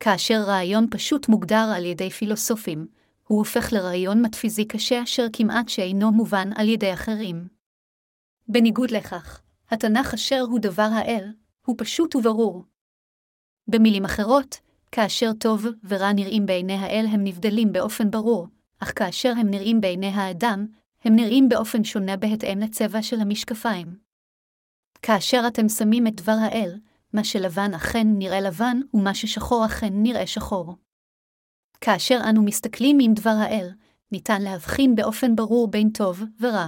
כאשר 0.00 0.40
רעיון 0.46 0.86
פשוט 0.90 1.28
מוגדר 1.28 1.72
על 1.76 1.84
ידי 1.84 2.10
פילוסופים, 2.10 2.86
הוא 3.28 3.38
הופך 3.38 3.72
לרעיון 3.72 4.22
מטפיזי 4.22 4.64
קשה 4.64 5.02
אשר 5.02 5.26
כמעט 5.32 5.68
שאינו 5.68 6.12
מובן 6.12 6.48
על 6.56 6.68
ידי 6.68 6.92
אחרים. 6.92 7.48
בניגוד 8.48 8.90
לכך, 8.90 9.40
התנ"ך 9.70 10.14
אשר 10.14 10.40
הוא 10.40 10.60
דבר 10.60 10.88
האל, 10.92 11.32
הוא 11.66 11.76
פשוט 11.78 12.16
וברור. 12.16 12.64
במילים 13.68 14.04
אחרות, 14.04 14.60
כאשר 14.92 15.32
טוב 15.32 15.66
ורע 15.84 16.12
נראים 16.12 16.46
בעיני 16.46 16.72
האל 16.72 17.06
הם 17.10 17.24
נבדלים 17.24 17.72
באופן 17.72 18.10
ברור, 18.10 18.48
אך 18.78 18.92
כאשר 18.98 19.32
הם 19.40 19.50
נראים 19.50 19.80
בעיני 19.80 20.08
האדם, 20.08 20.66
הם 21.04 21.16
נראים 21.16 21.48
באופן 21.48 21.84
שונה 21.84 22.16
בהתאם 22.16 22.58
לצבע 22.58 23.02
של 23.02 23.20
המשקפיים. 23.20 23.98
כאשר 25.02 25.44
אתם 25.48 25.68
שמים 25.68 26.06
את 26.06 26.14
דבר 26.14 26.36
האל, 26.40 26.78
מה 27.12 27.24
שלבן 27.24 27.74
אכן 27.74 28.06
נראה 28.18 28.40
לבן, 28.40 28.80
ומה 28.94 29.14
ששחור 29.14 29.66
אכן 29.66 29.92
נראה 29.92 30.26
שחור. 30.26 30.76
כאשר 31.80 32.18
אנו 32.30 32.42
מסתכלים 32.42 32.98
עם 33.00 33.14
דבר 33.14 33.36
האל, 33.38 33.70
ניתן 34.12 34.42
להבחין 34.42 34.94
באופן 34.94 35.36
ברור 35.36 35.68
בין 35.70 35.90
טוב 35.90 36.22
ורע. 36.40 36.66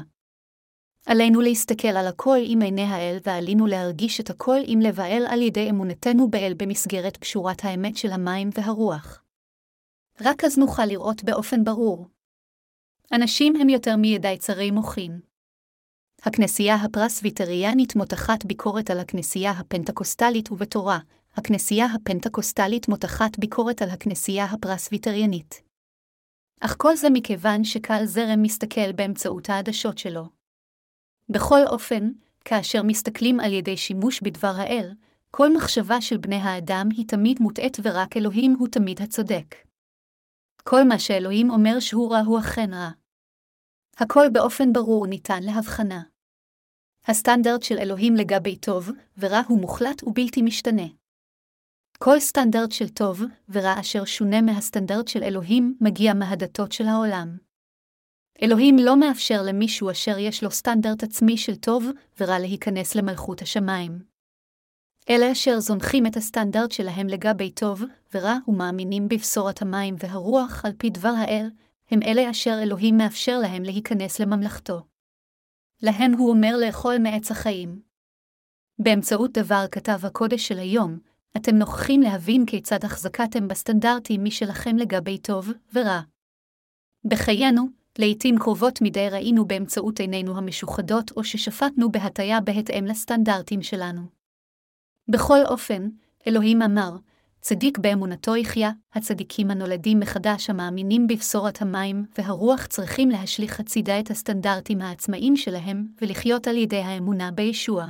עלינו 1.06 1.40
להסתכל 1.40 1.88
על 1.88 2.06
הכל 2.06 2.38
עם 2.44 2.62
עיני 2.62 2.82
האל, 2.82 3.18
ועלינו 3.26 3.66
להרגיש 3.66 4.20
את 4.20 4.30
הכל 4.30 4.58
עם 4.66 4.80
לב 4.80 5.00
האל 5.00 5.26
על 5.28 5.42
ידי 5.42 5.70
אמונתנו 5.70 6.30
באל 6.30 6.54
במסגרת 6.56 7.16
פשורת 7.16 7.64
האמת 7.64 7.96
של 7.96 8.12
המים 8.12 8.50
והרוח. 8.54 9.22
רק 10.20 10.44
אז 10.44 10.58
נוכל 10.58 10.84
לראות 10.84 11.24
באופן 11.24 11.64
ברור. 11.64 12.15
אנשים 13.12 13.56
הם 13.56 13.68
יותר 13.68 13.96
מידי 13.96 14.36
צרי 14.38 14.70
מוחין. 14.70 15.20
הכנסייה 16.22 16.74
הפרסביטריאנית 16.74 17.96
מותחת 17.96 18.44
ביקורת 18.44 18.90
על 18.90 19.00
הכנסייה 19.00 19.50
הפנטקוסטלית 19.50 20.52
ובתורה, 20.52 20.98
הכנסייה 21.34 21.86
הפנטקוסטלית 21.86 22.88
מותחת 22.88 23.38
ביקורת 23.38 23.82
על 23.82 23.90
הכנסייה 23.90 24.44
הפרסביטריאנית. 24.44 25.62
אך 26.60 26.74
כל 26.78 26.96
זה 26.96 27.10
מכיוון 27.10 27.64
שקל 27.64 28.04
זרם 28.04 28.42
מסתכל 28.42 28.92
באמצעות 28.92 29.50
העדשות 29.50 29.98
שלו. 29.98 30.24
בכל 31.28 31.60
אופן, 31.66 32.10
כאשר 32.44 32.82
מסתכלים 32.82 33.40
על 33.40 33.52
ידי 33.52 33.76
שימוש 33.76 34.20
בדבר 34.20 34.52
האל, 34.56 34.92
כל 35.30 35.56
מחשבה 35.56 36.00
של 36.00 36.16
בני 36.16 36.36
האדם 36.36 36.88
היא 36.96 37.08
תמיד 37.08 37.40
מוטעית 37.40 37.76
ורק 37.82 38.16
אלוהים 38.16 38.56
הוא 38.58 38.68
תמיד 38.68 39.02
הצודק. 39.02 39.65
כל 40.68 40.84
מה 40.88 40.98
שאלוהים 40.98 41.50
אומר 41.50 41.80
שהוא 41.80 42.12
רע 42.12 42.20
הוא 42.20 42.38
אכן 42.38 42.74
רע. 42.74 42.90
הכל 43.96 44.26
באופן 44.32 44.72
ברור 44.72 45.06
ניתן 45.06 45.42
להבחנה. 45.42 46.02
הסטנדרט 47.04 47.62
של 47.62 47.78
אלוהים 47.78 48.14
לגבי 48.14 48.56
טוב 48.56 48.90
ורע 49.18 49.40
הוא 49.48 49.60
מוחלט 49.60 50.02
ובלתי 50.02 50.42
משתנה. 50.42 50.86
כל 51.98 52.20
סטנדרט 52.20 52.72
של 52.72 52.88
טוב 52.88 53.20
ורע 53.48 53.80
אשר 53.80 54.04
שונה 54.04 54.42
מהסטנדרט 54.42 55.08
של 55.08 55.22
אלוהים 55.22 55.76
מגיע 55.80 56.14
מהדתות 56.14 56.72
של 56.72 56.84
העולם. 56.86 57.36
אלוהים 58.42 58.76
לא 58.78 59.00
מאפשר 59.00 59.42
למישהו 59.48 59.90
אשר 59.90 60.18
יש 60.18 60.42
לו 60.42 60.50
סטנדרט 60.50 61.02
עצמי 61.02 61.36
של 61.36 61.56
טוב 61.56 61.84
ורע 62.20 62.38
להיכנס 62.38 62.94
למלכות 62.94 63.42
השמיים. 63.42 64.15
אלה 65.10 65.32
אשר 65.32 65.60
זונחים 65.60 66.06
את 66.06 66.16
הסטנדרט 66.16 66.72
שלהם 66.72 67.06
לגבי 67.06 67.50
טוב 67.50 67.82
ורע 68.14 68.36
ומאמינים 68.48 69.08
בבשורת 69.08 69.62
המים 69.62 69.94
והרוח 69.98 70.64
על 70.64 70.72
פי 70.78 70.90
דבר 70.90 71.12
האל, 71.18 71.50
הם 71.90 72.02
אלה 72.02 72.30
אשר 72.30 72.58
אלוהים 72.62 72.96
מאפשר 72.96 73.38
להם 73.38 73.62
להיכנס 73.62 74.20
לממלכתו. 74.20 74.80
להם 75.82 76.12
הוא 76.12 76.30
אומר 76.30 76.56
לאכול 76.56 76.98
מעץ 76.98 77.30
החיים. 77.30 77.80
באמצעות 78.78 79.32
דבר 79.32 79.64
כתב 79.70 79.98
הקודש 80.02 80.48
של 80.48 80.58
היום, 80.58 80.98
אתם 81.36 81.56
נוכחים 81.56 82.00
להבין 82.00 82.46
כיצד 82.46 82.84
החזקתם 82.84 83.48
בסטנדרטים 83.48 84.24
משלכם 84.24 84.76
לגבי 84.76 85.18
טוב 85.18 85.48
ורע. 85.74 86.00
בחיינו, 87.04 87.68
לעתים 87.98 88.38
קרובות 88.38 88.78
מדי 88.82 89.08
ראינו 89.10 89.44
באמצעות 89.44 90.00
עינינו 90.00 90.38
המשוחדות 90.38 91.10
או 91.16 91.24
ששפטנו 91.24 91.92
בהטיה 91.92 92.40
בהתאם 92.40 92.84
לסטנדרטים 92.84 93.62
שלנו. 93.62 94.15
בכל 95.08 95.38
אופן, 95.44 95.88
אלוהים 96.26 96.62
אמר, 96.62 96.96
צדיק 97.40 97.78
באמונתו 97.78 98.36
יחיה, 98.36 98.70
הצדיקים 98.94 99.50
הנולדים 99.50 100.00
מחדש 100.00 100.50
המאמינים 100.50 101.06
בבשורת 101.06 101.62
המים 101.62 102.04
והרוח 102.18 102.66
צריכים 102.66 103.08
להשליך 103.10 103.60
הצידה 103.60 104.00
את 104.00 104.10
הסטנדרטים 104.10 104.82
העצמאיים 104.82 105.36
שלהם 105.36 105.86
ולחיות 106.02 106.48
על 106.48 106.56
ידי 106.56 106.80
האמונה 106.80 107.30
בישוע. 107.30 107.86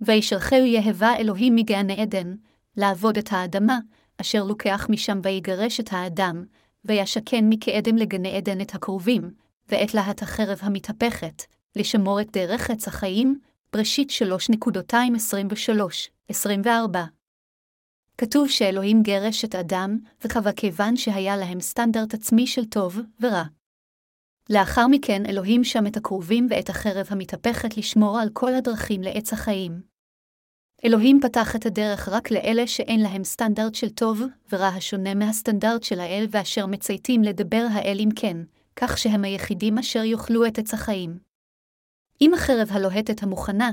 וישלחהו 0.00 0.64
יהבה 0.64 1.16
אלוהים 1.16 1.54
מגן 1.54 1.90
עדן, 1.90 2.34
לעבוד 2.76 3.18
את 3.18 3.28
האדמה, 3.32 3.78
אשר 4.20 4.44
לוקח 4.44 4.86
משם 4.90 5.20
ויגרש 5.22 5.80
את 5.80 5.88
האדם, 5.92 6.44
וישכן 6.84 7.44
מכאדם 7.48 7.96
לגני 7.96 8.36
עדן 8.36 8.60
את 8.60 8.74
הקרובים, 8.74 9.30
ואת 9.68 9.94
להט 9.94 10.22
החרב 10.22 10.58
המתהפכת, 10.62 11.42
לשמור 11.76 12.20
את 12.20 12.30
דרך 12.32 12.70
עץ 12.70 12.88
החיים, 12.88 13.38
בראשית 13.74 14.10
3.23-24. 14.10 16.68
כתוב 18.18 18.48
שאלוהים 18.48 19.02
גרש 19.02 19.44
את 19.44 19.54
אדם 19.54 19.98
וחווה 20.24 20.52
כיוון 20.52 20.96
שהיה 20.96 21.36
להם 21.36 21.60
סטנדרט 21.60 22.14
עצמי 22.14 22.46
של 22.46 22.64
טוב 22.64 22.98
ורע. 23.20 23.44
לאחר 24.50 24.86
מכן 24.90 25.26
אלוהים 25.26 25.64
שם 25.64 25.86
את 25.86 25.96
הכרובים 25.96 26.46
ואת 26.50 26.68
החרב 26.68 27.06
המתהפכת 27.10 27.76
לשמור 27.76 28.18
על 28.18 28.28
כל 28.32 28.54
הדרכים 28.54 29.02
לעץ 29.02 29.32
החיים. 29.32 29.80
אלוהים 30.84 31.20
פתח 31.22 31.56
את 31.56 31.66
הדרך 31.66 32.08
רק 32.08 32.30
לאלה 32.30 32.66
שאין 32.66 33.00
להם 33.00 33.24
סטנדרט 33.24 33.74
של 33.74 33.88
טוב 33.88 34.22
ורע 34.52 34.66
השונה 34.66 35.14
מהסטנדרט 35.14 35.82
של 35.82 36.00
האל 36.00 36.26
ואשר 36.30 36.66
מצייתים 36.66 37.22
לדבר 37.22 37.66
האל 37.72 37.96
אם 38.00 38.08
כן, 38.16 38.36
כך 38.76 38.98
שהם 38.98 39.24
היחידים 39.24 39.78
אשר 39.78 40.04
יאכלו 40.04 40.46
את 40.46 40.58
עץ 40.58 40.74
החיים. 40.74 41.33
עם 42.20 42.34
החרב 42.34 42.68
הלוהטת 42.70 43.22
המוכנה, 43.22 43.70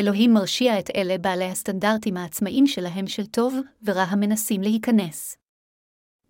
אלוהים 0.00 0.34
מרשיע 0.34 0.78
את 0.78 0.90
אלה 0.96 1.18
בעלי 1.18 1.44
הסטנדרטים 1.44 2.16
העצמאיים 2.16 2.66
שלהם 2.66 3.06
של 3.06 3.26
טוב 3.26 3.54
ורע 3.82 4.02
המנסים 4.02 4.62
להיכנס. 4.62 5.36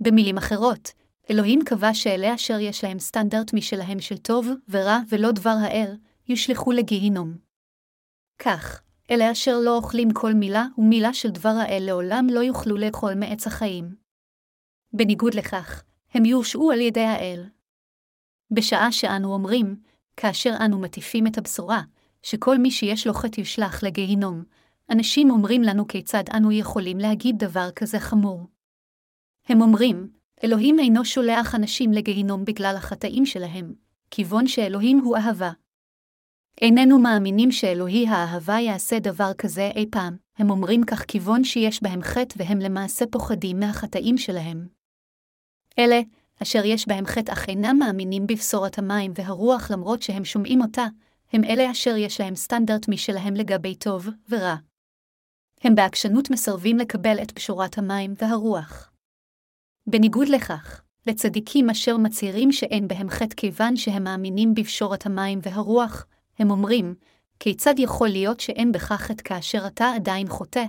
במילים 0.00 0.36
אחרות, 0.38 0.92
אלוהים 1.30 1.60
קבע 1.64 1.94
שאלה 1.94 2.34
אשר 2.34 2.58
יש 2.60 2.84
להם 2.84 2.98
סטנדרט 2.98 3.54
משלהם 3.54 4.00
של 4.00 4.18
טוב 4.18 4.48
ורע 4.68 4.98
ולא 5.08 5.32
דבר 5.32 5.56
האל, 5.60 5.96
יושלכו 6.28 6.72
לגיהינום. 6.72 7.36
כך, 8.38 8.82
אלה 9.10 9.32
אשר 9.32 9.58
לא 9.64 9.76
אוכלים 9.76 10.12
כל 10.12 10.32
מילה 10.34 10.66
ומילה 10.78 11.14
של 11.14 11.30
דבר 11.30 11.54
האל 11.60 11.82
לעולם 11.86 12.26
לא 12.30 12.40
יוכלו 12.40 12.76
לאכול 12.76 13.14
מעץ 13.14 13.46
החיים. 13.46 13.94
בניגוד 14.92 15.34
לכך, 15.34 15.84
הם 16.10 16.24
יורשעו 16.24 16.70
על 16.70 16.80
ידי 16.80 17.04
האל. 17.04 17.44
בשעה 18.50 18.92
שאנו 18.92 19.32
אומרים, 19.32 19.76
כאשר 20.16 20.54
אנו 20.64 20.80
מטיפים 20.80 21.26
את 21.26 21.38
הבשורה, 21.38 21.82
שכל 22.22 22.58
מי 22.58 22.70
שיש 22.70 23.06
לו 23.06 23.14
חטא 23.14 23.40
יושלך 23.40 23.82
לגיהינום, 23.82 24.44
אנשים 24.90 25.30
אומרים 25.30 25.62
לנו 25.62 25.88
כיצד 25.88 26.24
אנו 26.36 26.52
יכולים 26.52 26.98
להגיד 26.98 27.38
דבר 27.38 27.70
כזה 27.70 28.00
חמור. 28.00 28.46
הם 29.48 29.62
אומרים, 29.62 30.08
אלוהים 30.44 30.78
אינו 30.78 31.04
שולח 31.04 31.54
אנשים 31.54 31.92
לגיהינום 31.92 32.44
בגלל 32.44 32.74
החטאים 32.76 33.26
שלהם, 33.26 33.74
כיוון 34.10 34.46
שאלוהים 34.46 34.98
הוא 34.98 35.16
אהבה. 35.16 35.50
איננו 36.60 36.98
מאמינים 36.98 37.52
שאלוהי 37.52 38.06
האהבה 38.08 38.60
יעשה 38.60 38.98
דבר 38.98 39.32
כזה 39.38 39.70
אי 39.76 39.86
פעם, 39.90 40.16
הם 40.38 40.50
אומרים 40.50 40.84
כך 40.84 41.04
כיוון 41.04 41.44
שיש 41.44 41.82
בהם 41.82 42.02
חטא 42.02 42.34
והם 42.36 42.58
למעשה 42.58 43.04
פוחדים 43.06 43.60
מהחטאים 43.60 44.18
שלהם. 44.18 44.66
אלה, 45.78 46.00
אשר 46.42 46.64
יש 46.64 46.88
בהם 46.88 47.06
חטא 47.06 47.32
אך 47.32 47.48
אינם 47.48 47.76
מאמינים 47.78 48.26
בבשורת 48.26 48.78
המים 48.78 49.12
והרוח 49.14 49.70
למרות 49.70 50.02
שהם 50.02 50.24
שומעים 50.24 50.62
אותה, 50.62 50.86
הם 51.32 51.44
אלה 51.44 51.70
אשר 51.70 51.96
יש 51.96 52.20
להם 52.20 52.34
סטנדרט 52.34 52.88
משלהם 52.88 53.34
לגבי 53.34 53.74
טוב 53.74 54.08
ורע. 54.28 54.56
הם 55.60 55.74
בעקשנות 55.74 56.30
מסרבים 56.30 56.78
לקבל 56.78 57.18
את 57.22 57.30
פשורת 57.30 57.78
המים 57.78 58.14
והרוח. 58.18 58.90
בניגוד 59.86 60.28
לכך, 60.28 60.82
לצדיקים 61.06 61.70
אשר 61.70 61.96
מצהירים 61.96 62.52
שאין 62.52 62.88
בהם 62.88 63.10
חטא 63.10 63.34
כיוון 63.36 63.76
שהם 63.76 64.04
מאמינים 64.04 64.54
בפשורת 64.54 65.06
המים 65.06 65.38
והרוח, 65.42 66.06
הם 66.38 66.50
אומרים, 66.50 66.94
כיצד 67.40 67.74
יכול 67.78 68.08
להיות 68.08 68.40
שאין 68.40 68.72
בך 68.72 68.92
חטא 68.92 69.22
כאשר 69.24 69.66
אתה 69.66 69.92
עדיין 69.94 70.28
חוטא, 70.28 70.64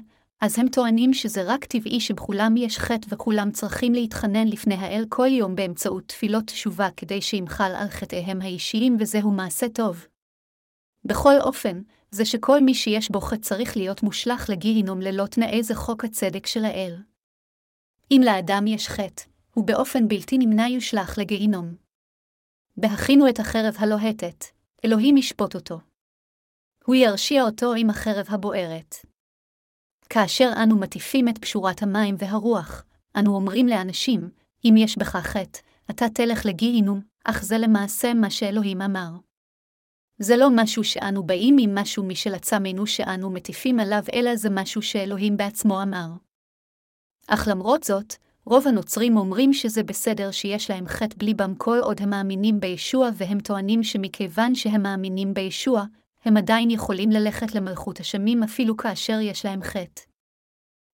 אז 0.45 0.59
הם 0.59 0.69
טוענים 0.69 1.13
שזה 1.13 1.43
רק 1.45 1.65
טבעי 1.65 1.99
שבכולם 1.99 2.57
יש 2.57 2.77
חטא 2.79 3.07
וכולם 3.09 3.51
צריכים 3.51 3.93
להתחנן 3.93 4.47
לפני 4.47 4.75
האל 4.75 5.05
כל 5.09 5.27
יום 5.27 5.55
באמצעות 5.55 6.07
תפילות 6.07 6.43
תשובה 6.47 6.87
כדי 6.97 7.21
שימחל 7.21 7.71
על 7.77 7.87
חטאיהם 7.89 8.41
האישיים 8.41 8.97
וזהו 8.99 9.31
מעשה 9.31 9.69
טוב. 9.69 10.07
בכל 11.05 11.33
אופן, 11.41 11.81
זה 12.11 12.25
שכל 12.25 12.59
מי 12.61 12.73
שיש 12.73 13.11
בו 13.11 13.21
חטא 13.21 13.41
צריך 13.41 13.77
להיות 13.77 14.03
מושלך 14.03 14.49
לגיהינום 14.49 15.01
ללא 15.01 15.25
תנאי 15.25 15.63
זה 15.63 15.75
חוק 15.75 16.05
הצדק 16.05 16.45
של 16.45 16.65
האל. 16.65 16.95
אם 18.11 18.21
לאדם 18.25 18.67
יש 18.67 18.87
חטא, 18.87 19.23
הוא 19.53 19.67
באופן 19.67 20.07
בלתי 20.07 20.37
נמנע 20.37 20.67
יושלך 20.67 21.17
לגיהינום. 21.17 21.75
בהכינו 22.77 23.29
את 23.29 23.39
החרב 23.39 23.75
הלוהטת, 23.77 24.45
אלוהים 24.85 25.17
ישפוט 25.17 25.55
אותו. 25.55 25.79
הוא 26.85 26.95
ירשיע 26.95 27.43
אותו 27.43 27.73
עם 27.73 27.89
החרב 27.89 28.25
הבוערת. 28.29 29.14
כאשר 30.09 30.51
אנו 30.63 30.75
מטיפים 30.75 31.29
את 31.29 31.37
פשורת 31.37 31.83
המים 31.83 32.15
והרוח, 32.19 32.83
אנו 33.15 33.35
אומרים 33.35 33.67
לאנשים, 33.67 34.29
אם 34.65 34.75
יש 34.77 34.97
בך 34.97 35.15
חטא, 35.15 35.59
אתה 35.89 36.05
תלך 36.09 36.45
לגיהינום, 36.45 37.01
אך 37.25 37.43
זה 37.43 37.57
למעשה 37.57 38.13
מה 38.13 38.29
שאלוהים 38.29 38.81
אמר. 38.81 39.09
זה 40.19 40.37
לא 40.37 40.47
משהו 40.51 40.83
שאנו 40.83 41.23
באים 41.23 41.55
עם 41.59 41.75
משהו 41.75 42.03
משל 42.03 42.35
עצמנו 42.35 42.87
שאנו 42.87 43.29
מטיפים 43.29 43.79
עליו, 43.79 44.03
אלא 44.13 44.35
זה 44.35 44.49
משהו 44.49 44.81
שאלוהים 44.81 45.37
בעצמו 45.37 45.81
אמר. 45.81 46.07
אך 47.27 47.47
למרות 47.51 47.83
זאת, 47.83 48.15
רוב 48.45 48.67
הנוצרים 48.67 49.17
אומרים 49.17 49.53
שזה 49.53 49.83
בסדר 49.83 50.31
שיש 50.31 50.69
להם 50.69 50.87
חטא 50.87 51.15
בלי 51.17 51.33
בם 51.33 51.55
כל 51.55 51.77
עוד 51.81 52.01
הם 52.01 52.09
מאמינים 52.09 52.59
בישוע, 52.59 53.09
והם 53.15 53.39
טוענים 53.39 53.83
שמכיוון 53.83 54.55
שהם 54.55 54.83
מאמינים 54.83 55.33
בישוע, 55.33 55.83
הם 56.25 56.37
עדיין 56.37 56.71
יכולים 56.71 57.11
ללכת 57.11 57.55
למלכות 57.55 57.99
השמים 57.99 58.43
אפילו 58.43 58.77
כאשר 58.77 59.19
יש 59.21 59.45
להם 59.45 59.63
חטא. 59.63 60.01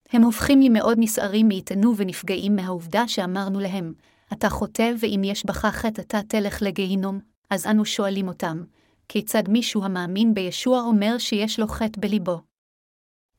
הם 0.09 0.23
הופכים 0.23 0.59
לי 0.59 0.69
מאוד 0.69 0.97
נסערים 0.99 1.47
מאיתנו 1.47 1.97
ונפגעים 1.97 2.55
מהעובדה 2.55 3.07
שאמרנו 3.07 3.59
להם, 3.59 3.93
אתה 4.33 4.49
חוטא 4.49 4.91
ואם 4.99 5.21
יש 5.23 5.45
בך 5.45 5.65
חטא 5.65 6.01
אתה 6.01 6.19
תלך 6.27 6.61
לגיהינום, 6.61 7.19
אז 7.49 7.67
אנו 7.67 7.85
שואלים 7.85 8.27
אותם, 8.27 8.63
כיצד 9.09 9.43
מישהו 9.49 9.83
המאמין 9.83 10.33
בישוע 10.33 10.81
אומר 10.81 11.17
שיש 11.17 11.59
לו 11.59 11.67
חטא 11.67 12.01
בליבו? 12.01 12.41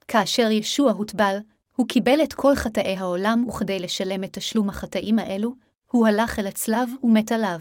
כאשר 0.09 0.51
ישוע 0.51 0.93
הוטבל, 0.93 1.37
הוא 1.77 1.89
קיבל 1.89 2.23
את 2.23 2.33
כל 2.33 2.55
חטאי 2.55 2.97
העולם, 2.97 3.45
וכדי 3.49 3.79
לשלם 3.79 4.25
את 4.25 4.33
תשלום 4.33 4.69
החטאים 4.69 5.19
האלו, 5.19 5.55
הוא 5.91 6.07
הלך 6.07 6.39
אל 6.39 6.47
הצלב 6.47 6.89
ומת 7.03 7.33
עליו. 7.33 7.59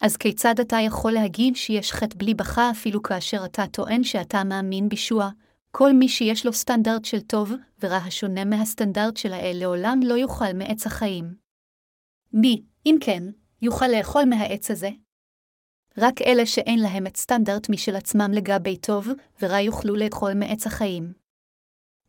אז 0.00 0.16
כיצד 0.16 0.60
אתה 0.60 0.76
יכול 0.86 1.12
להגיד 1.12 1.56
שיש 1.56 1.92
חטא 1.92 2.14
בלי 2.18 2.34
בך 2.34 2.58
אפילו 2.70 3.02
כאשר 3.02 3.44
אתה 3.44 3.66
טוען 3.66 4.04
שאתה 4.04 4.44
מאמין 4.44 4.88
בישוע? 4.88 5.30
כל 5.70 5.92
מי 5.92 6.08
שיש 6.08 6.46
לו 6.46 6.52
סטנדרט 6.52 7.04
של 7.04 7.20
טוב 7.20 7.52
ורע 7.82 7.96
השונה 7.96 8.44
מהסטנדרט 8.44 9.16
של 9.16 9.32
האל 9.32 9.56
לעולם 9.60 10.00
לא 10.04 10.14
יאכל 10.18 10.52
מעץ 10.54 10.86
החיים. 10.86 11.34
מי, 12.32 12.62
אם 12.86 12.96
כן, 13.00 13.22
יוכל 13.62 13.86
לאכול 13.88 14.24
מהעץ 14.24 14.70
הזה? 14.70 14.90
רק 15.98 16.22
אלה 16.22 16.46
שאין 16.46 16.78
להם 16.78 17.06
את 17.06 17.16
סטנדרט 17.16 17.70
משל 17.70 17.96
עצמם 17.96 18.30
לגבי 18.32 18.76
טוב 18.76 19.08
ורע 19.42 19.60
יוכלו 19.60 19.96
לאכול 19.96 20.34
מעץ 20.34 20.66
החיים. 20.66 21.19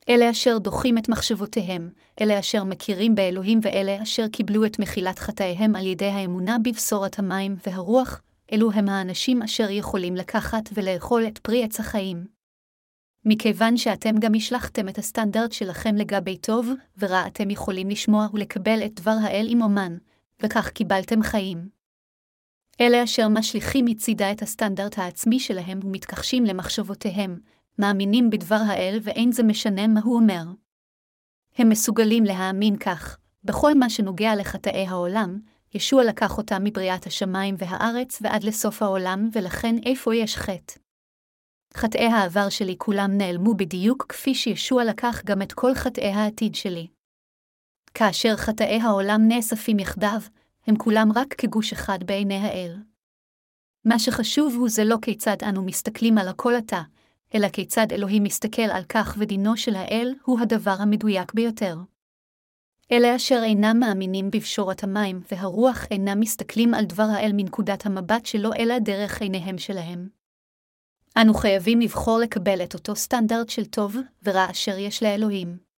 אלה 0.09 0.29
אשר 0.29 0.57
דוחים 0.57 0.97
את 0.97 1.09
מחשבותיהם, 1.09 1.89
אלה 2.21 2.39
אשר 2.39 2.63
מכירים 2.63 3.15
באלוהים 3.15 3.59
ואלה 3.61 4.03
אשר 4.03 4.27
קיבלו 4.27 4.65
את 4.65 4.79
מחילת 4.79 5.19
חטאיהם 5.19 5.75
על 5.75 5.85
ידי 5.85 6.05
האמונה 6.05 6.57
בבשורת 6.59 7.19
המים 7.19 7.55
והרוח, 7.65 8.21
אלו 8.53 8.71
הם 8.71 8.89
האנשים 8.89 9.41
אשר 9.41 9.69
יכולים 9.69 10.15
לקחת 10.15 10.69
ולאכול 10.73 11.27
את 11.27 11.37
פרי 11.37 11.63
עץ 11.63 11.79
החיים. 11.79 12.25
מכיוון 13.25 13.77
שאתם 13.77 14.17
גם 14.19 14.35
השלכתם 14.35 14.89
את 14.89 14.97
הסטנדרט 14.97 15.51
שלכם 15.51 15.95
לגבי 15.95 16.37
טוב 16.37 16.69
ורע 16.97 17.27
אתם 17.27 17.49
יכולים 17.49 17.89
לשמוע 17.89 18.27
ולקבל 18.33 18.85
את 18.85 18.93
דבר 18.93 19.15
האל 19.21 19.47
עם 19.49 19.61
אומן, 19.61 19.97
וכך 20.43 20.69
קיבלתם 20.69 21.23
חיים. 21.23 21.69
אלה 22.81 23.03
אשר 23.03 23.27
משליכים 23.27 23.85
מצידה 23.85 24.31
את 24.31 24.41
הסטנדרט 24.41 24.97
העצמי 24.97 25.39
שלהם 25.39 25.79
ומתכחשים 25.83 26.45
למחשבותיהם, 26.45 27.39
מאמינים 27.79 28.29
בדבר 28.29 28.61
האל 28.67 28.99
ואין 29.01 29.31
זה 29.31 29.43
משנה 29.43 29.87
מה 29.87 29.99
הוא 30.03 30.15
אומר. 30.15 30.43
הם 31.57 31.69
מסוגלים 31.69 32.23
להאמין 32.23 32.77
כך, 32.77 33.17
בכל 33.43 33.73
מה 33.73 33.89
שנוגע 33.89 34.35
לחטאי 34.35 34.87
העולם, 34.87 35.39
ישוע 35.73 36.03
לקח 36.03 36.37
אותם 36.37 36.63
מבריאת 36.63 37.07
השמיים 37.07 37.55
והארץ 37.57 38.19
ועד 38.21 38.43
לסוף 38.43 38.81
העולם, 38.81 39.29
ולכן 39.33 39.75
איפה 39.85 40.15
יש 40.15 40.37
חטא? 40.37 40.79
חטאי 41.73 42.05
העבר 42.05 42.49
שלי 42.49 42.75
כולם 42.77 43.17
נעלמו 43.17 43.53
בדיוק 43.53 44.05
כפי 44.09 44.35
שישוע 44.35 44.83
לקח 44.83 45.21
גם 45.25 45.41
את 45.41 45.53
כל 45.53 45.75
חטאי 45.75 46.11
העתיד 46.11 46.55
שלי. 46.55 46.87
כאשר 47.93 48.35
חטאי 48.37 48.79
העולם 48.81 49.21
נאספים 49.27 49.79
יחדיו, 49.79 50.21
הם 50.67 50.75
כולם 50.77 51.09
רק 51.15 51.33
כגוש 51.33 51.73
אחד 51.73 52.03
בעיני 52.03 52.37
האל. 52.37 52.77
מה 53.85 53.99
שחשוב 53.99 54.55
הוא 54.55 54.69
זה 54.69 54.83
לא 54.83 54.97
כיצד 55.01 55.37
אנו 55.49 55.63
מסתכלים 55.63 56.17
על 56.17 56.27
הכל 56.27 56.53
עתה, 56.55 56.81
אלא 57.35 57.49
כיצד 57.49 57.87
אלוהים 57.91 58.23
מסתכל 58.23 58.61
על 58.61 58.83
כך 58.89 59.15
ודינו 59.19 59.57
של 59.57 59.75
האל 59.75 60.13
הוא 60.23 60.39
הדבר 60.39 60.75
המדויק 60.79 61.33
ביותר. 61.33 61.75
אלה 62.91 63.15
אשר 63.15 63.41
אינם 63.43 63.79
מאמינים 63.79 64.31
בפשורת 64.31 64.83
המים 64.83 65.21
והרוח 65.31 65.85
אינם 65.91 66.19
מסתכלים 66.19 66.73
על 66.73 66.85
דבר 66.85 67.07
האל 67.15 67.31
מנקודת 67.33 67.85
המבט 67.85 68.25
שלו 68.25 68.49
אלא 68.53 68.79
דרך 68.79 69.21
עיניהם 69.21 69.57
שלהם. 69.57 70.09
אנו 71.21 71.33
חייבים 71.33 71.81
לבחור 71.81 72.19
לקבל 72.19 72.63
את 72.63 72.73
אותו 72.73 72.95
סטנדרט 72.95 73.49
של 73.49 73.65
טוב 73.65 73.95
ורע 74.23 74.51
אשר 74.51 74.77
יש 74.77 75.03
לאלוהים. 75.03 75.70